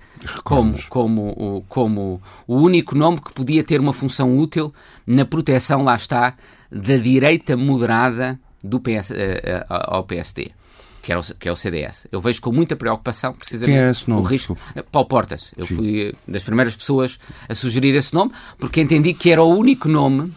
como, 0.44 0.76
como, 0.90 1.66
como 1.68 2.22
o 2.48 2.56
único 2.56 2.96
nome 2.96 3.20
que 3.22 3.34
podia 3.34 3.64
ter 3.64 3.80
uma 3.80 3.94
função 3.94 4.38
útil 4.38 4.74
na 5.06 5.26
proteção, 5.26 5.84
lá 5.84 5.96
está, 5.96 6.36
da 6.72 6.98
direita 6.98 7.56
moderada 7.58 8.40
do 8.64 8.80
PS, 8.80 9.12
uh, 9.12 9.14
uh, 9.14 9.66
ao 9.70 10.04
PSD. 10.04 10.52
Que, 11.02 11.12
era 11.12 11.20
o, 11.20 11.24
que 11.24 11.50
é 11.50 11.52
o 11.52 11.56
CDS. 11.56 12.08
Eu 12.10 12.22
vejo 12.22 12.42
com 12.42 12.52
muita 12.52 12.78
preocupação, 12.78 13.34
precisamente, 13.34 13.76
Quem 13.76 13.86
é 13.88 13.92
esse 13.92 14.10
nome? 14.10 14.22
o 14.22 14.24
risco. 14.26 14.58
Paulo 14.90 15.08
Portas. 15.08 15.54
Eu 15.58 15.66
Sim. 15.66 15.76
fui 15.76 16.16
das 16.26 16.44
primeiras 16.44 16.76
pessoas 16.76 17.20
a 17.50 17.54
sugerir 17.54 17.94
esse 17.94 18.14
nome, 18.14 18.32
porque 18.58 18.80
entendi 18.80 19.14
que 19.14 19.30
era 19.30 19.44
o 19.44 19.54
único 19.54 19.90
nome 19.90 20.32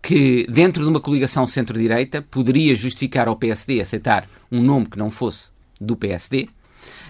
que, 0.00 0.46
dentro 0.48 0.82
de 0.82 0.88
uma 0.88 1.00
coligação 1.00 1.46
centro-direita, 1.46 2.22
poderia 2.22 2.74
justificar 2.74 3.28
ao 3.28 3.36
PSD 3.36 3.82
aceitar 3.82 4.26
um 4.50 4.62
nome 4.62 4.86
que 4.86 4.98
não 4.98 5.10
fosse 5.10 5.50
do 5.78 5.94
PSD 5.94 6.48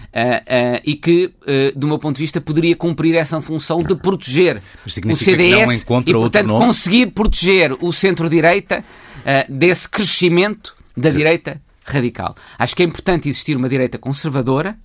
Uh, 0.09 0.81
e 0.83 0.95
que, 0.95 1.25
uh, 1.25 1.79
do 1.79 1.87
meu 1.87 1.99
ponto 1.99 2.15
de 2.15 2.23
vista, 2.23 2.41
poderia 2.41 2.75
cumprir 2.75 3.15
essa 3.15 3.39
função 3.41 3.83
de 3.83 3.95
proteger 3.95 4.61
o 5.05 5.15
CDS 5.15 5.85
e, 6.05 6.13
portanto, 6.13 6.49
conseguir 6.49 7.07
proteger 7.07 7.73
o 7.79 7.93
centro-direita 7.93 8.83
desse 9.47 9.87
crescimento 9.87 10.75
da 10.97 11.09
direita 11.09 11.61
radical. 11.83 12.35
Acho 12.57 12.75
que 12.75 12.81
é 12.81 12.85
importante 12.85 13.29
existir 13.29 13.55
uma 13.55 13.69
direita 13.69 13.99
conservadora 13.99 14.75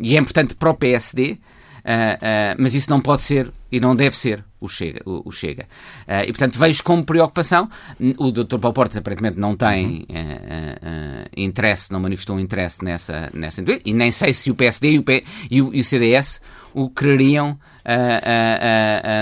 e 0.00 0.16
é 0.16 0.18
importante 0.18 0.54
para 0.54 0.70
o 0.70 0.74
PSD 0.74 1.38
Uh, 1.78 2.52
uh, 2.54 2.56
mas 2.58 2.74
isso 2.74 2.90
não 2.90 3.00
pode 3.00 3.22
ser 3.22 3.50
e 3.72 3.80
não 3.80 3.96
deve 3.96 4.14
ser 4.14 4.44
o 4.60 4.68
Chega. 4.68 5.00
O, 5.06 5.26
o 5.26 5.32
Chega. 5.32 5.66
Uh, 6.06 6.24
e, 6.24 6.26
portanto, 6.26 6.58
vejo 6.58 6.84
como 6.84 7.02
preocupação. 7.02 7.70
O 8.18 8.30
Dr. 8.30 8.58
Paulo 8.58 8.74
Portas, 8.74 8.98
aparentemente, 8.98 9.38
não 9.38 9.56
tem 9.56 10.06
uhum. 10.10 10.57
Interesse, 11.44 11.92
não 11.92 12.00
manifestou 12.00 12.36
um 12.36 12.40
interesse 12.40 12.84
nessa, 12.84 13.30
nessa. 13.32 13.62
E 13.84 13.92
nem 13.92 14.10
sei 14.10 14.32
se 14.32 14.50
o 14.50 14.54
PSD 14.54 14.92
e 14.92 14.98
o, 14.98 15.02
P, 15.02 15.24
e 15.50 15.62
o, 15.62 15.74
e 15.74 15.80
o 15.80 15.84
CDS 15.84 16.40
o 16.74 16.88
quereriam 16.90 17.58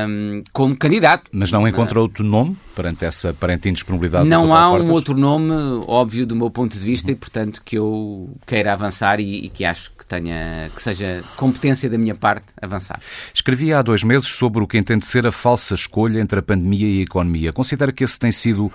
um, 0.08 0.42
como 0.52 0.76
candidato. 0.76 1.30
Mas 1.32 1.52
não 1.52 1.66
encontra 1.66 2.00
outro 2.00 2.24
nome 2.24 2.56
perante 2.74 3.04
essa 3.04 3.30
aparente 3.30 3.68
indisponibilidade? 3.68 4.28
Não 4.28 4.54
há 4.54 4.70
um 4.72 4.90
outro 4.90 5.16
nome 5.16 5.52
óbvio 5.86 6.26
do 6.26 6.34
meu 6.34 6.50
ponto 6.50 6.76
de 6.76 6.84
vista 6.84 7.08
uhum. 7.08 7.14
e, 7.14 7.16
portanto, 7.16 7.62
que 7.64 7.78
eu 7.78 8.30
queira 8.46 8.72
avançar 8.72 9.20
e, 9.20 9.46
e 9.46 9.48
que 9.48 9.64
acho 9.64 9.92
que 9.96 10.04
tenha 10.04 10.70
que 10.74 10.82
seja 10.82 11.22
competência 11.36 11.88
da 11.88 11.96
minha 11.96 12.14
parte 12.14 12.46
avançar. 12.60 13.00
Escrevi 13.32 13.72
há 13.72 13.82
dois 13.82 14.02
meses 14.02 14.28
sobre 14.28 14.62
o 14.62 14.66
que 14.66 14.76
entende 14.76 15.06
ser 15.06 15.26
a 15.26 15.32
falsa 15.32 15.74
escolha 15.74 16.20
entre 16.20 16.40
a 16.40 16.42
pandemia 16.42 16.86
e 16.86 17.00
a 17.00 17.02
economia. 17.02 17.52
Considera 17.52 17.92
que 17.92 18.04
esse 18.04 18.18
tem 18.18 18.32
sido 18.32 18.70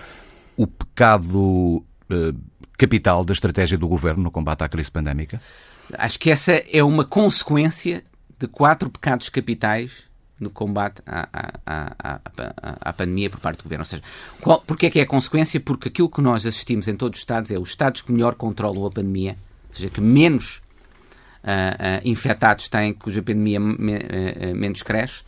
o 0.56 0.68
pecado 0.68 1.84
eh, 2.10 2.34
capital 2.82 3.24
da 3.24 3.32
estratégia 3.32 3.78
do 3.78 3.88
governo 3.88 4.24
no 4.24 4.32
combate 4.32 4.64
à 4.64 4.68
crise 4.68 4.90
pandémica? 4.90 5.40
Acho 5.94 6.20
que 6.20 6.32
essa 6.32 6.52
é 6.52 6.84
uma 6.84 7.06
consequência 7.06 8.04
de 8.40 8.48
quatro 8.48 8.90
pecados 8.90 9.30
capitais 9.30 10.04
no 10.40 10.50
combate 10.50 11.04
à, 11.06 11.30
à, 11.64 11.94
à, 12.04 12.20
à, 12.82 12.94
pandemia 12.94 13.30
por 13.30 13.40
parte 13.40 13.58
do 13.60 13.64
governo. 13.64 13.82
Ou 13.82 13.86
seja, 13.86 14.02
qual, 14.40 14.64
porque 14.66 14.88
é 14.88 14.90
que 14.90 15.00
é 15.00 15.04
a 15.04 15.06
consequência? 15.06 15.60
Porque 15.60 15.90
aquilo 15.90 16.10
que 16.10 16.22
nós 16.22 16.44
assistimos 16.44 16.88
em 16.88 16.96
todos 16.96 17.20
os 17.20 17.22
Estados 17.22 17.52
é 17.52 17.60
os 17.60 17.70
Estados 17.70 18.02
que 18.02 18.12
melhor 18.12 18.34
controlam 18.34 18.88
a 18.88 18.90
pandemia, 18.90 19.38
ou 19.70 19.76
seja, 19.76 19.92
que 19.92 20.02
menos 20.02 20.64
uh, 21.44 22.02
infectados 22.04 22.68
têm, 22.68 22.96
cuja 22.96 23.22
pandemia 23.22 23.60
menos 23.60 24.82
cresce, 24.82 25.22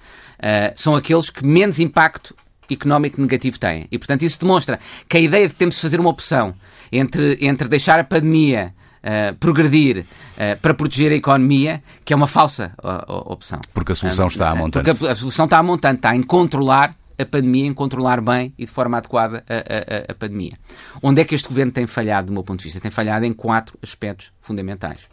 são 0.76 0.96
aqueles 0.96 1.30
que 1.30 1.46
menos 1.46 1.80
impacto 1.80 2.36
económico 2.70 3.20
negativo 3.20 3.60
têm. 3.60 3.88
E, 3.92 3.98
portanto, 3.98 4.24
isso 4.24 4.40
demonstra 4.40 4.80
que 5.08 5.18
a 5.18 5.20
ideia 5.20 5.48
de 5.48 5.56
termos 5.56 5.76
de 5.76 5.82
fazer 5.82 6.00
uma 6.00 6.10
opção 6.10 6.54
entre, 6.92 7.38
entre 7.42 7.68
deixar 7.68 8.00
a 8.00 8.04
pandemia 8.04 8.74
uh, 9.04 9.36
progredir 9.36 10.00
uh, 10.06 10.60
para 10.62 10.74
proteger 10.74 11.12
a 11.12 11.16
economia, 11.16 11.84
que 12.06 12.14
é 12.14 12.16
uma 12.16 12.28
falsa 12.28 12.74
uh, 12.84 13.32
opção. 13.32 13.60
Porque 13.74 13.92
a 13.92 13.96
solução 13.96 14.28
está 14.28 14.50
a 14.50 14.56
montante. 14.56 14.86
Porque 14.86 15.06
a, 15.06 15.12
a, 15.12 15.16
solução 15.16 15.46
está 15.46 15.58
a 15.58 15.64
montante, 15.64 15.98
está 15.98 16.16
em 16.16 16.24
controlar 16.24 16.96
a 17.18 17.26
pandemia, 17.26 17.68
em 17.68 17.74
controlar 17.74 18.22
bem 18.22 18.54
e 18.58 18.66
de 18.66 18.72
forma 18.72 18.98
adequada 18.98 19.44
a, 19.48 19.54
a, 19.54 20.12
a 20.12 20.16
pandemia. 20.16 20.58
Onde 21.02 21.22
é 21.22 21.26
que 21.26 21.36
este 21.36 21.48
governo 21.48 21.72
tem 21.72 21.86
falhado, 21.86 22.28
do 22.28 22.34
meu 22.34 22.44
ponto 22.44 22.60
de 22.60 22.64
vista? 22.64 22.80
Tem 22.80 22.90
falhado 22.90 23.26
em 23.26 23.34
quatro 23.34 23.78
aspectos 23.84 24.32
fundamentais: 24.40 25.08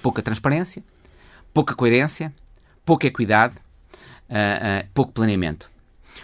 pouca 0.00 0.22
transparência, 0.22 0.82
pouca 1.52 1.74
coerência, 1.74 2.32
pouca 2.86 3.06
equidade, 3.06 3.54
pouco 4.94 5.12
planeamento. 5.12 5.71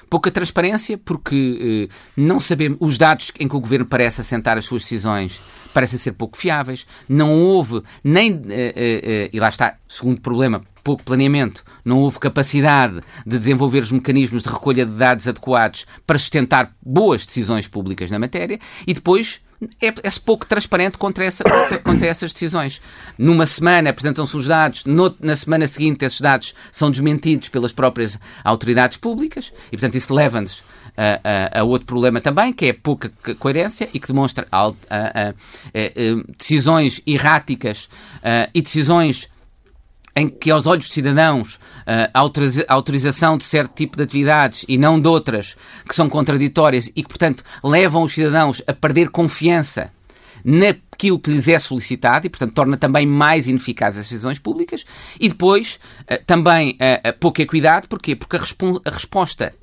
Pouca 0.09 0.31
transparência, 0.31 0.99
porque 0.99 1.89
eh, 1.91 1.95
não 2.17 2.41
sabemos. 2.41 2.79
Os 2.81 2.99
dados 2.99 3.33
em 3.39 3.49
que 3.49 3.57
o 3.57 3.61
governo 3.61 3.87
parece 3.87 4.21
assentar 4.21 4.57
as 4.57 4.65
suas 4.65 4.83
decisões 4.83 5.41
parecem 5.73 5.99
ser 5.99 6.13
pouco 6.13 6.37
fiáveis. 6.37 6.87
Não 7.09 7.33
houve 7.33 7.83
nem. 8.03 8.43
Eh, 8.49 8.73
eh, 8.77 9.31
e 9.33 9.39
lá 9.39 9.49
está, 9.49 9.77
segundo 9.87 10.21
problema, 10.21 10.63
pouco 10.83 11.03
planeamento, 11.03 11.63
não 11.85 11.99
houve 11.99 12.19
capacidade 12.19 13.01
de 13.27 13.39
desenvolver 13.39 13.81
os 13.81 13.93
mecanismos 13.93 14.43
de 14.43 14.49
recolha 14.49 14.87
de 14.87 14.93
dados 14.93 15.29
adequados 15.29 15.87
para 16.07 16.19
sustentar 16.19 16.75
boas 16.81 17.27
decisões 17.27 17.69
públicas 17.69 18.11
na 18.11 18.19
matéria 18.19 18.59
e 18.87 18.95
depois 18.95 19.41
é, 19.81 19.87
é 19.87 20.11
pouco 20.25 20.47
transparente 20.47 20.99
contra, 20.99 21.25
essa, 21.25 21.45
contra 21.83 22.07
essas 22.07 22.33
decisões. 22.33 22.81
Numa 23.17 23.47
semana 23.47 23.91
apresentam-se 23.91 24.37
os 24.37 24.47
dados, 24.47 24.85
no, 24.85 25.15
na 25.21 25.37
semana 25.37 25.67
seguinte 25.67 26.05
esses 26.05 26.21
dados 26.21 26.55
são 26.71 26.91
desmentidos 26.91 27.49
pelas 27.49 27.73
próprias 27.73 28.19
autoridades 28.45 28.97
públicas 28.97 29.53
e, 29.69 29.71
portanto, 29.73 29.97
isso 29.97 30.15
leva-nos 30.15 30.63
a, 30.97 31.59
a, 31.59 31.61
a, 31.61 31.65
outro 31.65 31.87
problema 31.87 32.21
também, 32.21 32.53
que 32.53 32.67
é 32.67 32.73
pouca 32.73 33.11
coerência 33.39 33.89
e 33.93 34.01
que 34.01 34.09
demonstra 34.09 34.47
a, 34.51 34.73
decisões 36.37 37.01
erráticas 37.07 37.89
e 38.53 38.61
decisões 38.61 39.29
em 40.19 40.29
que 40.29 40.51
aos 40.51 40.67
olhos 40.67 40.87
de 40.87 40.95
cidadãos 40.95 41.61
a 41.87 42.21
autorização 42.69 43.39
de 43.39 43.45
certo 43.45 43.75
tipo 43.75 43.97
de 43.97 44.03
atividades 44.03 44.65
e 44.69 44.77
não 44.77 45.01
de 45.01 45.09
outras 45.09 45.57
que 45.89 45.95
são 45.95 46.09
contraditórias 46.09 46.89
e 46.89 47.03
que, 47.03 47.09
portanto, 47.09 47.45
levam 47.63 48.03
os 48.03 48.13
cidadãos 48.13 48.61
a 48.67 48.73
perder 48.73 49.11
confiança 49.11 49.91
naquilo 50.45 51.19
que 51.19 51.31
lhes 51.31 51.49
é 51.49 51.59
solicitado 51.59 52.27
e, 52.27 52.31
portanto, 52.31 52.53
torna 52.53 52.77
também 52.77 53.07
mais 53.07 53.49
ineficazes 53.49 54.01
as 54.01 54.09
decisões 54.09 54.39
públicas. 54.39 54.85
E 55.19 55.29
depois, 55.29 55.79
uh, 56.03 56.25
também 56.27 56.77
uh, 56.77 57.19
pouca 57.19 57.43
equidade, 57.43 57.89
porquê? 57.89 58.17
Porque 58.17 58.37
a, 58.37 58.41
a 58.41 58.91
resposta 58.91 59.55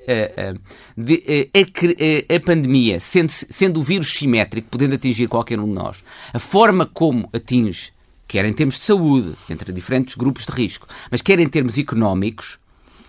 a, 2.34 2.40
pandemia, 2.40 3.00
sendo, 3.00 3.30
sendo 3.30 3.80
o 3.80 3.82
vírus 3.82 4.12
simétrico, 4.12 4.68
podendo 4.70 4.94
atingir 4.94 5.28
qualquer 5.28 5.58
um 5.58 5.66
de 5.66 5.72
nós, 5.72 6.02
a 6.32 6.38
forma 6.38 6.86
como 6.86 7.28
atinge 7.32 7.95
quer 8.26 8.44
em 8.44 8.52
termos 8.52 8.76
de 8.76 8.82
saúde, 8.82 9.34
entre 9.48 9.72
diferentes 9.72 10.14
grupos 10.14 10.46
de 10.46 10.52
risco, 10.52 10.86
mas 11.10 11.22
quer 11.22 11.38
em 11.38 11.48
termos 11.48 11.78
económicos, 11.78 12.58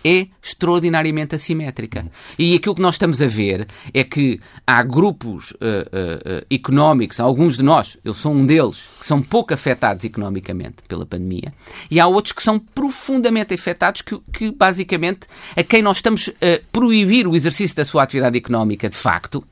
é 0.04 0.28
extraordinariamente 0.42 1.34
assimétrica. 1.34 2.06
E 2.38 2.54
aquilo 2.54 2.74
que 2.74 2.80
nós 2.80 2.94
estamos 2.94 3.20
a 3.20 3.26
ver 3.26 3.66
é 3.92 4.04
que 4.04 4.40
há 4.66 4.82
grupos 4.82 5.50
uh, 5.52 5.56
uh, 5.56 6.46
económicos, 6.50 7.18
alguns 7.18 7.56
de 7.56 7.62
nós, 7.64 7.98
eu 8.04 8.14
sou 8.14 8.32
um 8.32 8.46
deles, 8.46 8.88
que 8.98 9.06
são 9.06 9.20
pouco 9.20 9.52
afetados 9.52 10.04
economicamente 10.04 10.76
pela 10.86 11.04
pandemia, 11.04 11.52
e 11.90 11.98
há 11.98 12.06
outros 12.06 12.32
que 12.32 12.42
são 12.42 12.58
profundamente 12.58 13.52
afetados, 13.52 14.02
que, 14.02 14.18
que 14.32 14.50
basicamente 14.52 15.26
a 15.56 15.62
quem 15.62 15.82
nós 15.82 15.98
estamos 15.98 16.30
a 16.40 16.62
proibir 16.70 17.26
o 17.26 17.34
exercício 17.34 17.76
da 17.76 17.84
sua 17.84 18.04
atividade 18.04 18.38
económica 18.38 18.88
de 18.88 18.96
facto, 18.96 19.44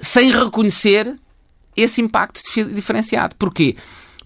sem 0.00 0.32
reconhecer 0.32 1.16
esse 1.76 2.00
impacto 2.00 2.40
diferenciado. 2.74 3.36
Porquê? 3.36 3.76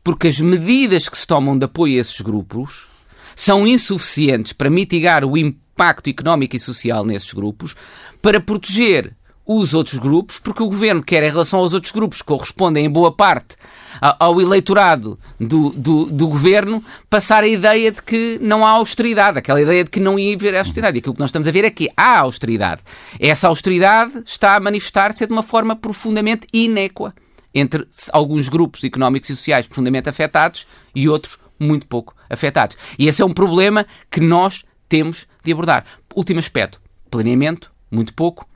Porque 0.03 0.29
as 0.29 0.41
medidas 0.41 1.09
que 1.09 1.17
se 1.17 1.27
tomam 1.27 1.57
de 1.57 1.65
apoio 1.65 1.97
a 1.97 2.01
esses 2.01 2.21
grupos 2.21 2.87
são 3.35 3.67
insuficientes 3.67 4.53
para 4.53 4.71
mitigar 4.71 5.25
o 5.25 5.37
impacto 5.37 6.11
económico 6.11 6.57
e 6.57 6.61
social 6.61 7.05
nesses 7.05 7.33
grupos, 7.33 7.75
para 8.21 8.41
proteger 8.41 9.15
os 9.45 9.75
outros 9.75 9.99
grupos, 9.99 10.39
porque 10.39 10.63
o 10.63 10.69
governo 10.69 11.03
quer, 11.03 11.23
em 11.23 11.31
relação 11.31 11.59
aos 11.59 11.75
outros 11.75 11.93
grupos, 11.93 12.23
que 12.23 12.29
correspondem 12.29 12.87
em 12.87 12.91
boa 12.91 13.11
parte 13.11 13.57
ao 14.01 14.41
eleitorado 14.41 15.19
do, 15.39 15.71
do, 15.71 16.07
do, 16.07 16.29
governo, 16.29 16.83
passar 17.11 17.45
a 17.45 17.49
ideia 17.49 17.93
de 17.93 18.03
que 18.03 18.39
não 18.41 18.65
há 18.65 18.71
austeridade, 18.71 19.39
aquela 19.39 19.61
ideia 19.61 19.85
de 19.85 19.91
que 19.91 20.01
não 20.01 20.19
ia 20.19 20.35
haver 20.35 20.57
austeridade. 20.57 20.97
E 20.97 21.01
aquilo 21.01 21.15
que 21.15 21.21
nós 21.21 21.29
estamos 21.29 21.47
a 21.47 21.53
ver 21.53 21.65
é 21.65 21.71
que 21.71 21.91
há 21.97 22.19
austeridade. 22.19 22.83
Essa 23.21 23.49
austeridade 23.49 24.23
está 24.25 24.57
a 24.57 24.61
manifestar-se 24.61 25.27
de 25.27 25.33
uma 25.33 25.43
forma 25.43 25.77
profundamente 25.77 26.47
inéqua 26.53 27.15
entre 27.55 27.87
alguns 28.13 28.49
grupos 28.49 28.83
económicos 28.85 29.31
e 29.31 29.37
sociais 29.37 29.67
profundamente 29.67 30.09
afetados 30.09 30.67
e 30.95 31.09
outros 31.09 31.39
muito 31.59 31.87
pouco 31.87 32.15
afetados. 32.29 32.77
E 32.99 33.07
esse 33.07 33.23
é 33.23 33.25
um 33.25 33.33
problema 33.33 33.87
que 34.11 34.21
nós 34.21 34.65
temos 34.89 35.27
de 35.45 35.53
abordar. 35.53 35.85
Último 36.15 36.41
aspecto: 36.41 36.81
planeamento, 37.11 37.73
muito 37.91 38.13
pouco. 38.15 38.47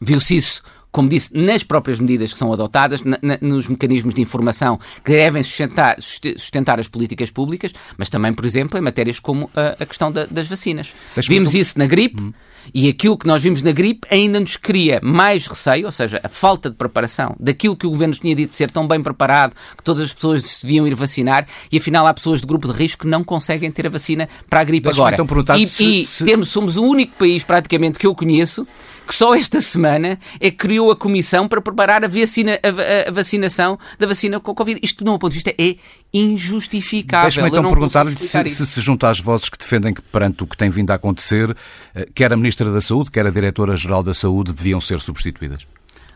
Viu-se 0.00 0.36
isso 0.36 0.62
como 0.92 1.08
disse, 1.08 1.34
nas 1.34 1.64
próprias 1.64 1.98
medidas 1.98 2.32
que 2.32 2.38
são 2.38 2.52
adotadas, 2.52 3.02
na, 3.02 3.18
na, 3.22 3.38
nos 3.40 3.66
mecanismos 3.66 4.14
de 4.14 4.20
informação 4.20 4.78
que 5.02 5.10
devem 5.12 5.42
sustentar, 5.42 5.96
sustentar, 5.98 6.78
as 6.78 6.86
políticas 6.86 7.30
públicas, 7.30 7.72
mas 7.96 8.10
também, 8.10 8.32
por 8.34 8.44
exemplo, 8.44 8.78
em 8.78 8.82
matérias 8.82 9.18
como 9.18 9.50
a, 9.56 9.82
a 9.82 9.86
questão 9.86 10.12
da, 10.12 10.26
das 10.26 10.46
vacinas. 10.46 10.92
Vimos 11.16 11.54
isso 11.54 11.78
na 11.78 11.86
gripe. 11.86 12.22
Hum. 12.22 12.32
E 12.72 12.88
aquilo 12.88 13.16
que 13.18 13.26
nós 13.26 13.42
vimos 13.42 13.62
na 13.62 13.72
gripe 13.72 14.06
ainda 14.10 14.38
nos 14.38 14.56
cria 14.56 15.00
mais 15.02 15.46
receio, 15.46 15.86
ou 15.86 15.92
seja, 15.92 16.20
a 16.22 16.28
falta 16.28 16.70
de 16.70 16.76
preparação 16.76 17.34
daquilo 17.40 17.76
que 17.76 17.86
o 17.86 17.90
governo 17.90 18.14
tinha 18.14 18.34
dito 18.34 18.54
ser 18.54 18.70
tão 18.70 18.86
bem 18.86 19.02
preparado 19.02 19.54
que 19.76 19.82
todas 19.82 20.04
as 20.04 20.12
pessoas 20.12 20.42
se 20.42 20.64
deviam 20.64 20.86
ir 20.86 20.94
vacinar 20.94 21.46
e 21.70 21.78
afinal 21.78 22.06
há 22.06 22.14
pessoas 22.14 22.40
de 22.40 22.46
grupo 22.46 22.68
de 22.68 22.74
risco 22.74 23.02
que 23.02 23.08
não 23.08 23.24
conseguem 23.24 23.70
ter 23.70 23.86
a 23.86 23.90
vacina 23.90 24.28
para 24.48 24.60
a 24.60 24.64
gripe 24.64 24.88
agora. 24.88 25.16
Então 25.16 25.56
e, 25.56 25.66
se, 25.66 26.02
e 26.02 26.04
se... 26.04 26.24
Temos, 26.24 26.50
somos 26.50 26.76
o 26.76 26.84
único 26.84 27.16
país 27.16 27.42
praticamente 27.42 27.98
que 27.98 28.06
eu 28.06 28.14
conheço 28.14 28.66
que 29.06 29.14
só 29.14 29.34
esta 29.34 29.60
semana 29.60 30.18
é 30.40 30.50
que 30.50 30.56
criou 30.56 30.90
a 30.90 30.96
comissão 30.96 31.48
para 31.48 31.60
preparar 31.60 32.04
a, 32.04 32.08
vacina, 32.08 32.58
a, 32.62 33.08
a 33.08 33.12
vacinação 33.12 33.78
da 33.98 34.06
vacina 34.06 34.40
com 34.40 34.50
a 34.52 34.54
Covid. 34.54 34.80
Isto, 34.82 35.04
do 35.04 35.10
meu 35.10 35.18
ponto 35.18 35.32
de 35.32 35.36
vista, 35.36 35.54
é 35.58 35.76
injustificável. 36.12 37.24
Deixa-me 37.24 37.48
então 37.48 37.68
perguntar-lhe 37.68 38.16
se, 38.18 38.48
se, 38.48 38.66
se 38.66 38.80
junta 38.80 39.08
às 39.08 39.18
vozes 39.18 39.48
que 39.48 39.58
defendem 39.58 39.94
que, 39.94 40.02
perante 40.02 40.42
o 40.42 40.46
que 40.46 40.56
tem 40.56 40.70
vindo 40.70 40.90
a 40.90 40.94
acontecer, 40.94 41.56
eh, 41.94 42.08
quer 42.14 42.32
a 42.32 42.36
Ministra 42.36 42.70
da 42.70 42.80
Saúde, 42.80 43.10
quer 43.10 43.26
a 43.26 43.30
Diretora-Geral 43.30 44.02
da 44.02 44.14
Saúde 44.14 44.52
deviam 44.52 44.80
ser 44.80 45.00
substituídas. 45.00 45.62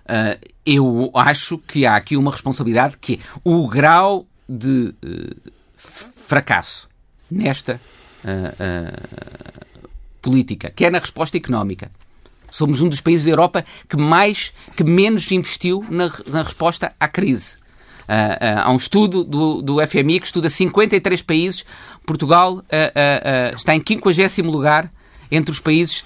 Uh, 0.07 0.39
eu 0.65 1.11
acho 1.15 1.59
que 1.59 1.85
há 1.85 1.97
aqui 1.97 2.17
uma 2.17 2.31
responsabilidade 2.31 2.97
que 3.01 3.15
é 3.15 3.19
o 3.43 3.67
grau 3.67 4.25
de 4.49 4.95
uh, 5.05 5.53
fracasso 5.77 6.89
nesta 7.29 7.81
uh, 8.25 9.57
política, 10.23 10.71
quer 10.75 10.93
na 10.93 10.99
resposta 10.99 11.37
económica, 11.37 11.91
Somos 12.51 12.81
um 12.81 12.89
dos 12.89 13.01
países 13.01 13.25
da 13.25 13.33
Europa 13.33 13.65
que 13.89 13.97
mais, 13.97 14.53
que 14.77 14.85
menos 14.85 15.31
investiu 15.31 15.85
na, 15.89 16.11
na 16.27 16.43
resposta 16.43 16.93
à 16.99 17.09
crise. 17.09 17.57
Uh, 18.07 18.13
uh, 18.13 18.61
há 18.63 18.71
um 18.71 18.77
estudo 18.77 19.25
do, 19.25 19.61
do 19.61 19.87
FMI 19.87 20.21
que 20.21 20.27
estuda 20.27 20.49
53 20.49 21.23
países. 21.23 21.65
Portugal 22.05 22.59
uh, 22.59 23.57
está 23.57 23.75
em 23.75 23.83
50 23.85 24.43
lugar 24.43 24.93
entre 25.29 25.51
os 25.51 25.59
países, 25.59 26.05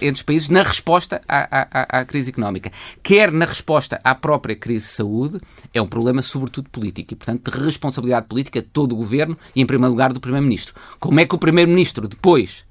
entre 0.00 0.12
os 0.12 0.22
países 0.22 0.48
na 0.48 0.62
resposta 0.62 1.20
à, 1.26 1.62
à, 1.62 1.98
à, 1.98 2.04
crise 2.04 2.30
económica. 2.30 2.70
Quer 3.02 3.32
na 3.32 3.46
resposta 3.46 3.98
à 4.04 4.14
própria 4.14 4.54
crise 4.54 4.86
de 4.86 4.92
saúde, 4.92 5.40
é 5.74 5.82
um 5.82 5.88
problema 5.88 6.22
sobretudo 6.22 6.70
político 6.70 7.12
e, 7.12 7.16
portanto, 7.16 7.50
de 7.50 7.58
responsabilidade 7.58 8.26
política 8.28 8.62
de 8.62 8.68
todo 8.68 8.92
o 8.92 8.96
governo 8.96 9.36
e, 9.56 9.60
em 9.60 9.66
primeiro 9.66 9.90
lugar, 9.90 10.12
do 10.12 10.20
Primeiro-Ministro. 10.20 10.72
Como 11.00 11.18
é 11.18 11.26
que 11.26 11.34
o 11.34 11.38
Primeiro-Ministro, 11.38 12.06
depois 12.06 12.64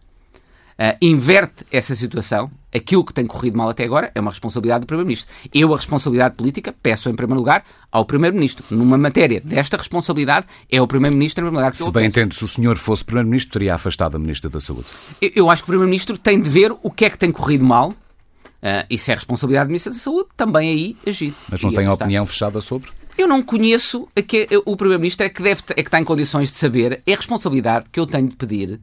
uh, 0.79 0.97
inverte 1.01 1.65
essa 1.71 1.95
situação, 1.95 2.49
aquilo 2.73 3.03
que 3.05 3.13
tem 3.13 3.25
corrido 3.25 3.57
mal 3.57 3.69
até 3.69 3.83
agora 3.83 4.11
é 4.13 4.19
uma 4.19 4.31
responsabilidade 4.31 4.81
do 4.81 4.87
Primeiro-Ministro. 4.87 5.31
Eu, 5.53 5.73
a 5.73 5.77
responsabilidade 5.77 6.35
política, 6.35 6.73
peço 6.81 7.09
em 7.09 7.15
primeiro 7.15 7.39
lugar 7.39 7.63
ao 7.91 8.05
Primeiro-Ministro. 8.05 8.65
Numa 8.69 8.97
matéria 8.97 9.41
desta 9.41 9.77
responsabilidade, 9.77 10.47
é 10.71 10.81
o 10.81 10.87
Primeiro-Ministro 10.87 11.41
em 11.41 11.45
primeiro 11.45 11.65
lugar. 11.65 11.71
Que 11.71 11.77
se 11.77 11.91
bem 11.91 12.05
entendo, 12.05 12.33
se 12.33 12.43
o 12.43 12.47
senhor 12.47 12.77
fosse 12.77 13.05
Primeiro-Ministro, 13.05 13.53
teria 13.53 13.75
afastado 13.75 14.15
a 14.15 14.19
Ministra 14.19 14.49
da 14.49 14.59
Saúde. 14.59 14.87
Eu, 15.21 15.31
eu 15.35 15.49
acho 15.49 15.63
que 15.63 15.69
o 15.69 15.71
Primeiro-Ministro 15.71 16.17
tem 16.17 16.41
de 16.41 16.49
ver 16.49 16.73
o 16.81 16.91
que 16.91 17.05
é 17.05 17.09
que 17.09 17.17
tem 17.17 17.31
corrido 17.31 17.65
mal. 17.65 17.89
Uh, 17.89 18.87
e 18.89 18.97
se 18.97 19.11
é 19.11 19.15
responsabilidade 19.15 19.67
do 19.67 19.71
Ministro 19.71 19.91
da 19.91 19.99
Saúde, 19.99 20.29
também 20.37 20.69
aí 20.69 20.97
agir. 21.05 21.33
Mas 21.49 21.61
não 21.61 21.73
tem 21.73 21.87
opinião 21.87 22.25
fechada 22.25 22.61
sobre? 22.61 22.89
Eu 23.17 23.27
não 23.27 23.43
conheço 23.43 24.07
a 24.15 24.21
que 24.21 24.47
o 24.65 24.75
Primeiro-Ministro 24.75 25.25
é 25.25 25.29
que, 25.29 25.43
deve, 25.43 25.61
é 25.69 25.75
que 25.75 25.81
está 25.81 25.99
em 25.99 26.03
condições 26.03 26.49
de 26.49 26.57
saber. 26.57 27.01
É 27.05 27.13
a 27.13 27.17
responsabilidade 27.17 27.85
que 27.91 27.99
eu 27.99 28.07
tenho 28.07 28.27
de 28.27 28.35
pedir 28.35 28.79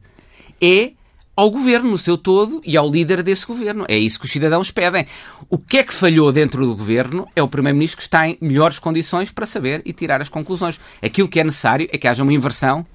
é 0.61 0.93
ao 1.41 1.49
governo 1.49 1.89
no 1.89 1.97
seu 1.97 2.19
todo 2.19 2.61
e 2.63 2.77
ao 2.77 2.87
líder 2.87 3.23
desse 3.23 3.47
governo. 3.47 3.83
É 3.87 3.97
isso 3.97 4.19
que 4.19 4.25
os 4.25 4.31
cidadãos 4.31 4.69
pedem. 4.69 5.07
O 5.49 5.57
que 5.57 5.79
é 5.79 5.83
que 5.83 5.91
falhou 5.91 6.31
dentro 6.31 6.63
do 6.63 6.75
governo 6.75 7.27
é 7.35 7.41
o 7.41 7.47
primeiro-ministro 7.47 7.97
que 7.97 8.03
está 8.03 8.27
em 8.27 8.37
melhores 8.39 8.77
condições 8.77 9.31
para 9.31 9.47
saber 9.47 9.81
e 9.83 9.91
tirar 9.91 10.21
as 10.21 10.29
conclusões. 10.29 10.79
Aquilo 11.01 11.27
que 11.27 11.39
é 11.39 11.43
necessário 11.43 11.89
é 11.91 11.97
que 11.97 12.07
haja 12.07 12.21
uma 12.21 12.31
inversão 12.31 12.85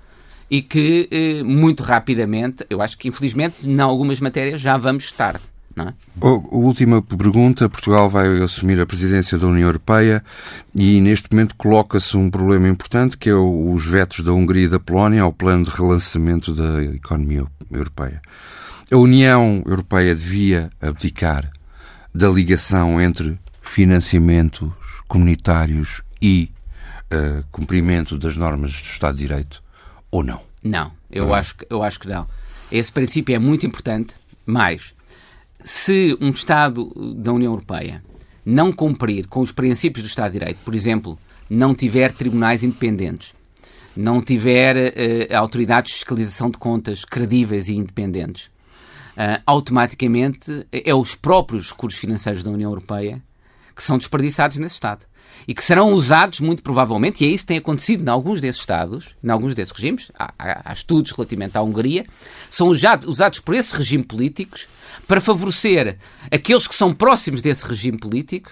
e 0.48 0.62
que, 0.62 1.08
eh, 1.10 1.42
muito 1.42 1.82
rapidamente, 1.82 2.64
eu 2.70 2.80
acho 2.80 2.96
que 2.96 3.08
infelizmente, 3.08 3.68
em 3.68 3.80
algumas 3.80 4.20
matérias 4.20 4.60
já 4.60 4.76
vamos 4.76 5.10
tarde. 5.10 5.55
Não 5.76 5.88
é? 5.88 5.94
última 6.50 7.02
pergunta. 7.02 7.68
Portugal 7.68 8.08
vai 8.08 8.42
assumir 8.42 8.80
a 8.80 8.86
presidência 8.86 9.36
da 9.36 9.46
União 9.46 9.68
Europeia 9.68 10.24
e 10.74 11.00
neste 11.02 11.30
momento 11.30 11.54
coloca-se 11.54 12.16
um 12.16 12.30
problema 12.30 12.66
importante 12.66 13.18
que 13.18 13.28
é 13.28 13.34
os 13.34 13.86
vetos 13.86 14.24
da 14.24 14.32
Hungria 14.32 14.64
e 14.64 14.68
da 14.68 14.80
Polónia 14.80 15.22
ao 15.22 15.32
plano 15.32 15.66
de 15.66 15.70
relançamento 15.70 16.54
da 16.54 16.82
economia 16.82 17.44
europeia. 17.70 18.22
A 18.90 18.96
União 18.96 19.62
Europeia 19.66 20.14
devia 20.14 20.70
abdicar 20.80 21.50
da 22.14 22.28
ligação 22.28 22.98
entre 22.98 23.38
financiamentos 23.60 24.70
comunitários 25.06 26.00
e 26.22 26.50
uh, 27.12 27.44
cumprimento 27.52 28.16
das 28.16 28.36
normas 28.36 28.72
do 28.72 28.86
Estado 28.86 29.16
de 29.16 29.24
Direito 29.24 29.62
ou 30.10 30.24
não? 30.24 30.40
Não, 30.62 30.90
eu, 31.10 31.34
Acho, 31.34 31.54
eu 31.68 31.82
acho 31.82 32.00
que 32.00 32.08
não. 32.08 32.26
Esse 32.72 32.90
princípio 32.90 33.34
é 33.34 33.38
muito 33.38 33.66
importante, 33.66 34.16
mas 34.44 34.95
se 35.66 36.16
um 36.20 36.30
Estado 36.30 36.92
da 37.16 37.32
União 37.32 37.52
Europeia 37.52 38.00
não 38.44 38.72
cumprir 38.72 39.26
com 39.26 39.40
os 39.40 39.50
princípios 39.50 40.04
do 40.04 40.08
Estado 40.08 40.30
de 40.30 40.38
Direito, 40.38 40.58
por 40.64 40.76
exemplo, 40.76 41.18
não 41.50 41.74
tiver 41.74 42.12
tribunais 42.12 42.62
independentes, 42.62 43.34
não 43.96 44.22
tiver 44.22 44.76
uh, 44.76 45.36
autoridades 45.36 45.90
de 45.90 45.96
fiscalização 45.96 46.50
de 46.50 46.56
contas 46.56 47.04
credíveis 47.04 47.66
e 47.66 47.74
independentes, 47.74 48.46
uh, 48.46 49.42
automaticamente 49.44 50.64
é 50.70 50.94
os 50.94 51.16
próprios 51.16 51.72
recursos 51.72 51.98
financeiros 51.98 52.44
da 52.44 52.50
União 52.52 52.70
Europeia 52.70 53.20
que 53.74 53.82
são 53.82 53.98
desperdiçados 53.98 54.58
nesse 54.58 54.74
Estado 54.74 55.04
e 55.46 55.54
que 55.54 55.62
serão 55.62 55.92
usados 55.92 56.40
muito 56.40 56.62
provavelmente, 56.62 57.22
e 57.22 57.26
é 57.26 57.30
isso 57.30 57.44
que 57.44 57.48
tem 57.48 57.58
acontecido 57.58 58.04
em 58.04 58.10
alguns 58.10 58.40
desses 58.40 58.60
Estados, 58.60 59.14
em 59.22 59.30
alguns 59.30 59.54
desses 59.54 59.72
regimes, 59.72 60.10
há, 60.18 60.32
há, 60.38 60.72
estudos 60.72 61.12
relativamente 61.12 61.56
à 61.56 61.62
Hungria, 61.62 62.04
são 62.50 62.68
usados, 62.68 63.06
usados 63.06 63.38
por 63.40 63.54
esse 63.54 63.74
regime 63.76 64.02
políticos 64.02 64.66
para 65.06 65.20
favorecer 65.20 65.98
aqueles 66.30 66.66
que 66.66 66.74
são 66.74 66.92
próximos 66.92 67.40
desse 67.42 67.66
regime 67.66 67.98
político 67.98 68.50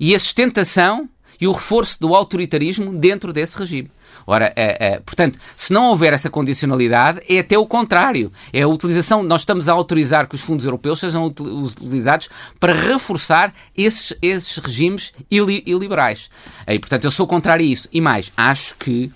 e 0.00 0.14
a 0.14 0.18
sustentação 0.18 1.08
e 1.40 1.46
o 1.46 1.52
reforço 1.52 2.00
do 2.00 2.14
autoritarismo 2.14 2.96
dentro 2.96 3.32
desse 3.32 3.58
regime. 3.58 3.90
Ora, 4.26 4.52
é, 4.56 4.94
é, 4.94 5.00
portanto, 5.00 5.38
se 5.56 5.72
não 5.72 5.86
houver 5.86 6.12
essa 6.12 6.28
condicionalidade, 6.28 7.20
é 7.28 7.38
até 7.38 7.56
o 7.56 7.64
contrário. 7.66 8.32
É 8.52 8.62
a 8.62 8.68
utilização, 8.68 9.22
nós 9.22 9.42
estamos 9.42 9.68
a 9.68 9.72
autorizar 9.72 10.26
que 10.28 10.34
os 10.34 10.40
fundos 10.40 10.64
europeus 10.64 10.98
sejam 10.98 11.26
utilizados 11.26 12.28
para 12.58 12.72
reforçar 12.72 13.54
esses, 13.76 14.12
esses 14.20 14.58
regimes 14.58 15.12
ili, 15.30 15.62
iliberais. 15.64 16.28
E, 16.66 16.78
portanto, 16.78 17.04
eu 17.04 17.10
sou 17.10 17.26
contrário 17.26 17.64
a 17.64 17.68
isso. 17.68 17.88
E 17.92 18.00
mais, 18.00 18.32
acho 18.36 18.74
que 18.76 19.12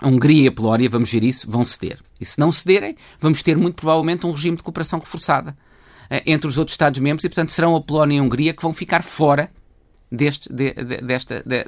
a 0.00 0.06
Hungria 0.06 0.44
e 0.44 0.48
a 0.48 0.52
Polónia, 0.52 0.90
vamos 0.90 1.10
ver 1.10 1.24
isso, 1.24 1.50
vão 1.50 1.64
ceder. 1.64 1.98
E 2.20 2.24
se 2.24 2.38
não 2.38 2.52
cederem, 2.52 2.96
vamos 3.20 3.42
ter 3.42 3.56
muito 3.56 3.76
provavelmente 3.76 4.26
um 4.26 4.32
regime 4.32 4.56
de 4.56 4.62
cooperação 4.62 4.98
reforçada 4.98 5.56
entre 6.26 6.46
os 6.46 6.58
outros 6.58 6.74
Estados-membros 6.74 7.24
e, 7.24 7.28
portanto, 7.28 7.50
serão 7.50 7.74
a 7.74 7.80
Polónia 7.80 8.16
e 8.16 8.18
a 8.18 8.22
Hungria 8.22 8.52
que 8.52 8.62
vão 8.62 8.72
ficar 8.72 9.02
fora 9.02 9.50
deste, 10.12 10.52
de, 10.52 10.74
de, 10.74 10.96
desta, 10.98 11.42
de, 11.44 11.64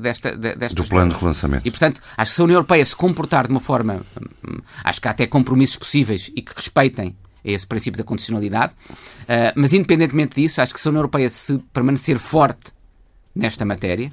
desta, 0.00 0.34
desta 0.36 0.82
do 0.82 0.88
plano 0.88 1.12
de 1.12 1.20
relançamento. 1.20 1.68
E, 1.68 1.70
portanto, 1.70 2.00
acho 2.16 2.30
que 2.30 2.34
se 2.36 2.40
a 2.40 2.44
União 2.44 2.56
Europeia 2.56 2.84
se 2.84 2.96
comportar 2.96 3.46
de 3.46 3.52
uma 3.52 3.60
forma, 3.60 4.00
hum, 4.16 4.58
acho 4.82 5.00
que 5.00 5.06
há 5.06 5.10
até 5.10 5.26
compromissos 5.26 5.76
possíveis 5.76 6.30
e 6.34 6.40
que 6.40 6.52
respeitem 6.56 7.14
esse 7.44 7.66
princípio 7.66 7.98
da 7.98 8.04
condicionalidade, 8.04 8.72
uh, 8.72 9.52
mas 9.54 9.72
independentemente 9.72 10.40
disso, 10.40 10.60
acho 10.60 10.72
que 10.72 10.80
se 10.80 10.88
a 10.88 10.90
União 10.90 11.00
Europeia 11.00 11.28
se 11.28 11.58
permanecer 11.72 12.18
forte 12.18 12.72
nesta 13.34 13.64
matéria, 13.64 14.12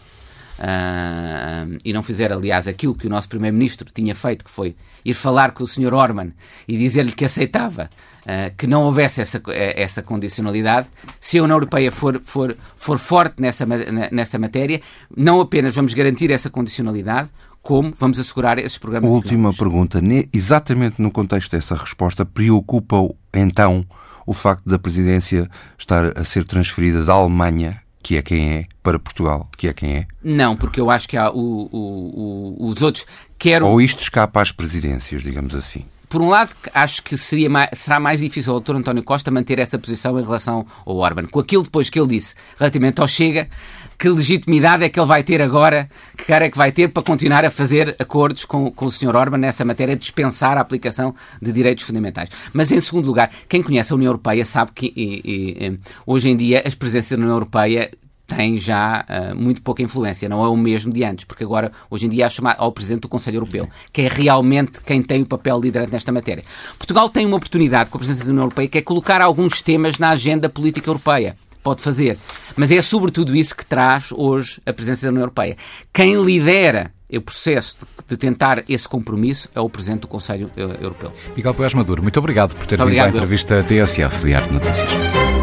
Uh, 0.58 1.78
e 1.84 1.92
não 1.92 2.02
fizer, 2.02 2.32
aliás, 2.32 2.68
aquilo 2.68 2.96
que 2.96 3.08
o 3.08 3.10
nosso 3.10 3.28
Primeiro-Ministro 3.28 3.88
tinha 3.94 4.16
feito, 4.16 4.46
que 4.46 4.52
foi 4.52 4.76
ir 5.04 5.14
falar 5.14 5.52
com 5.52 5.64
o 5.64 5.68
Sr. 5.68 5.94
Orban 5.94 6.32
e 6.68 6.78
dizer-lhe 6.78 7.12
que 7.12 7.26
aceitava 7.26 7.90
uh, 8.22 8.56
que 8.58 8.66
não 8.66 8.84
houvesse 8.84 9.22
essa, 9.22 9.42
essa 9.54 10.02
condicionalidade, 10.02 10.88
se 11.20 11.38
a 11.38 11.44
União 11.44 11.58
Europeia 11.58 11.92
for, 11.92 12.22
for, 12.24 12.56
for 12.78 12.98
forte 12.98 13.42
nessa, 13.42 13.66
nessa 14.12 14.40
matéria, 14.40 14.82
não 15.16 15.42
apenas 15.42 15.76
vamos 15.76 15.94
garantir 15.94 16.32
essa 16.32 16.50
condicionalidade, 16.50 17.30
como 17.62 17.92
vamos 17.94 18.20
assegurar 18.20 18.58
esses 18.60 18.78
programas 18.78 19.10
Última 19.10 19.52
pergunta. 19.52 20.00
Exatamente 20.32 21.02
no 21.02 21.12
contexto 21.12 21.52
dessa 21.52 21.76
resposta, 21.76 22.24
preocupa 22.24 22.98
então 23.34 23.86
o 24.26 24.34
facto 24.34 24.68
da 24.70 24.80
presidência 24.80 25.50
estar 25.78 26.18
a 26.18 26.24
ser 26.24 26.46
transferida 26.46 27.04
da 27.04 27.14
Alemanha 27.14 27.85
que 28.06 28.18
é 28.18 28.22
quem 28.22 28.52
é, 28.52 28.66
para 28.84 29.00
Portugal, 29.00 29.50
que 29.58 29.68
é 29.68 29.74
quem 29.74 29.96
é? 29.96 30.08
Não, 30.24 30.56
porque 30.56 30.80
eu 30.80 30.92
acho 30.92 31.10
que 31.10 31.18
há 31.18 31.32
o, 31.32 31.68
o, 31.72 32.56
o, 32.62 32.68
os 32.68 32.84
outros 32.84 33.04
querem. 33.40 33.68
Ou 33.68 33.82
isto 33.82 34.00
escapa 34.00 34.44
às 34.44 34.52
presidências, 34.52 35.24
digamos 35.24 35.56
assim. 35.56 35.84
Por 36.08 36.22
um 36.22 36.30
lado, 36.30 36.56
acho 36.72 37.02
que 37.02 37.18
seria 37.18 37.50
mais, 37.50 37.72
será 37.74 38.00
mais 38.00 38.20
difícil 38.20 38.54
ao 38.54 38.60
Dr. 38.60 38.76
António 38.76 39.02
Costa 39.02 39.32
manter 39.32 39.58
essa 39.58 39.80
posição 39.80 40.20
em 40.20 40.24
relação 40.24 40.68
ao 40.86 40.98
Orban. 40.98 41.26
Com 41.26 41.40
aquilo 41.40 41.64
depois 41.64 41.90
que 41.90 42.00
ele 42.00 42.10
disse 42.10 42.36
relativamente 42.60 43.02
ao 43.02 43.08
Chega, 43.08 43.50
que 43.98 44.10
legitimidade 44.10 44.84
é 44.84 44.90
que 44.90 45.00
ele 45.00 45.08
vai 45.08 45.24
ter 45.24 45.42
agora, 45.42 45.90
que 46.18 46.26
cara 46.26 46.46
é 46.46 46.52
que 46.52 46.58
vai 46.58 46.72
ter 46.72 46.90
para 46.90 47.04
continuar 47.04 47.46
a 47.46 47.50
fazer 47.50 47.96
acordos 48.00 48.46
com, 48.46 48.72
com 48.72 48.86
o 48.86 48.92
Sr. 48.92 49.16
Orban 49.16 49.38
nessa 49.38 49.64
matéria 49.64 49.96
dispensar 49.96 50.58
a 50.58 50.62
aplicação 50.62 51.16
de 51.42 51.52
direitos 51.52 51.84
fundamentais. 51.84 52.30
Mas, 52.54 52.72
em 52.72 52.82
segundo 52.82 53.06
lugar, 53.06 53.32
quem 53.48 53.62
conhece 53.62 53.92
a 53.94 53.96
União 53.96 54.10
Europeia 54.10 54.46
sabe 54.46 54.72
que 54.74 54.94
e, 54.96 55.22
e, 55.26 55.80
hoje 56.06 56.30
em 56.30 56.36
dia 56.36 56.64
as 56.66 56.76
presenças 56.76 57.10
da 57.10 57.18
União 57.18 57.32
Europeia 57.32 57.92
tem 58.28 58.58
já 58.58 59.06
uh, 59.08 59.36
muito 59.36 59.62
pouca 59.62 59.84
influência, 59.84 60.28
não 60.28 60.44
é 60.44 60.48
o 60.48 60.58
mesmo 60.58 60.92
de 60.92 61.04
antes, 61.04 61.26
porque 61.26 61.44
agora, 61.44 61.72
hoje 61.90 62.08
em 62.08 62.10
dia, 62.10 62.26
é 62.26 62.30
chamado 62.30 62.58
ao 62.60 62.72
Presidente 62.72 63.02
do 63.02 63.08
Conselho 63.08 63.36
Europeu, 63.36 63.70
que 63.94 64.02
é 64.02 64.08
realmente 64.08 64.82
quem 64.82 65.02
tem 65.02 65.22
o 65.22 65.26
papel 65.26 65.60
liderante 65.60 65.92
nesta 65.92 66.12
matéria. 66.12 66.44
Portugal 66.78 67.10
tem 67.10 67.26
uma 67.26 67.38
oportunidade 67.38 67.90
com 67.90 67.98
a 67.98 68.00
presença 68.00 68.24
da 68.24 68.32
União 68.32 68.44
Europeia, 68.44 68.68
que 68.68 68.78
é 68.80 68.82
colocar 68.82 69.22
alguns 69.22 69.62
temas 69.62 70.00
na 70.00 70.10
agenda 70.10 70.50
política 70.50 70.90
europeia. 70.90 71.38
Pode 71.66 71.82
fazer. 71.82 72.20
Mas 72.56 72.70
é 72.70 72.80
sobretudo 72.80 73.36
isso 73.36 73.58
que 73.58 73.66
traz 73.66 74.12
hoje 74.12 74.62
a 74.68 74.72
presença 74.72 75.02
da 75.08 75.10
União 75.10 75.24
Europeia. 75.24 75.58
Quem 75.92 76.24
lidera 76.24 76.92
o 77.12 77.22
processo 77.22 77.78
de, 78.08 78.16
tentar 78.16 78.64
esse 78.70 78.88
compromisso 78.88 79.50
é 79.56 79.60
o 79.60 79.68
Presidente 79.68 80.02
do 80.02 80.08
Conselho 80.08 80.52
Europeu. 80.56 81.12
Miguel 81.36 81.56
Poiás 81.56 81.74
Maduro, 81.74 82.04
muito 82.04 82.20
obrigado 82.20 82.56
por 82.56 82.68
ter 82.68 82.78
vindo 82.78 83.00
à 83.02 83.10
entrevista 83.10 83.64
TSF 83.64 84.26
de 84.26 84.36
Arte 84.36 84.54
Notícias. 84.54 85.35